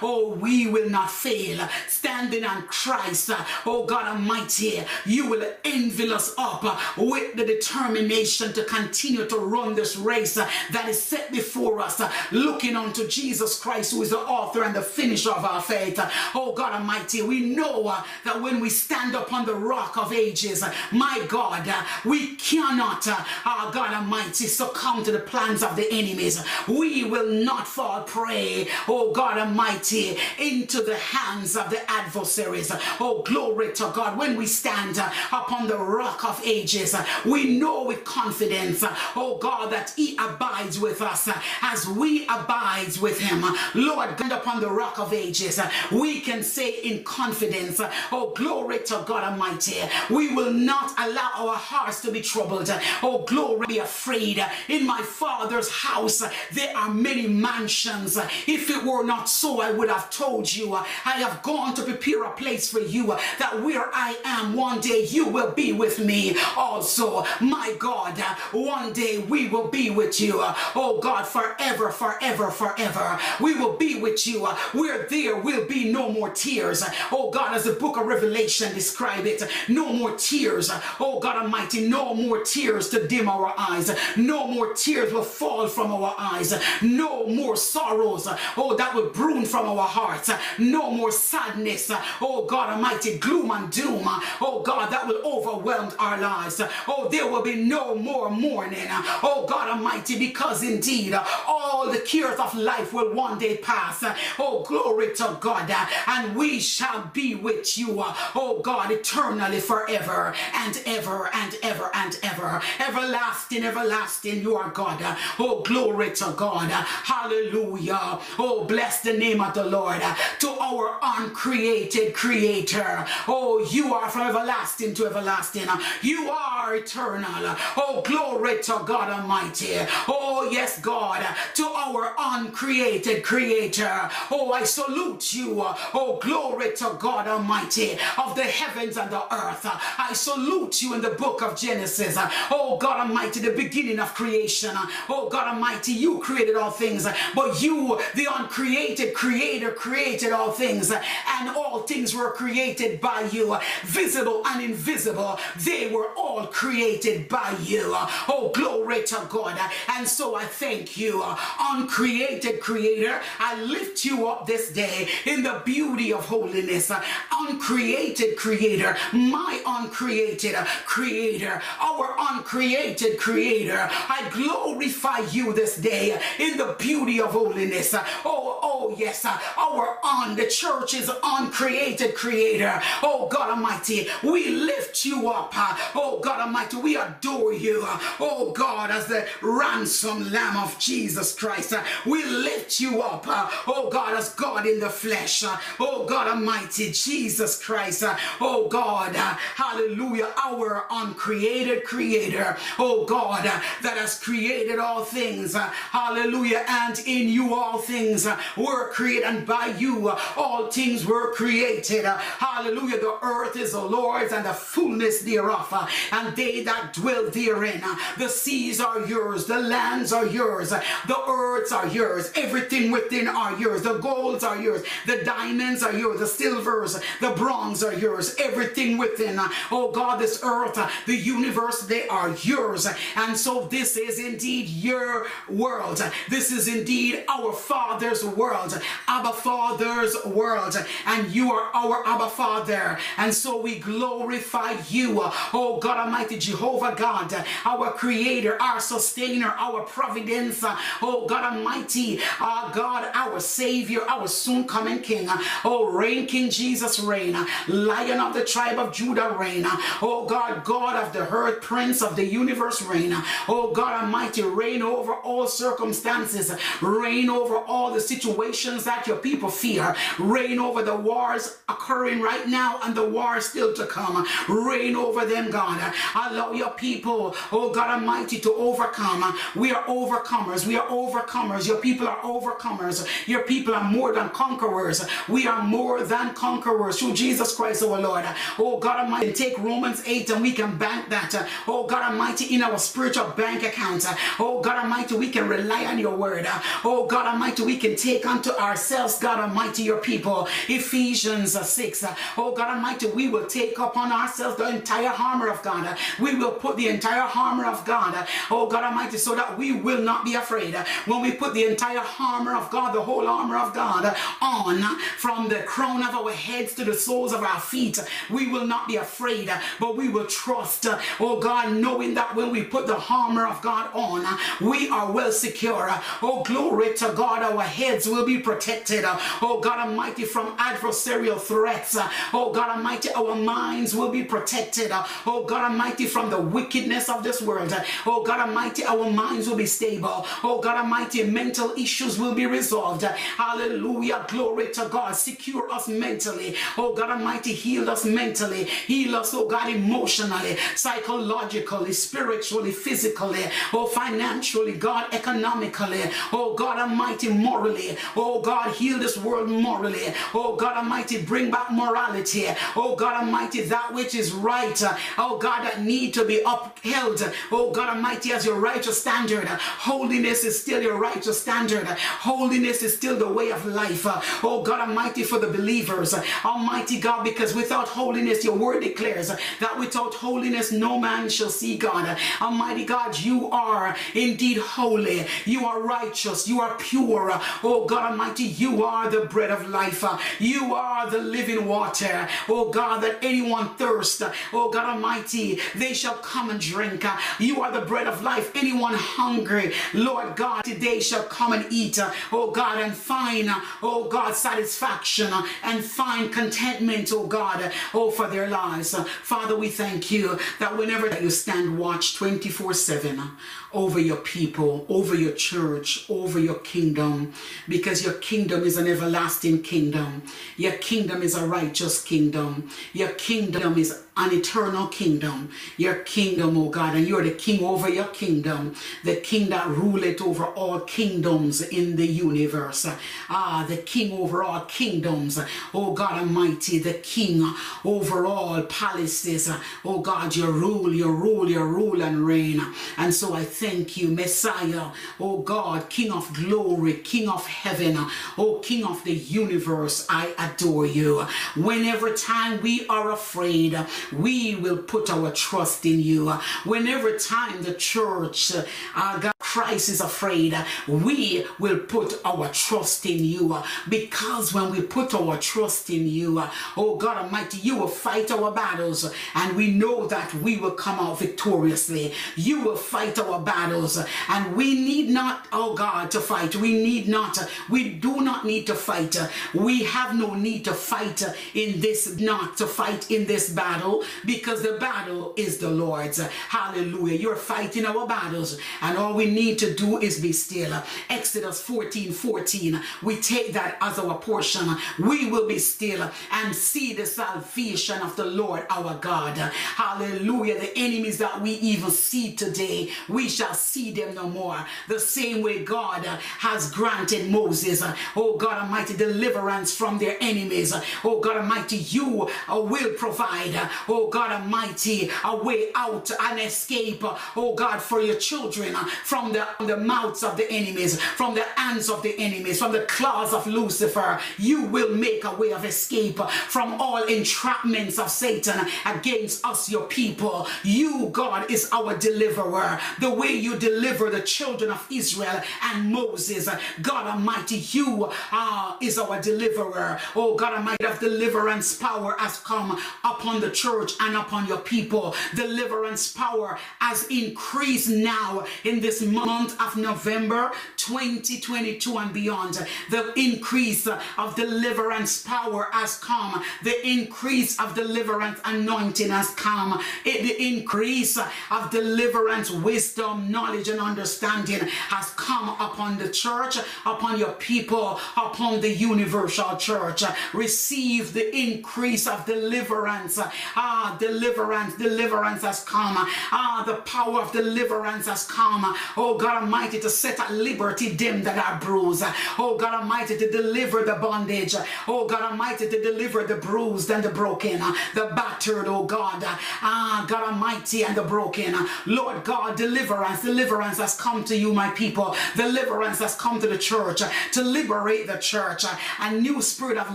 oh, 0.02 0.38
we 0.40 0.68
will 0.68 0.90
not 0.90 1.10
fail. 1.10 1.68
Standing 1.88 2.46
on 2.46 2.64
Christ, 2.64 3.32
oh 3.66 3.86
God 3.86 4.08
Almighty, 4.08 4.84
you 5.06 5.28
will 5.28 5.46
envelope 5.64 6.12
us 6.22 6.34
up 6.38 6.64
with 6.98 7.36
the 7.36 7.46
determination 7.46 8.54
to 8.54 8.64
continue 8.66 9.26
to 9.26 9.38
run 9.38 9.76
this 9.76 9.96
race 9.96 10.36
that 10.36 10.88
is 10.88 11.02
set 11.02 11.32
before 11.32 11.80
us, 11.80 12.02
looking 12.32 12.76
unto 12.76 13.08
Jesus 13.08 13.60
Christ, 13.60 13.94
who 13.94 14.02
is 14.02 14.12
the 14.12 14.20
author 14.20 14.64
and 14.64 14.76
the 14.76 14.82
finisher 14.82 15.32
of 15.32 15.46
our 15.46 15.62
faith. 15.62 16.00
Oh 16.36 16.54
God 16.54 16.74
Almighty, 16.74 17.22
we 17.22 17.56
know 17.56 17.84
that 18.26 18.42
when 18.42 18.60
we 18.60 18.70
stand 18.70 19.16
upon 19.16 19.46
the 19.46 19.56
rock 19.56 19.98
of 19.98 20.14
ages, 20.14 20.64
my 20.92 21.26
God, 21.28 21.68
we 22.06 22.36
cannot, 22.36 23.08
uh, 23.08 23.72
God 23.72 23.94
Almighty, 23.94 24.46
succumb 24.46 25.04
to 25.04 25.12
the 25.12 25.20
plans 25.20 25.64
of 25.64 25.76
the 25.76 25.88
enemies. 25.92 26.44
We 26.68 27.06
will 27.06 27.28
not 27.28 27.68
fall 27.68 28.04
prey, 28.04 28.68
oh 28.88 29.12
God 29.12 29.21
Almighty, 29.22 30.18
into 30.40 30.82
the 30.82 30.96
hands 30.96 31.56
of 31.56 31.70
the 31.70 31.80
adversaries. 31.90 32.72
Oh, 33.00 33.22
glory 33.24 33.74
to 33.74 33.92
God. 33.94 34.18
When 34.18 34.36
we 34.38 34.46
stand 34.46 34.98
upon 35.32 35.68
the 35.68 35.78
rock 35.78 36.24
of 36.26 36.42
ages, 36.46 36.96
we 37.26 37.58
know 37.58 37.84
with 37.84 38.04
confidence, 38.04 38.84
oh 39.16 39.38
God, 39.40 39.72
that 39.72 39.94
He 39.96 40.16
abides 40.18 40.80
with 40.80 41.02
us 41.02 41.30
as 41.62 41.88
we 41.88 42.24
abide 42.26 42.98
with 43.02 43.20
Him. 43.20 43.44
Lord, 43.76 44.18
God, 44.18 44.32
upon 44.32 44.62
the 44.62 44.70
rock 44.72 45.00
of 45.00 45.14
ages, 45.14 45.60
we 45.92 46.20
can 46.22 46.44
say 46.44 46.70
in 46.82 47.04
confidence, 47.04 47.82
oh 48.12 48.34
glory 48.36 48.80
to 48.80 49.04
God 49.06 49.24
Almighty, 49.24 49.78
we 50.10 50.34
will 50.34 50.52
not 50.52 50.94
allow 50.98 51.32
our 51.36 51.56
hearts 51.56 52.02
to 52.02 52.12
be 52.12 52.22
troubled. 52.22 52.70
Oh 53.04 53.24
glory, 53.28 53.68
be 53.68 53.80
afraid. 53.80 54.44
In 54.68 54.86
my 54.86 55.02
Father's 55.02 55.70
house, 55.70 56.24
there 56.52 56.76
are 56.76 56.90
many 56.90 57.28
mansions. 57.28 58.18
If 58.48 58.70
it 58.70 58.84
were 58.84 59.04
not 59.04 59.11
so, 59.26 59.62
I 59.62 59.72
would 59.72 59.90
have 59.90 60.10
told 60.10 60.54
you. 60.54 60.74
I 60.74 60.86
have 61.04 61.42
gone 61.44 61.74
to 61.76 61.84
prepare 61.84 62.24
a 62.24 62.32
place 62.32 62.70
for 62.70 62.80
you 62.80 63.08
that 63.40 63.62
where 63.62 63.90
I 63.94 64.18
am 64.26 64.54
one 64.56 64.80
day 64.82 65.06
you 65.06 65.28
will 65.28 65.52
be 65.52 65.74
with 65.74 66.00
me 66.00 66.38
also. 66.58 67.26
My 67.40 67.76
God, 67.80 68.18
one 68.52 68.94
day 68.94 69.20
we 69.20 69.48
will 69.48 69.68
be 69.68 69.90
with 69.90 70.20
you. 70.20 70.40
Oh 70.76 71.00
God, 71.02 71.28
forever, 71.28 71.92
forever, 71.92 72.52
forever. 72.52 73.20
We 73.40 73.56
will 73.56 73.78
be 73.78 74.00
with 74.00 74.26
you. 74.28 74.46
Where 74.46 75.08
there 75.08 75.38
will 75.38 75.66
be 75.66 75.92
no 75.92 76.12
more 76.12 76.30
tears. 76.30 76.84
Oh 77.12 77.30
God, 77.32 77.56
as 77.56 77.66
the 77.66 77.74
book 77.74 77.98
of 77.98 78.06
Revelation 78.06 78.74
describe 78.74 79.26
it, 79.26 79.44
no 79.68 79.92
more 79.94 80.16
tears. 80.16 80.72
Oh 81.00 81.20
God 81.20 81.38
Almighty, 81.38 81.88
no 81.88 82.14
more 82.14 82.44
tears 82.44 82.90
to 82.90 83.08
dim 83.08 83.30
our 83.30 83.54
eyes. 83.58 83.92
No 84.18 84.48
more 84.48 84.74
tears 84.74 85.14
will 85.14 85.24
fall 85.24 85.68
from 85.68 85.92
our 85.92 86.16
eyes. 86.18 86.54
No 86.82 87.28
more 87.28 87.56
sorrows. 87.56 88.28
Oh, 88.58 88.76
that 88.76 88.94
will 88.94 89.01
will 89.10 89.46
from 89.46 89.68
our 89.68 89.88
hearts. 89.88 90.30
No 90.60 90.92
more 90.92 91.12
sadness. 91.12 91.92
Oh 92.22 92.46
God 92.46 92.70
Almighty, 92.70 93.18
gloom 93.18 93.52
and 93.52 93.72
doom. 93.72 94.04
Oh 94.40 94.62
God, 94.66 94.92
that 94.92 95.08
will 95.08 95.22
overwhelm 95.26 95.92
our 96.00 96.20
lives. 96.20 96.62
Oh, 96.88 97.08
there 97.10 97.28
will 97.30 97.42
be 97.42 97.56
no 97.56 97.96
more 97.96 98.30
mourning. 98.30 98.88
Oh 99.24 99.46
God 99.48 99.70
Almighty, 99.70 100.18
because 100.18 100.64
indeed 100.64 101.14
all 101.48 101.92
the 101.92 102.00
cares 102.00 102.40
of 102.40 102.56
life 102.56 102.94
will 102.94 103.14
one 103.14 103.38
day 103.40 103.58
pass. 103.58 104.04
Oh, 104.40 104.64
glory 104.68 105.14
to 105.16 105.38
God. 105.40 105.70
And 106.08 106.36
we 106.36 106.60
shall 106.60 107.10
be 107.14 107.36
with 107.36 107.78
you, 107.78 108.04
oh 108.36 108.62
God, 108.64 108.92
eternally 108.92 109.60
forever 109.60 110.34
and 110.54 110.82
ever 110.86 111.30
and 111.34 111.56
ever 111.64 111.90
and 111.94 112.20
ever. 112.24 112.62
Everlasting, 112.80 113.64
everlasting, 113.64 114.42
you 114.42 114.56
are 114.56 114.70
God. 114.72 115.00
Oh, 115.40 115.62
glory 115.64 116.12
to 116.12 116.34
God. 116.36 116.70
Hallelujah. 116.70 118.20
Oh, 118.38 118.66
bless 118.66 118.91
the 119.00 119.14
name 119.14 119.42
of 119.42 119.54
the 119.54 119.64
Lord. 119.66 120.02
Uh, 120.02 120.16
to 120.40 120.50
our 120.50 120.98
uncreated 121.02 122.14
creator. 122.14 123.06
Oh, 123.28 123.66
you 123.72 123.94
are 123.94 124.10
from 124.10 124.28
everlasting 124.28 124.94
to 124.96 125.06
everlasting. 125.06 125.68
Uh, 125.68 125.82
you 126.02 126.30
are 126.30 126.76
eternal. 126.76 127.56
Oh, 127.78 128.02
glory 128.06 128.62
to 128.64 128.82
God 128.86 129.10
Almighty. 129.10 129.78
Oh, 130.08 130.50
yes, 130.52 130.80
God. 130.82 131.22
Uh, 131.22 131.34
to 131.56 131.64
our 131.64 132.14
uncreated 132.18 133.24
creator. 133.24 134.10
Oh, 134.30 134.52
I 134.52 134.64
salute 134.64 135.34
you. 135.34 135.64
Oh, 135.94 136.20
glory 136.22 136.76
to 136.76 136.98
God 137.00 137.28
Almighty 137.28 137.98
of 138.18 138.36
the 138.36 138.44
heavens 138.44 138.98
and 138.98 139.12
the 139.12 139.24
earth. 139.34 139.66
I 139.66 140.14
salute 140.14 140.82
you 140.82 140.94
in 140.96 141.02
the 141.02 141.12
book 141.12 141.42
of 141.42 141.58
Genesis. 141.58 142.18
Oh, 142.50 142.78
God 142.80 143.08
Almighty, 143.08 143.40
the 143.40 143.52
beginning 143.52 144.00
of 144.00 144.14
creation. 144.14 144.72
Oh, 145.10 145.30
God 145.30 145.54
Almighty, 145.54 145.94
you 145.94 146.20
created 146.20 146.56
all 146.56 146.72
things, 146.72 147.08
but 147.36 147.62
you, 147.62 148.00
the 148.16 148.28
uncreated 148.34 148.81
creator, 149.14 149.72
created 149.72 150.32
all 150.32 150.52
things, 150.52 150.92
and 150.92 151.50
all 151.50 151.82
things 151.82 152.16
were 152.16 152.32
created 152.32 153.00
by 153.00 153.22
you, 153.32 153.58
visible 153.84 154.42
and 154.46 154.64
invisible. 154.64 155.40
They 155.60 155.90
were 155.90 156.10
all 156.18 156.48
created 156.48 157.28
by 157.30 157.56
you. 157.62 157.94
Oh, 158.28 158.52
glory 158.54 159.04
to 159.04 159.26
God. 159.30 159.60
And 159.90 160.08
so 160.08 160.36
I 160.36 160.46
thank 160.46 160.98
you, 160.98 161.24
uncreated 161.60 162.60
creator. 162.60 163.20
I 163.40 163.62
lift 163.62 164.06
you 164.06 164.28
up 164.28 164.46
this 164.48 164.72
day 164.72 165.08
in 165.26 165.44
the 165.44 165.62
beauty 165.66 166.14
of 166.14 166.26
holiness. 166.26 166.92
Uncreated 167.32 168.38
creator, 168.38 168.96
my 169.14 169.62
uncreated 169.66 170.56
creator, 170.86 171.62
our 171.80 172.16
uncreated 172.20 173.18
creator. 173.18 173.90
I 173.92 174.30
glorify 174.34 175.20
you 175.32 175.54
this 175.54 175.78
day 175.78 176.20
in 176.40 176.58
the 176.58 176.76
beauty 176.78 177.22
of 177.22 177.32
holiness. 177.32 177.94
Oh, 178.26 178.60
oh, 178.62 178.71
Oh, 178.74 178.96
yes, 178.98 179.26
our 179.26 179.98
on 180.02 180.38
the 180.38 180.48
church 180.48 180.94
is 180.94 181.12
uncreated 181.22 182.16
creator. 182.16 182.82
Oh, 183.04 183.28
God 183.28 183.50
Almighty, 183.50 184.08
we 184.24 184.50
lift 184.50 185.04
you 185.04 185.30
up. 185.30 185.52
Oh, 185.94 186.22
God 186.24 186.40
Almighty, 186.40 186.78
we 186.78 186.96
adore 186.96 187.52
you. 187.52 187.86
Oh, 188.20 188.54
God, 188.56 188.90
as 188.90 189.08
the 189.08 189.28
ransom 189.42 190.32
lamb 190.32 190.56
of 190.56 190.80
Jesus 190.80 191.38
Christ, 191.38 191.74
we 192.06 192.24
lift 192.24 192.80
you 192.80 193.02
up. 193.02 193.26
Oh, 193.68 193.90
God, 193.92 194.18
as 194.18 194.34
God 194.36 194.66
in 194.66 194.80
the 194.80 194.90
flesh. 194.90 195.44
Oh, 195.78 196.06
God 196.06 196.30
Almighty, 196.30 196.92
Jesus 196.94 197.62
Christ. 197.62 198.04
Oh, 198.40 198.70
God, 198.70 199.14
hallelujah, 199.16 200.34
our 200.42 200.86
uncreated 200.90 201.84
creator. 201.84 202.56
Oh, 202.80 203.04
God, 203.06 203.44
that 203.44 203.98
has 203.98 204.18
created 204.18 204.80
all 204.80 205.04
things. 205.04 205.56
Hallelujah, 205.56 206.64
and 206.70 206.98
in 207.06 207.28
you 207.28 207.54
all 207.54 207.80
things 207.80 208.26
were 208.64 208.90
created, 208.90 209.24
and 209.24 209.46
by 209.46 209.68
you 209.78 210.10
uh, 210.10 210.20
all 210.38 210.72
things 210.72 211.06
were 211.06 211.34
created. 211.34 212.06
Uh, 212.06 212.18
hallelujah, 212.18 213.00
the 213.00 213.18
earth 213.22 213.56
is 213.56 213.72
the 213.72 213.82
Lord's 213.82 214.32
and 214.32 214.46
the 214.46 214.54
fullness 214.54 215.22
thereof, 215.22 215.68
uh, 215.72 215.88
and 216.12 216.36
they 216.36 216.64
that 216.64 216.94
dwell 216.94 217.30
therein. 217.30 217.82
The 218.18 218.30
seas 218.30 218.80
are 218.80 219.06
yours, 219.06 219.46
the 219.46 219.60
lands 219.60 220.14
are 220.14 220.26
yours, 220.26 220.70
the 220.70 221.20
earths 221.28 221.72
are 221.72 221.88
yours, 221.88 222.32
everything 222.36 222.92
within 222.92 223.28
are 223.28 223.58
yours, 223.58 223.82
the 223.82 223.98
golds 223.98 224.44
are 224.44 224.62
yours, 224.62 224.84
the 225.06 225.24
diamonds 225.24 225.84
are 225.84 225.94
yours, 225.94 226.20
the 226.20 226.28
silvers, 226.28 227.00
the 227.20 227.32
bronze 227.32 227.84
are 227.84 227.94
yours, 227.94 228.36
everything 228.40 228.98
within. 228.98 229.40
Oh 229.72 229.92
God, 229.92 230.20
this 230.20 230.42
earth, 230.44 230.80
the 231.06 231.16
universe, 231.16 231.82
they 231.82 232.08
are 232.08 232.30
yours. 232.42 232.88
And 233.16 233.38
so 233.38 233.68
this 233.68 233.98
is 233.98 234.20
indeed 234.20 234.70
your 234.70 235.28
world. 235.50 236.02
This 236.30 236.52
is 236.52 236.68
indeed 236.68 237.24
our 237.28 237.54
Father's 237.54 238.24
world, 238.24 238.51
Abba 238.54 239.34
Father's 239.34 240.16
world, 240.26 240.76
and 241.06 241.32
you 241.32 241.52
are 241.52 241.70
our 241.74 242.06
Abba 242.06 242.30
Father. 242.30 242.98
And 243.18 243.34
so 243.34 243.60
we 243.60 243.80
glorify 243.80 244.76
you, 244.90 245.20
oh 245.54 245.78
God 245.82 245.98
Almighty, 245.98 246.38
Jehovah 246.38 246.94
God, 246.98 247.34
our 247.66 247.92
Creator, 247.92 248.62
our 248.62 248.80
Sustainer, 248.80 249.54
our 249.58 249.82
Providence, 249.82 250.64
oh 251.02 251.26
God 251.28 251.54
Almighty, 251.56 252.20
our 252.40 252.74
God, 252.74 253.10
our 253.14 253.40
Savior, 253.40 254.02
our 254.10 254.28
soon 254.28 254.68
coming 254.68 255.00
King, 255.00 255.28
oh 255.64 255.90
reign 255.92 256.26
King 256.26 256.50
Jesus 256.50 257.00
reign, 257.00 257.38
Lion 257.68 258.20
of 258.20 258.34
the 258.34 258.44
tribe 258.44 258.80
of 258.80 258.94
Judah 258.94 259.36
reign, 259.40 259.64
oh 260.02 260.26
God, 260.28 260.64
God 260.64 261.02
of 261.02 261.14
the 261.14 261.28
earth, 261.30 261.62
Prince 261.62 262.02
of 262.02 262.16
the 262.16 262.26
universe 262.26 262.82
reign, 262.82 263.14
oh 263.48 263.72
God 263.74 264.04
Almighty, 264.04 264.42
reign 264.42 264.82
over 264.82 265.14
all 265.14 265.48
circumstances, 265.48 266.52
reign 266.82 267.30
over 267.30 267.58
all 267.58 267.94
the 267.94 268.02
situations 268.02 268.31
that 268.38 269.06
your 269.08 269.18
people 269.18 269.50
fear, 269.50 269.96
reign 270.20 270.60
over 270.60 270.84
the 270.84 270.96
wars 270.96 271.60
occurring 271.70 272.22
right 272.22 272.48
now 272.48 272.80
and 272.84 272.96
the 272.96 273.08
wars 273.08 273.46
still 273.48 273.74
to 273.74 273.86
come, 273.88 274.26
reign 274.50 274.96
over 274.96 275.26
them, 275.26 275.52
God. 275.52 275.94
Allow 276.16 276.54
your 276.54 276.72
people, 276.72 277.36
oh 277.52 277.72
God 277.74 277.90
Almighty, 277.92 278.40
to 278.40 278.54
overcome. 278.54 279.38
We 279.56 279.72
are 279.72 279.84
overcomers. 279.86 280.66
We 280.68 280.78
are 280.78 280.88
overcomers. 280.88 281.68
Your 281.68 281.78
people 281.78 282.08
are 282.08 282.20
overcomers. 282.22 283.08
Your 283.28 283.44
people 283.44 283.74
are 283.76 283.84
more 283.84 284.14
than 284.14 284.30
conquerors. 284.30 285.06
We 285.30 285.48
are 285.48 285.64
more 285.64 286.04
than 286.04 286.34
conquerors 286.34 287.00
through 287.00 287.14
Jesus 287.14 287.56
Christ, 287.56 287.84
our 287.84 288.00
Lord. 288.00 288.26
Oh 288.60 288.80
God 288.80 289.06
Almighty, 289.06 289.34
take 289.34 289.58
Romans 289.60 290.04
8 290.06 290.30
and 290.32 290.42
we 290.42 290.52
can 290.54 290.78
bank 290.78 291.10
that. 291.10 291.34
Oh 291.68 291.86
God 291.88 292.12
Almighty, 292.12 292.56
in 292.56 292.64
our 292.64 292.78
spiritual 292.78 293.30
bank 293.32 293.64
account. 293.64 294.06
Oh 294.40 294.62
God 294.62 294.84
Almighty, 294.84 295.16
we 295.16 295.30
can 295.30 295.48
rely 295.48 295.86
on 295.86 296.00
your 296.00 296.16
word. 296.16 296.48
Oh 296.84 297.08
God 297.08 297.28
Almighty, 297.28 297.64
we 297.64 297.78
can 297.78 297.96
take 297.96 298.21
unto 298.26 298.52
ourselves, 298.52 299.18
God 299.20 299.40
Almighty, 299.40 299.84
your 299.84 299.98
people. 299.98 300.48
Ephesians 300.68 301.56
uh, 301.56 301.64
6. 301.64 302.04
Uh, 302.04 302.16
oh 302.38 302.54
God 302.54 302.76
Almighty, 302.76 303.08
we 303.08 303.30
will 303.30 303.46
take 303.46 303.78
upon 303.78 304.12
ourselves 304.12 304.58
the 304.58 304.70
entire 304.70 305.14
armor 305.18 305.50
of 305.50 305.62
God. 305.62 305.86
Uh, 305.86 305.96
we 306.20 306.36
will 306.36 306.52
put 306.52 306.78
the 306.78 306.88
entire 306.88 307.30
armor 307.36 307.66
of 307.66 307.84
God. 307.86 308.28
Oh 308.50 308.68
God 308.68 308.84
Almighty, 308.84 309.18
so 309.18 309.36
that 309.36 309.58
we 309.58 309.72
will 309.72 310.02
not 310.02 310.26
be 310.26 310.36
afraid. 310.36 310.76
When 311.06 311.22
we 311.22 311.32
put 311.32 311.54
the 311.54 311.66
entire 311.66 312.04
armor 312.20 312.56
of 312.56 312.70
God, 312.70 312.94
the 312.94 313.02
whole 313.02 313.28
armor 313.28 313.58
of 313.58 313.74
God 313.74 314.16
on 314.42 314.82
from 315.18 315.50
the 315.50 315.64
crown 315.64 316.04
of 316.04 316.16
our 316.16 316.32
heads 316.32 316.74
to 316.76 316.86
the 316.86 316.94
soles 316.94 317.34
of 317.34 317.44
our 317.44 317.60
feet, 317.60 318.00
we 318.30 318.48
will 318.48 318.66
not 318.66 318.88
be 318.88 318.96
afraid, 318.96 319.52
but 319.80 319.96
we 319.96 320.10
will 320.10 320.26
trust, 320.26 320.86
oh 321.20 321.40
God, 321.40 321.74
knowing 321.74 322.14
that 322.16 322.36
when 322.36 322.52
we 322.52 322.64
put 322.64 322.88
the 322.88 323.02
armor 323.10 323.46
of 323.48 323.62
God 323.62 323.90
on, 323.94 324.26
we 324.62 324.90
are 324.90 325.12
well 325.12 325.32
secure. 325.32 325.90
Oh, 326.22 326.44
glory 326.44 326.94
to 326.96 327.14
God, 327.16 327.44
our 327.44 327.62
heads 327.62 328.08
will 328.12 328.26
be 328.26 328.40
protected. 328.40 329.04
Uh, 329.06 329.18
oh 329.42 329.60
God 329.60 329.80
Almighty, 329.88 330.24
from 330.26 330.56
adversarial 330.58 331.40
threats. 331.40 331.96
Uh, 331.98 332.10
oh 332.34 332.52
God 332.52 332.70
Almighty, 332.78 333.10
our 333.14 333.36
minds 333.36 333.96
will 333.96 334.10
be 334.10 334.24
protected. 334.24 334.92
Uh, 334.92 335.04
oh 335.26 335.44
God 335.46 335.72
Almighty, 335.72 336.06
from 336.06 336.30
the 336.30 336.40
wickedness 336.40 337.10
of 337.10 337.24
this 337.24 337.42
world. 337.42 337.74
Oh 338.06 338.24
God 338.24 338.48
Almighty, 338.48 338.84
our 338.84 339.10
minds 339.10 339.48
will 339.48 339.58
be 339.58 339.66
stable. 339.66 340.26
Oh 340.44 340.60
God 340.62 340.78
Almighty, 340.78 341.24
mental 341.24 341.72
issues 341.78 342.20
will 342.20 342.36
be 342.36 342.46
resolved. 342.46 343.04
Hallelujah. 343.04 344.26
Glory 344.28 344.72
to 344.74 344.88
God. 344.92 345.16
Secure 345.16 345.72
us 345.72 345.88
mentally. 345.88 346.56
Oh 346.78 346.94
God 346.94 347.10
Almighty, 347.12 347.54
heal 347.54 347.90
us 347.90 348.06
mentally. 348.06 348.66
Heal 348.66 349.16
us, 349.16 349.34
oh 349.34 349.48
God, 349.48 349.70
emotionally, 349.70 350.58
psychologically, 350.76 351.94
spiritually, 351.94 352.72
physically, 352.72 353.46
oh 353.74 353.86
financially, 353.88 354.74
God, 354.74 355.14
economically. 355.14 356.02
Oh 356.34 356.56
God 356.56 356.80
Almighty, 356.80 357.30
morally. 357.30 357.98
Oh 358.16 358.42
God, 358.42 358.76
heal 358.76 359.00
this 359.00 359.18
world 359.18 359.50
morally. 359.50 360.14
Oh 360.34 360.56
God 360.56 360.78
Almighty, 360.78 361.22
bring 361.22 361.52
back 361.52 361.72
morality. 361.72 362.46
Oh 362.76 362.96
God 362.96 363.24
Almighty, 363.24 363.62
that 363.64 363.94
which 363.94 364.16
is 364.16 364.32
right. 364.32 364.82
Oh 365.18 365.38
God, 365.38 365.64
that 365.64 365.82
need 365.84 366.14
to 366.14 366.26
be 366.26 366.42
upheld. 366.46 367.22
Oh 367.52 367.72
God 367.72 367.96
Almighty, 367.96 368.32
as 368.32 368.46
your 368.46 368.60
righteous 368.60 369.02
standard. 369.02 369.48
Holiness 369.48 370.44
is 370.44 370.62
still 370.62 370.82
your 370.82 370.98
righteous 370.98 371.42
standard. 371.42 371.86
Holiness 371.88 372.84
is 372.84 372.96
still 372.96 373.18
the 373.18 373.28
way 373.28 373.52
of 373.52 373.66
life. 373.66 374.06
Oh 374.44 374.64
God 374.64 374.88
Almighty, 374.88 375.24
for 375.24 375.40
the 375.40 375.48
believers. 375.48 376.14
Almighty 376.44 377.00
God, 377.00 377.24
because 377.24 377.54
without 377.56 377.88
holiness, 377.88 378.44
your 378.44 378.56
word 378.56 378.82
declares 378.84 379.30
that 379.60 379.80
without 379.80 380.14
holiness, 380.14 380.72
no 380.72 381.00
man 381.00 381.30
shall 381.30 381.50
see 381.50 381.78
God. 381.78 382.18
Almighty 382.42 382.86
God, 382.86 383.18
you 383.20 383.50
are 383.52 383.96
indeed 384.14 384.58
holy. 384.58 385.26
You 385.46 385.66
are 385.66 385.82
righteous. 385.82 386.48
You 386.48 386.62
are 386.62 386.76
pure. 386.78 387.32
Oh 387.64 387.86
God 387.92 388.12
Almighty, 388.12 388.44
you 388.44 388.86
are 388.86 389.10
the 389.10 389.26
bread 389.26 389.52
of 389.52 389.68
life. 389.68 390.02
You 390.40 390.74
are 390.74 391.10
the 391.10 391.18
living 391.18 391.68
water. 391.68 392.26
Oh 392.48 392.70
God, 392.72 393.02
that 393.04 393.18
anyone 393.22 393.76
thirst, 393.76 394.22
oh 394.54 394.70
God 394.70 394.96
Almighty, 394.96 395.60
they 395.76 395.94
shall 395.94 396.14
come 396.14 396.50
and 396.50 396.58
drink. 396.62 397.04
You 397.38 397.62
are 397.64 397.70
the 397.70 397.86
bread 397.86 398.08
of 398.08 398.24
life. 398.24 398.56
Anyone 398.56 398.94
hungry, 398.94 399.74
Lord 399.94 400.38
God, 400.38 400.64
today 400.64 401.02
shall 401.02 401.24
come 401.24 401.52
and 401.52 401.66
eat. 401.70 402.00
Oh 402.32 402.52
God, 402.52 402.82
and 402.82 402.96
find, 402.96 403.50
oh 403.84 404.08
God, 404.10 404.36
satisfaction 404.36 405.30
and 405.62 405.84
find 405.84 406.32
contentment, 406.32 407.12
oh 407.12 407.28
God, 407.28 407.74
oh 407.94 408.10
for 408.10 408.28
their 408.28 408.48
lives. 408.48 408.96
Father, 409.22 409.58
we 409.58 409.68
thank 409.68 410.12
you 410.12 410.40
that 410.60 410.78
whenever 410.78 411.08
you 411.22 411.30
stand 411.30 411.78
watch 411.78 412.16
24 412.16 412.74
7 412.74 413.32
over 413.74 414.00
your 414.00 414.18
people, 414.18 414.86
over 414.90 415.16
your 415.16 415.34
church, 415.34 416.06
over 416.10 416.40
your 416.40 416.60
kingdom, 416.60 417.34
because 417.68 418.04
your 418.04 418.16
kingdom 418.16 418.64
is 418.64 418.78
an 418.78 418.88
everlasting 418.88 419.62
kingdom. 419.64 420.24
Your 420.58 420.74
kingdom 420.74 421.22
is 421.22 421.36
a 421.36 421.46
righteous 421.46 422.04
kingdom. 422.04 422.70
Your 422.94 423.10
kingdom 423.10 423.78
is 423.78 424.04
an 424.18 424.34
eternal 424.34 424.88
kingdom. 424.88 425.50
Your 425.78 425.96
kingdom, 425.96 426.58
oh 426.58 426.70
God, 426.70 426.96
and 426.96 427.08
you're 427.08 427.24
the 427.24 427.32
king 427.32 427.64
over 427.64 427.90
your 427.90 428.08
kingdom, 428.08 428.76
the 429.04 429.16
king 429.18 429.50
that 429.50 429.68
ruleth 429.68 430.22
over 430.22 430.46
all 430.46 430.82
kingdoms 430.82 431.62
in 431.62 431.96
the 431.96 432.08
universe. 432.08 432.88
Ah, 433.30 433.66
the 433.68 433.78
king 433.78 434.12
over 434.14 434.44
all 434.44 434.62
kingdoms. 434.62 435.40
Oh 435.74 435.94
God 435.94 436.20
Almighty, 436.20 436.80
the 436.80 436.94
king 436.96 437.54
over 437.86 438.26
all 438.26 438.62
palaces. 438.64 439.52
Oh 439.86 440.00
God, 440.00 440.36
you 440.36 440.50
rule, 440.52 440.94
you 440.94 441.12
rule, 441.12 441.50
you 441.50 441.64
rule 441.64 442.02
and 442.02 442.26
reign. 442.26 442.62
And 442.98 443.14
so 443.14 443.34
I 443.34 443.44
thank 443.44 443.98
you, 443.98 444.10
Messiah. 444.10 444.88
Oh 445.20 445.40
God, 445.40 445.90
King 445.90 446.12
of 446.12 446.34
glory, 446.34 446.94
King 446.96 447.30
of 447.30 447.46
heaven. 447.48 447.98
Oh 448.38 448.60
King 448.64 448.86
of 448.86 449.04
the 449.04 449.14
universe, 449.14 450.06
I 450.10 450.34
adore 450.38 450.86
you. 450.86 451.26
Whenever 451.56 452.14
time 452.14 452.62
we 452.62 452.86
are 452.88 453.12
afraid, 453.12 453.78
we 454.12 454.56
will 454.56 454.78
put 454.78 455.10
our 455.10 455.32
trust 455.32 455.86
in 455.86 456.00
you. 456.00 456.32
Whenever 456.64 457.18
time 457.18 457.64
the 457.64 457.74
church, 457.74 458.54
uh, 458.96 459.20
God, 459.20 459.34
Christ 459.52 459.90
is 459.90 460.00
afraid, 460.00 460.56
we 460.88 461.46
will 461.60 461.80
put 461.80 462.22
our 462.24 462.48
trust 462.54 463.06
in 463.06 463.26
you 463.26 463.62
because 463.90 464.54
when 464.54 464.72
we 464.72 464.82
put 464.82 465.14
our 465.14 465.38
trust 465.38 465.90
in 465.90 466.08
you, 466.08 466.42
oh 466.78 466.96
God 466.96 467.18
Almighty, 467.18 467.58
you 467.58 467.76
will 467.76 467.90
fight 467.90 468.32
our 468.32 468.54
battles 468.54 469.14
and 469.36 469.58
we 469.58 469.70
know 469.72 470.08
that 470.08 470.34
we 470.36 470.56
will 470.56 470.72
come 470.72 471.00
out 471.00 471.20
victoriously. 471.20 472.14
You 472.38 472.62
will 472.62 472.78
fight 472.78 473.20
our 473.20 473.42
battles 473.42 474.02
and 474.30 474.56
we 474.56 474.74
need 474.74 475.10
not, 475.10 475.46
oh 475.52 475.74
God, 475.74 476.12
to 476.12 476.22
fight. 476.22 476.56
We 476.56 476.72
need 476.72 477.10
not, 477.10 477.38
we 477.70 477.90
do 477.90 478.22
not 478.22 478.46
need 478.46 478.68
to 478.68 478.74
fight. 478.74 479.18
We 479.54 479.84
have 479.84 480.16
no 480.16 480.34
need 480.34 480.64
to 480.64 480.74
fight 480.74 481.24
in 481.54 481.82
this, 481.82 482.18
not 482.22 482.56
to 482.60 482.68
fight 482.68 483.12
in 483.12 483.28
this 483.28 483.50
battle 483.50 484.06
because 484.26 484.62
the 484.62 484.78
battle 484.80 485.34
is 485.36 485.58
the 485.58 485.70
Lord's. 485.70 486.22
Hallelujah. 486.48 487.18
You're 487.18 487.36
fighting 487.36 487.86
our 487.86 488.08
battles 488.08 488.58
and 488.82 488.98
all 488.98 489.14
we 489.14 489.26
need 489.26 489.41
need 489.42 489.58
to 489.60 489.74
do 489.74 490.00
is 490.00 490.20
be 490.20 490.32
still. 490.32 490.74
Exodus 491.10 491.62
14 491.62 492.12
14. 492.12 492.80
We 493.02 493.18
take 493.18 493.54
that 493.54 493.78
as 493.82 493.98
our 493.98 494.18
portion. 494.20 494.68
We 495.00 495.32
will 495.32 495.48
be 495.48 495.58
still 495.60 496.10
and 496.32 496.56
see 496.56 496.94
the 496.94 497.06
salvation 497.06 498.02
of 498.02 498.16
the 498.16 498.26
Lord 498.26 498.66
our 498.70 498.96
God. 498.96 499.38
Hallelujah. 499.38 500.60
The 500.60 500.78
enemies 500.78 501.18
that 501.18 501.42
we 501.42 501.52
even 501.72 501.90
see 501.90 502.36
today, 502.36 502.90
we 503.10 503.28
shall 503.30 503.54
see 503.54 503.92
them 503.92 504.14
no 504.16 504.30
more. 504.30 504.60
The 504.88 505.00
same 505.00 505.42
way 505.42 505.64
God 505.64 506.06
has 506.06 506.70
granted 506.72 507.30
Moses, 507.30 507.84
oh 508.16 508.38
God 508.38 508.62
Almighty, 508.64 508.96
deliverance 508.96 509.76
from 509.76 509.98
their 509.98 510.18
enemies. 510.22 510.74
Oh 511.04 511.20
God 511.20 511.38
Almighty, 511.38 511.78
you 511.78 512.30
uh, 512.48 512.60
will 512.62 512.94
provide, 512.94 513.56
oh 513.88 514.08
God 514.10 514.32
Almighty, 514.32 515.10
a 515.24 515.36
way 515.36 515.70
out 515.76 516.12
and 516.12 516.40
escape, 516.40 517.04
oh 517.36 517.56
God, 517.56 517.82
for 517.82 518.00
your 518.02 518.16
children 518.16 518.76
uh, 518.76 518.86
from 519.04 519.31
the, 519.34 519.48
the 519.66 519.78
mouths 519.78 520.24
of 520.24 520.38
the 520.38 520.50
enemies, 520.52 521.00
from 521.02 521.36
the 521.36 521.44
hands 521.56 521.90
of 521.90 522.02
the 522.04 522.18
enemies, 522.18 522.60
from 522.60 522.72
the 522.72 522.82
claws 522.82 523.34
of 523.34 523.48
Lucifer. 523.48 524.20
You 524.38 524.64
will 524.64 524.94
make 524.96 525.24
a 525.24 525.34
way 525.34 525.52
of 525.52 525.66
escape 525.66 526.20
from 526.20 526.80
all 526.82 527.04
entrapments 527.04 528.00
of 528.00 528.10
Satan 528.10 528.68
against 528.86 529.46
us, 529.46 529.70
your 529.70 529.86
people. 529.88 530.48
You, 530.64 531.10
God, 531.12 531.50
is 531.50 531.70
our 531.72 531.98
deliverer. 531.98 532.80
The 533.00 533.10
way 533.10 533.34
you 533.34 533.58
deliver 533.58 534.10
the 534.10 534.22
children 534.22 534.72
of 534.72 534.86
Israel 534.90 535.42
and 535.64 535.92
Moses, 535.92 536.50
God 536.82 537.08
Almighty, 537.08 537.58
you 537.58 538.10
uh, 538.32 538.76
is 538.82 538.98
our 538.98 539.22
deliverer. 539.22 540.00
Oh, 540.16 540.36
God 540.36 540.54
Almighty, 540.54 540.86
of 540.86 541.00
deliverance 541.00 541.76
power 541.76 542.16
has 542.20 542.40
come 542.40 542.80
upon 543.04 543.42
the 543.42 543.52
church 543.52 543.94
and 544.00 544.16
upon 544.16 544.48
your 544.48 544.60
people. 544.60 545.16
Deliverance 545.36 546.12
power 546.12 546.58
has 546.80 547.08
increased 547.08 547.90
now 547.90 548.46
in 548.64 548.80
this 548.80 549.02
month 549.02 549.21
month 549.26 549.60
of 549.62 549.78
November 549.78 550.52
2022 550.78 551.98
and 551.98 552.14
beyond. 552.14 552.66
The 552.90 553.14
increase 553.20 553.88
of 553.88 554.36
deliverance 554.36 555.24
power 555.24 555.68
has 555.72 555.98
come. 555.98 556.44
The 556.64 556.88
increase 556.88 557.60
of 557.60 557.76
deliverance 557.76 558.40
anointing 558.46 559.10
has 559.10 559.30
come. 559.32 559.82
The 560.04 560.36
increase 560.42 561.18
of 561.18 561.70
deliverance 561.72 562.52
wisdom, 562.52 563.32
knowledge, 563.32 563.70
and 563.70 563.80
understanding 563.80 564.60
has 564.90 565.10
come 565.12 565.50
upon 565.60 565.98
the 565.98 566.10
church, 566.10 566.58
upon 566.86 567.20
your 567.20 567.34
people, 567.34 568.00
upon 568.18 568.62
the 568.62 568.70
universal 568.70 569.56
church. 569.58 570.04
Receive 570.34 571.14
the 571.14 571.36
increase 571.36 572.08
of 572.08 572.26
deliverance. 572.26 573.20
Ah, 573.56 573.96
deliverance, 574.00 574.76
deliverance 574.76 575.44
has 575.44 575.64
come. 575.64 575.96
Ah, 576.32 576.64
the 576.66 576.76
power 576.82 577.22
of 577.22 577.32
deliverance 577.32 578.08
has 578.08 578.26
come. 578.26 578.76
Oh, 578.98 579.11
oh 579.12 579.18
God 579.18 579.44
Almighty, 579.44 579.80
to 579.80 579.90
set 579.90 580.20
at 580.20 580.32
liberty 580.32 580.90
them 580.90 581.24
that 581.24 581.38
are 581.38 581.60
bruised. 581.60 582.04
Oh 582.38 582.58
God 582.58 582.82
Almighty, 582.82 583.18
to 583.18 583.30
deliver 583.30 583.84
the 583.84 583.96
bondage. 583.96 584.56
Oh 584.88 585.06
God 585.06 585.22
Almighty, 585.22 585.70
to 585.70 585.82
deliver 585.82 586.24
the 586.24 586.36
bruised 586.36 586.90
and 586.90 587.04
the 587.04 587.10
broken, 587.10 587.60
the 587.94 588.12
battered, 588.16 588.68
oh 588.68 588.84
God. 588.84 589.24
Ah, 589.24 590.06
God 590.08 590.32
Almighty, 590.32 590.84
and 590.84 590.96
the 590.96 591.04
broken. 591.04 591.56
Lord 591.86 592.24
God, 592.24 592.56
deliverance, 592.56 593.22
deliverance 593.22 593.80
has 593.80 593.96
come 593.96 594.24
to 594.26 594.36
you, 594.36 594.54
my 594.54 594.70
people. 594.72 595.16
Deliverance 595.36 596.00
has 596.00 596.16
come 596.16 596.40
to 596.40 596.48
the 596.48 596.58
church 596.58 597.02
to 597.34 597.42
liberate 597.42 598.08
the 598.08 598.18
church. 598.18 598.64
A 599.00 599.14
new 599.14 599.42
spirit 599.42 599.78
of 599.78 599.94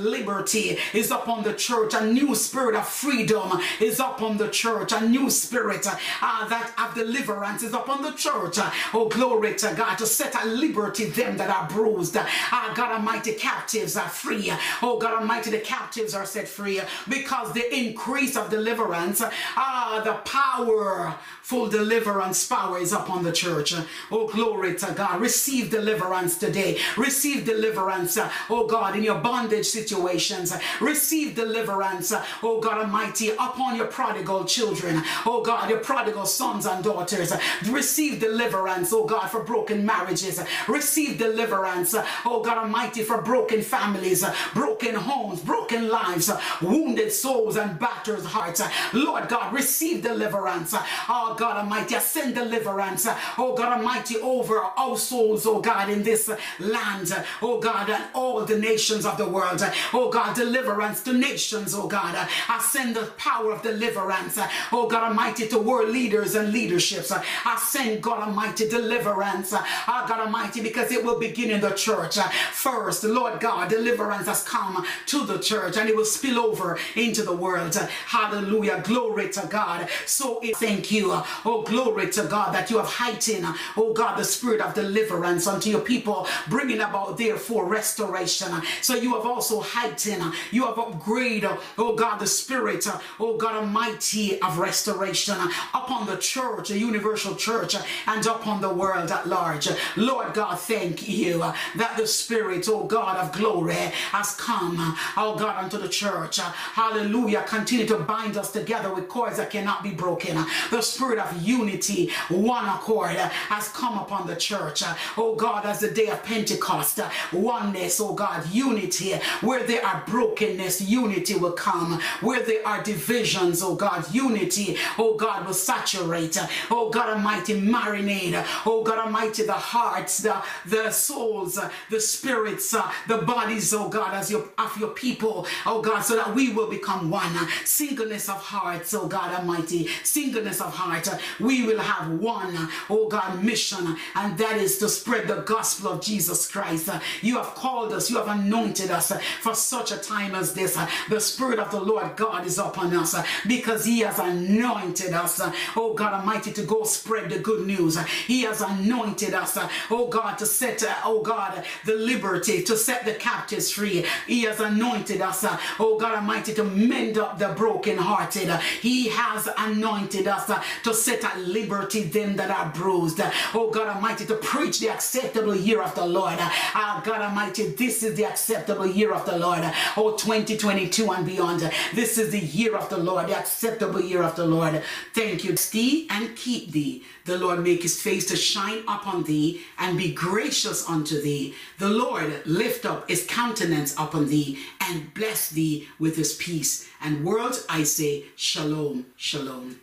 liberty 0.01 0.79
is 0.93 1.11
upon 1.11 1.43
the 1.43 1.55
church. 1.55 1.95
A 1.95 2.05
new 2.05 2.35
spirit 2.35 2.75
of 2.77 2.87
freedom 2.87 3.61
is 3.81 3.99
upon 3.99 4.37
the 4.37 4.49
church. 4.49 4.93
A 4.93 5.01
new 5.09 5.31
spirit 5.31 5.87
uh, 5.87 6.49
that 6.49 6.73
of 6.79 6.95
deliverance 6.95 7.63
is 7.63 7.73
upon 7.73 8.03
the 8.03 8.13
church. 8.13 8.59
Oh 8.93 9.06
glory 9.09 9.55
to 9.55 9.75
God, 9.77 9.97
to 9.97 10.07
set 10.07 10.35
at 10.35 10.47
liberty 10.49 11.07
them 11.07 11.37
that 11.37 11.51
are 11.51 11.69
bruised. 11.69 12.17
Ah, 12.17 12.73
God 12.77 12.93
Almighty, 12.93 13.33
captives 13.33 13.97
are 13.97 14.09
free. 14.09 14.53
Oh, 14.83 14.99
God 14.99 15.21
Almighty, 15.21 15.51
the 15.51 15.59
captives 15.59 16.15
are 16.15 16.27
set 16.27 16.49
free 16.49 16.81
because 17.09 17.53
the 17.53 17.75
increase 17.77 18.37
of 18.37 18.51
deliverance, 18.51 19.23
ah, 19.57 20.01
the 20.05 20.15
power, 20.29 21.15
full 21.43 21.69
deliverance 21.69 22.47
power 22.47 22.79
is 22.79 22.93
upon 22.93 23.23
the 23.23 23.33
church. 23.33 23.73
Oh, 24.11 24.27
glory 24.29 24.75
to 24.77 24.93
God. 24.97 25.21
Receive 25.21 25.71
deliverance 25.71 26.39
today. 26.39 26.79
Receive 26.97 27.45
deliverance, 27.45 28.19
oh 28.51 28.67
God, 28.67 28.97
in 28.97 29.05
your 29.05 29.21
bondage 29.21 29.67
situations. 29.67 30.53
Receive 30.81 31.35
deliverance, 31.35 32.13
oh 32.43 32.61
God 32.61 32.79
Almighty, 32.79 33.31
upon 33.31 33.77
your 33.77 33.87
prodigal 33.87 34.45
children. 34.45 35.03
Oh 35.25 35.43
God, 35.43 35.71
your 35.71 35.81
prodigal 35.81 36.27
sons 36.27 36.67
and 36.67 36.83
daughters. 36.83 37.33
Receive 37.69 38.21
deliverance, 38.21 38.86
oh 38.93 39.05
God, 39.05 39.29
for 39.29 39.43
broken 39.43 39.85
marriages. 39.85 40.41
Receive 40.69 41.19
deliverance, 41.19 41.95
oh 42.25 42.43
God 42.43 42.59
Almighty, 42.59 43.03
for 43.03 43.23
broken 43.23 43.63
families, 43.63 44.25
broken 44.55 44.95
homes, 44.95 45.41
broken 45.41 45.89
lives, 45.89 46.31
wounded 46.63 47.13
souls, 47.13 47.57
and 47.57 47.79
battered 47.79 48.25
hearts. 48.25 48.63
Lord 48.93 49.29
God, 49.29 49.53
receive 49.53 50.03
deliverance. 50.03 50.75
Oh 51.09 51.35
God 51.39 51.59
Almighty, 51.59 51.99
send 51.99 52.35
deliverance, 52.35 53.07
oh 53.39 53.55
God 53.57 53.79
Almighty, 53.79 54.17
over 54.19 54.59
our 54.59 54.97
souls, 54.97 55.47
oh 55.47 55.61
God, 55.61 55.91
in 55.91 56.03
this 56.03 56.31
land, 56.59 57.15
oh 57.43 57.61
God, 57.61 57.91
and 57.91 58.05
all 58.15 58.45
the 58.45 58.59
nations 58.59 59.05
of 59.07 59.17
the 59.19 59.29
world. 59.29 59.63
Oh 59.93 60.11
God, 60.11 60.35
deliverance 60.35 61.03
to 61.03 61.13
nations, 61.13 61.75
oh 61.75 61.87
God. 61.87 62.15
I 62.49 62.59
send 62.61 62.97
the 62.97 63.07
power 63.17 63.53
of 63.53 63.63
deliverance, 63.63 64.39
oh 64.73 64.89
God 64.89 65.05
Almighty, 65.05 65.49
to 65.49 65.59
world 65.59 65.91
leaders 65.91 66.35
and 66.35 66.53
leaderships. 66.53 67.13
I 67.13 67.57
send 67.57 68.03
God 68.03 68.29
Almighty 68.29 68.69
deliverance, 68.77 69.53
oh 69.53 70.05
God 70.09 70.21
Almighty, 70.21 70.63
because 70.63 70.93
it 70.93 71.05
will 71.05 71.19
begin 71.19 71.51
in 71.51 71.61
the 71.61 71.71
church. 71.71 72.19
First, 72.53 73.05
Lord 73.05 73.41
God, 73.41 73.71
deliverance 73.71 74.27
has 74.27 74.43
come 74.43 74.85
to 75.07 75.25
the 75.25 75.39
church 75.39 75.77
and 75.77 75.89
it 75.89 75.97
will 75.97 76.05
spill 76.05 76.39
over 76.39 76.79
into 76.95 77.23
the 77.23 77.35
world. 77.35 77.75
Hallelujah. 78.07 78.83
Glory 78.85 79.31
to 79.31 79.47
God. 79.49 79.89
So 80.05 80.41
thank 80.57 80.91
you. 80.91 81.13
Oh, 81.45 81.63
glory 81.63 82.11
to 82.11 82.25
God 82.25 82.55
that 82.55 82.71
you 82.71 82.79
have 82.79 82.87
heightened, 82.87 83.47
oh 83.77 83.93
God, 83.93 84.19
the 84.19 84.25
spirit 84.25 84.61
of 84.61 84.75
deliverance 84.75 85.47
unto 85.47 85.71
your 85.71 85.81
people, 85.81 86.27
bringing 86.49 86.81
about 86.81 87.17
therefore 87.19 87.67
restoration. 87.67 88.49
So 88.83 88.95
you 88.95 89.15
have 89.15 89.27
also 89.27 89.61
heightened, 89.61 90.35
you 90.51 90.67
have 90.67 90.77
upgraded, 90.77 91.59
oh 91.79 91.95
God, 91.95 92.19
the 92.19 92.27
spirit, 92.27 92.87
oh 93.19 93.37
God 93.37 93.55
Almighty 93.57 94.41
of 94.41 94.59
restoration 94.59 95.37
upon 95.75 96.07
the 96.07 96.17
church, 96.17 96.69
the 96.69 96.79
universal 96.79 97.35
church, 97.35 97.75
and 98.07 98.27
upon 98.27 98.61
the 98.61 98.66
world 98.73 99.11
at 99.11 99.27
large. 99.27 99.69
Lord 99.97 100.35
God, 100.35 100.59
thank 100.59 101.09
you 101.09 101.39
that 101.77 101.97
the 101.97 102.07
spirit, 102.07 102.69
oh 102.69 102.85
God 102.85 103.17
of 103.19 103.33
glory, 103.33 103.75
has 103.75 104.35
come, 104.37 104.77
oh 105.17 105.37
God, 105.39 105.65
unto 105.65 105.79
the 105.79 105.89
church. 105.89 106.39
Hallelujah. 106.39 107.45
Continue 107.47 107.87
to 107.87 107.99
bind 107.99 108.37
us 108.37 108.53
together 108.53 108.95
with 108.95 109.09
cords 109.09 109.37
that 109.39 109.51
cannot 109.51 109.83
be 109.83 109.91
broken. 109.91 110.45
The 110.71 110.81
spirit 110.81 111.19
of 111.19 111.43
unity, 111.43 112.11
one 112.29 112.67
accord, 112.67 113.17
has 113.17 113.69
come 113.69 113.99
upon 113.99 114.27
the 114.27 114.37
church. 114.37 114.83
Oh 115.17 115.35
God, 115.35 115.65
as 115.67 115.81
the 115.81 115.91
day 115.91 116.09
of 116.09 116.23
Pentecost, 116.23 117.01
oneness, 117.33 118.01
oh 118.01 118.15
God, 118.15 118.49
unity. 118.53 119.15
Where 119.41 119.65
there 119.67 119.85
are 119.85 120.05
brokenness, 120.07 120.81
unity 120.83 121.35
will 121.35 121.53
come. 121.53 122.01
Where 122.21 122.43
there 122.43 122.67
are 122.67 122.83
divisions, 122.83 123.63
oh 123.63 123.75
God, 123.75 124.13
unity, 124.15 124.77
oh 124.99 125.15
God, 125.15 125.47
will 125.47 125.55
saturate. 125.55 126.37
Oh 126.71 126.91
God 126.91 127.11
Almighty, 127.11 127.61
marinate. 127.61 128.45
Oh 128.65 128.83
God 128.83 128.99
Almighty, 128.99 129.43
the 129.45 129.53
hearts, 129.53 130.19
the, 130.19 130.43
the 130.65 130.91
souls, 130.91 131.59
uh, 131.59 131.71
the 131.91 132.01
spirits, 132.01 132.73
uh, 132.75 132.91
the 133.09 133.19
bodies, 133.19 133.75
oh 133.75 133.89
God, 133.89 134.15
as 134.15 134.31
your 134.31 134.49
of 134.59 134.77
your 134.79 134.91
people, 134.91 135.47
oh 135.67 135.83
God, 135.83 136.01
so 136.01 136.17
that 136.17 136.35
we 136.35 136.53
will 136.53 136.69
become 136.69 137.11
one. 137.11 137.35
Singleness 137.65 138.29
of 138.29 138.37
hearts, 138.37 138.95
oh 138.95 139.07
God 139.07 139.35
Almighty, 139.35 139.89
singleness 140.03 140.61
of 140.61 140.73
heart. 140.73 141.09
We 141.41 141.65
will 141.67 141.81
have 141.81 142.11
one, 142.11 142.69
oh 142.89 143.09
God, 143.09 143.43
mission, 143.43 143.97
and 144.15 144.39
that 144.39 144.57
is 144.57 144.79
to 144.79 144.89
spread 144.89 145.29
the 145.29 145.43
gospel 145.43 145.93
of 145.93 146.01
Jesus 146.01 146.51
Christ. 146.51 146.89
You 147.23 147.37
have 147.37 147.55
called 147.55 147.93
us, 147.93 148.11
you 148.11 148.17
have 148.17 148.29
anointed 148.29 148.91
us 148.91 149.13
for 149.41 149.55
such 149.55 149.93
a 149.93 149.99
time 149.99 150.35
as 150.35 150.55
this. 150.55 150.79
The 151.09 151.21
Spirit 151.21 151.59
of 151.59 151.71
the 151.71 151.81
Lord 151.81 152.17
God 152.17 152.47
is 152.47 152.59
upon 152.59 152.95
us 152.95 153.15
because 153.47 153.85
He 153.85 154.01
has 154.01 154.19
anointed 154.19 155.13
us, 155.13 155.41
oh 155.77 155.95
God 155.95 156.15
Almighty, 156.15 156.53
to 156.53 156.63
go 156.63 156.85
spread 156.85 157.31
the 157.31 157.39
good 157.39 157.67
news. 157.67 157.99
He 158.27 158.43
has 158.47 158.61
anointed 158.63 159.35
us, 159.35 159.57
uh, 159.57 159.69
oh 159.91 160.09
God, 160.09 160.39
to 160.39 160.47
set, 160.47 160.83
uh, 160.83 160.95
oh 161.05 161.21
God, 161.23 161.65
the 161.85 161.95
liberty, 161.95 162.63
to 162.63 162.77
set 162.77 163.05
the 163.05 163.15
captives 163.15 163.71
free. 163.71 164.05
He 164.27 164.43
has 164.43 164.61
anointed 164.61 165.21
us, 165.21 165.45
uh, 165.45 165.59
oh 165.79 165.99
God 165.99 166.15
Almighty, 166.15 166.55
to 166.55 166.65
mend 166.65 167.19
up 167.19 167.39
the 167.39 167.49
brokenhearted. 167.49 168.49
He 168.81 169.09
has 169.09 169.49
anointed 169.59 170.27
us 170.27 170.51
to 170.85 170.95
set 170.95 171.25
at 171.25 171.39
liberty 171.41 172.05
them 172.05 172.37
that 172.37 172.51
are 172.51 172.73
bruised. 172.73 173.21
Oh 173.55 173.71
God 173.71 173.89
Almighty, 173.95 174.25
to 174.27 174.35
preach 174.37 174.81
the 174.81 174.91
acceptable 174.91 175.57
year 175.57 175.83
of 175.83 175.95
the 175.95 176.07
Lord. 176.07 176.39
Oh 176.39 177.03
God 177.05 177.21
Almighty, 177.21 177.69
this 177.69 178.03
is 178.03 178.17
the 178.17 178.25
acceptable 178.25 178.87
year 178.87 179.13
of 179.13 179.27
the 179.27 179.39
Lord. 179.39 179.61
Oh 179.97 180.17
2022 180.17 181.11
and 181.11 181.27
beyond. 181.27 181.71
This 181.95 182.19
is 182.19 182.31
the 182.31 182.39
year 182.39 182.77
of 182.77 182.89
the 182.89 182.97
Lord, 182.97 183.29
the 183.29 183.39
acceptable 183.39 184.01
year 184.01 184.23
of 184.23 184.37
the 184.37 184.47
Lord. 184.47 184.83
Thank 185.15 185.45
you. 185.45 185.57
Stay 185.57 186.07
and 186.11 186.37
keep 186.37 186.73
thee. 186.73 187.03
The 187.25 187.39
Lord 187.39 187.61
make 187.63 187.83
his 187.83 188.01
face 188.01 188.27
to 188.27 188.36
shine 188.37 188.83
upon 188.87 189.25
thee 189.25 189.63
and 189.79 189.99
be 189.99 190.13
gracious 190.13 190.89
unto 190.89 191.21
thee. 191.21 191.55
The 191.79 191.89
Lord 191.89 192.43
lift 192.47 192.87
up 192.87 193.09
his 193.09 193.27
countenance 193.27 193.95
upon 193.95 194.29
thee 194.29 194.59
and 194.81 195.13
bless 195.15 195.51
thee 195.51 195.89
with 195.99 196.17
his 196.17 196.35
peace. 196.35 196.89
And 197.01 197.25
world, 197.25 197.65
I 197.69 197.83
say, 197.83 198.27
shalom, 198.37 199.07
shalom. 199.17 199.81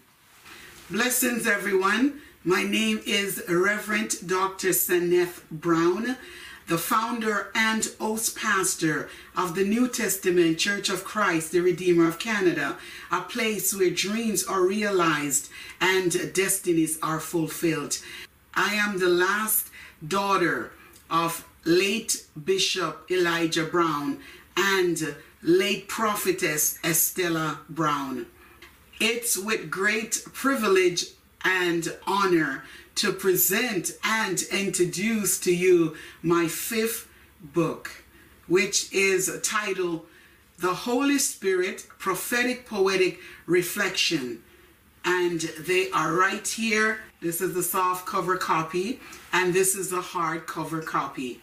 Blessings, 0.89 1.47
everyone. 1.47 2.21
My 2.45 2.63
name 2.63 2.99
is 3.05 3.41
Reverend 3.47 4.27
Dr. 4.27 4.69
Seneth 4.69 5.49
Brown, 5.49 6.17
the 6.67 6.77
founder 6.77 7.51
and 7.55 7.89
host 8.01 8.37
pastor 8.37 9.09
of 9.33 9.55
the 9.55 9.63
New 9.63 9.87
Testament 9.87 10.59
Church 10.59 10.89
of 10.89 11.05
Christ, 11.05 11.53
the 11.53 11.61
Redeemer 11.61 12.05
of 12.05 12.19
Canada, 12.19 12.77
a 13.11 13.21
place 13.21 13.73
where 13.73 13.89
dreams 13.89 14.43
are 14.43 14.61
realized 14.61 15.49
and 15.79 16.33
destinies 16.33 16.99
are 17.01 17.21
fulfilled. 17.21 17.99
I 18.55 18.75
am 18.75 18.99
the 18.99 19.09
last 19.09 19.69
daughter 20.07 20.71
of 21.09 21.47
late 21.65 22.25
Bishop 22.45 23.09
Elijah 23.09 23.63
Brown 23.65 24.19
and 24.55 25.15
late 25.41 25.87
prophetess 25.87 26.77
Estella 26.83 27.59
Brown. 27.69 28.27
It's 28.99 29.37
with 29.37 29.71
great 29.71 30.23
privilege 30.33 31.05
and 31.43 31.97
honor 32.05 32.63
to 32.95 33.11
present 33.11 33.91
and 34.03 34.41
introduce 34.51 35.39
to 35.39 35.55
you 35.55 35.95
my 36.21 36.47
fifth 36.47 37.07
book, 37.41 38.03
which 38.47 38.93
is 38.93 39.39
titled 39.41 40.05
The 40.59 40.73
Holy 40.73 41.17
Spirit 41.17 41.87
Prophetic 41.97 42.67
Poetic 42.67 43.19
Reflection. 43.47 44.43
And 45.03 45.41
they 45.41 45.89
are 45.91 46.13
right 46.13 46.47
here. 46.47 46.99
This 47.23 47.41
is 47.41 47.53
the 47.53 47.63
soft 47.63 48.05
cover 48.05 48.37
copy, 48.37 48.99
and 49.31 49.53
this 49.53 49.75
is 49.75 49.89
the 49.89 50.01
hard 50.01 50.45
cover 50.45 50.81
copy. 50.81 51.41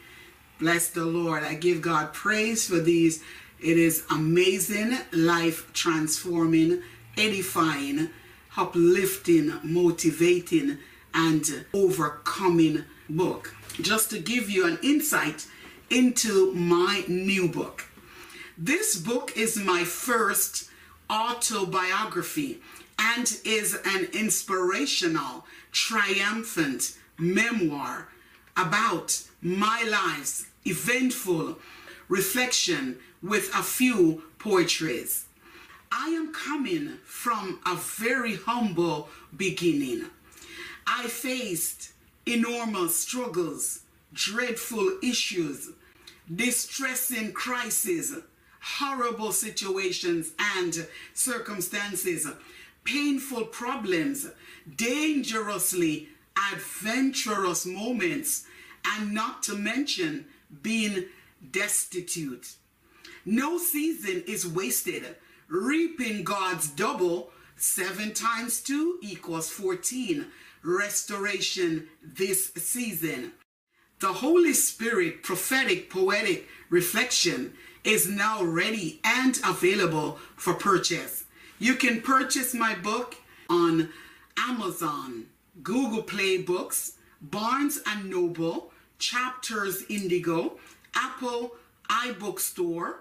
Bless 0.58 0.90
the 0.90 1.06
Lord. 1.06 1.42
I 1.42 1.54
give 1.54 1.80
God 1.80 2.12
praise 2.12 2.68
for 2.68 2.78
these. 2.78 3.24
It 3.58 3.78
is 3.78 4.04
amazing, 4.10 4.98
life 5.12 5.72
transforming 5.72 6.82
edifying, 7.16 8.10
uplifting, 8.56 9.52
motivating, 9.62 10.78
and 11.14 11.66
overcoming 11.72 12.84
book. 13.08 13.54
Just 13.80 14.10
to 14.10 14.18
give 14.18 14.48
you 14.48 14.66
an 14.66 14.78
insight 14.82 15.46
into 15.90 16.52
my 16.52 17.04
new 17.08 17.48
book. 17.48 17.86
This 18.56 18.96
book 18.96 19.36
is 19.36 19.56
my 19.56 19.84
first 19.84 20.70
autobiography 21.10 22.60
and 23.00 23.38
is 23.44 23.78
an 23.84 24.08
inspirational, 24.12 25.46
triumphant 25.72 26.96
memoir 27.18 28.08
about 28.56 29.22
my 29.40 29.82
life's 29.90 30.46
eventful 30.66 31.58
reflection 32.08 32.98
with 33.22 33.50
a 33.54 33.62
few 33.62 34.22
poetries. 34.38 35.26
I 35.92 36.08
am 36.10 36.32
coming 36.32 36.98
from 37.04 37.60
a 37.66 37.74
very 37.74 38.36
humble 38.36 39.08
beginning. 39.36 40.04
I 40.86 41.06
faced 41.08 41.92
enormous 42.26 42.96
struggles, 42.96 43.80
dreadful 44.12 44.98
issues, 45.02 45.70
distressing 46.32 47.32
crises, 47.32 48.16
horrible 48.60 49.32
situations 49.32 50.32
and 50.56 50.86
circumstances, 51.14 52.26
painful 52.84 53.46
problems, 53.46 54.28
dangerously 54.76 56.08
adventurous 56.52 57.66
moments, 57.66 58.44
and 58.84 59.12
not 59.12 59.42
to 59.44 59.54
mention 59.54 60.26
being 60.62 61.04
destitute. 61.50 62.54
No 63.24 63.58
season 63.58 64.24
is 64.26 64.46
wasted 64.46 65.16
reaping 65.50 66.22
God's 66.22 66.68
double, 66.68 67.30
7 67.56 68.14
times 68.14 68.60
2 68.62 69.00
equals 69.02 69.50
14. 69.50 70.26
Restoration 70.62 71.88
this 72.02 72.52
season. 72.54 73.32
The 73.98 74.12
Holy 74.12 74.54
Spirit 74.54 75.22
prophetic 75.22 75.90
poetic 75.90 76.46
reflection 76.70 77.52
is 77.84 78.08
now 78.08 78.42
ready 78.42 79.00
and 79.04 79.38
available 79.44 80.18
for 80.36 80.54
purchase. 80.54 81.24
You 81.60 81.74
can 81.74 82.00
purchase 82.00 82.54
my 82.54 82.74
book 82.74 83.16
on 83.50 83.90
Amazon, 84.38 85.26
Google 85.62 86.02
Play 86.02 86.38
Books, 86.38 86.94
Barnes 87.20 87.80
and 87.86 88.08
Noble, 88.08 88.72
Chapters 88.98 89.84
Indigo, 89.90 90.58
Apple 90.94 91.56
iBookstore, 91.90 92.94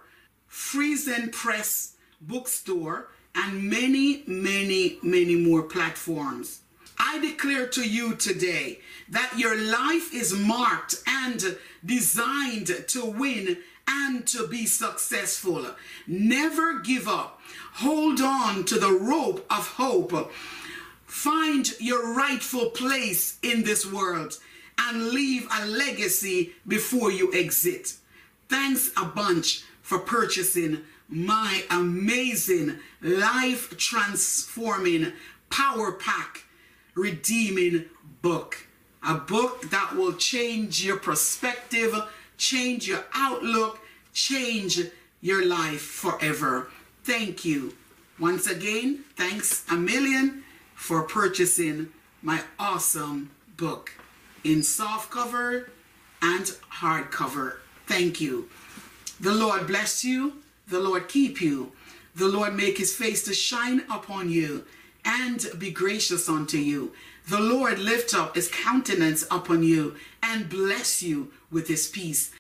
Friesen 0.51 1.32
Press 1.32 1.93
bookstore, 2.20 3.07
and 3.34 3.64
many, 3.64 4.24
many, 4.28 4.97
many 5.01 5.36
more 5.38 5.64
platforms. 5.64 6.60
I 6.97 7.18
declare 7.20 7.66
to 7.68 7.88
you 7.88 8.16
today 8.16 8.80
that 9.07 9.32
your 9.38 9.55
life 9.55 10.14
is 10.14 10.38
marked 10.38 10.95
and 11.07 11.57
designed 11.86 12.68
to 12.89 13.05
win 13.05 13.55
and 13.89 14.25
to 14.27 14.47
be 14.47 14.65
successful. 14.65 15.65
Never 16.07 16.79
give 16.79 17.07
up. 17.07 17.41
Hold 17.75 18.21
on 18.21 18.63
to 18.65 18.79
the 18.79 18.91
rope 18.91 19.45
of 19.49 19.67
hope 19.67 20.31
Find 21.09 21.67
your 21.79 22.13
rightful 22.13 22.69
place 22.69 23.39
in 23.41 23.63
this 23.63 23.83
world 23.83 24.37
and 24.77 25.09
leave 25.09 25.47
a 25.51 25.65
legacy 25.65 26.53
before 26.67 27.11
you 27.11 27.33
exit. 27.33 27.95
Thanks 28.47 28.91
a 28.95 29.05
bunch 29.05 29.63
for 29.81 29.97
purchasing 29.97 30.81
my 31.07 31.63
amazing 31.71 32.75
life 33.01 33.75
transforming 33.75 35.11
power 35.49 35.93
pack 35.93 36.43
redeeming 36.93 37.85
book. 38.21 38.67
A 39.01 39.15
book 39.15 39.71
that 39.71 39.95
will 39.95 40.13
change 40.13 40.85
your 40.85 40.97
perspective, 40.97 41.95
change 42.39 42.87
your 42.87 43.03
outlook, 43.13 43.79
change 44.13 44.79
your 45.21 45.45
life 45.45 45.81
forever. 45.81 46.71
Thank 47.03 47.45
you. 47.45 47.75
Once 48.17 48.47
again, 48.47 49.03
thanks 49.15 49.63
a 49.69 49.75
million 49.75 50.43
for 50.73 51.03
purchasing 51.03 51.89
my 52.23 52.41
awesome 52.57 53.29
book 53.57 53.91
in 54.43 54.63
soft 54.63 55.11
cover 55.11 55.69
and 56.21 56.45
hardcover. 56.81 57.57
Thank 57.85 58.19
you. 58.19 58.49
The 59.19 59.33
Lord 59.33 59.67
bless 59.67 60.03
you. 60.03 60.33
The 60.67 60.79
Lord 60.79 61.07
keep 61.07 61.41
you. 61.41 61.73
The 62.15 62.27
Lord 62.27 62.55
make 62.55 62.77
his 62.77 62.95
face 62.95 63.23
to 63.23 63.33
shine 63.33 63.83
upon 63.91 64.29
you 64.29 64.65
and 65.05 65.45
be 65.57 65.71
gracious 65.71 66.29
unto 66.29 66.57
you. 66.57 66.93
The 67.27 67.39
Lord 67.39 67.79
lift 67.79 68.13
up 68.13 68.35
his 68.35 68.49
countenance 68.49 69.23
upon 69.29 69.63
you 69.63 69.95
and 70.23 70.49
bless 70.49 71.03
you 71.03 71.31
with 71.51 71.67
his 71.67 71.87
peace. 71.87 72.31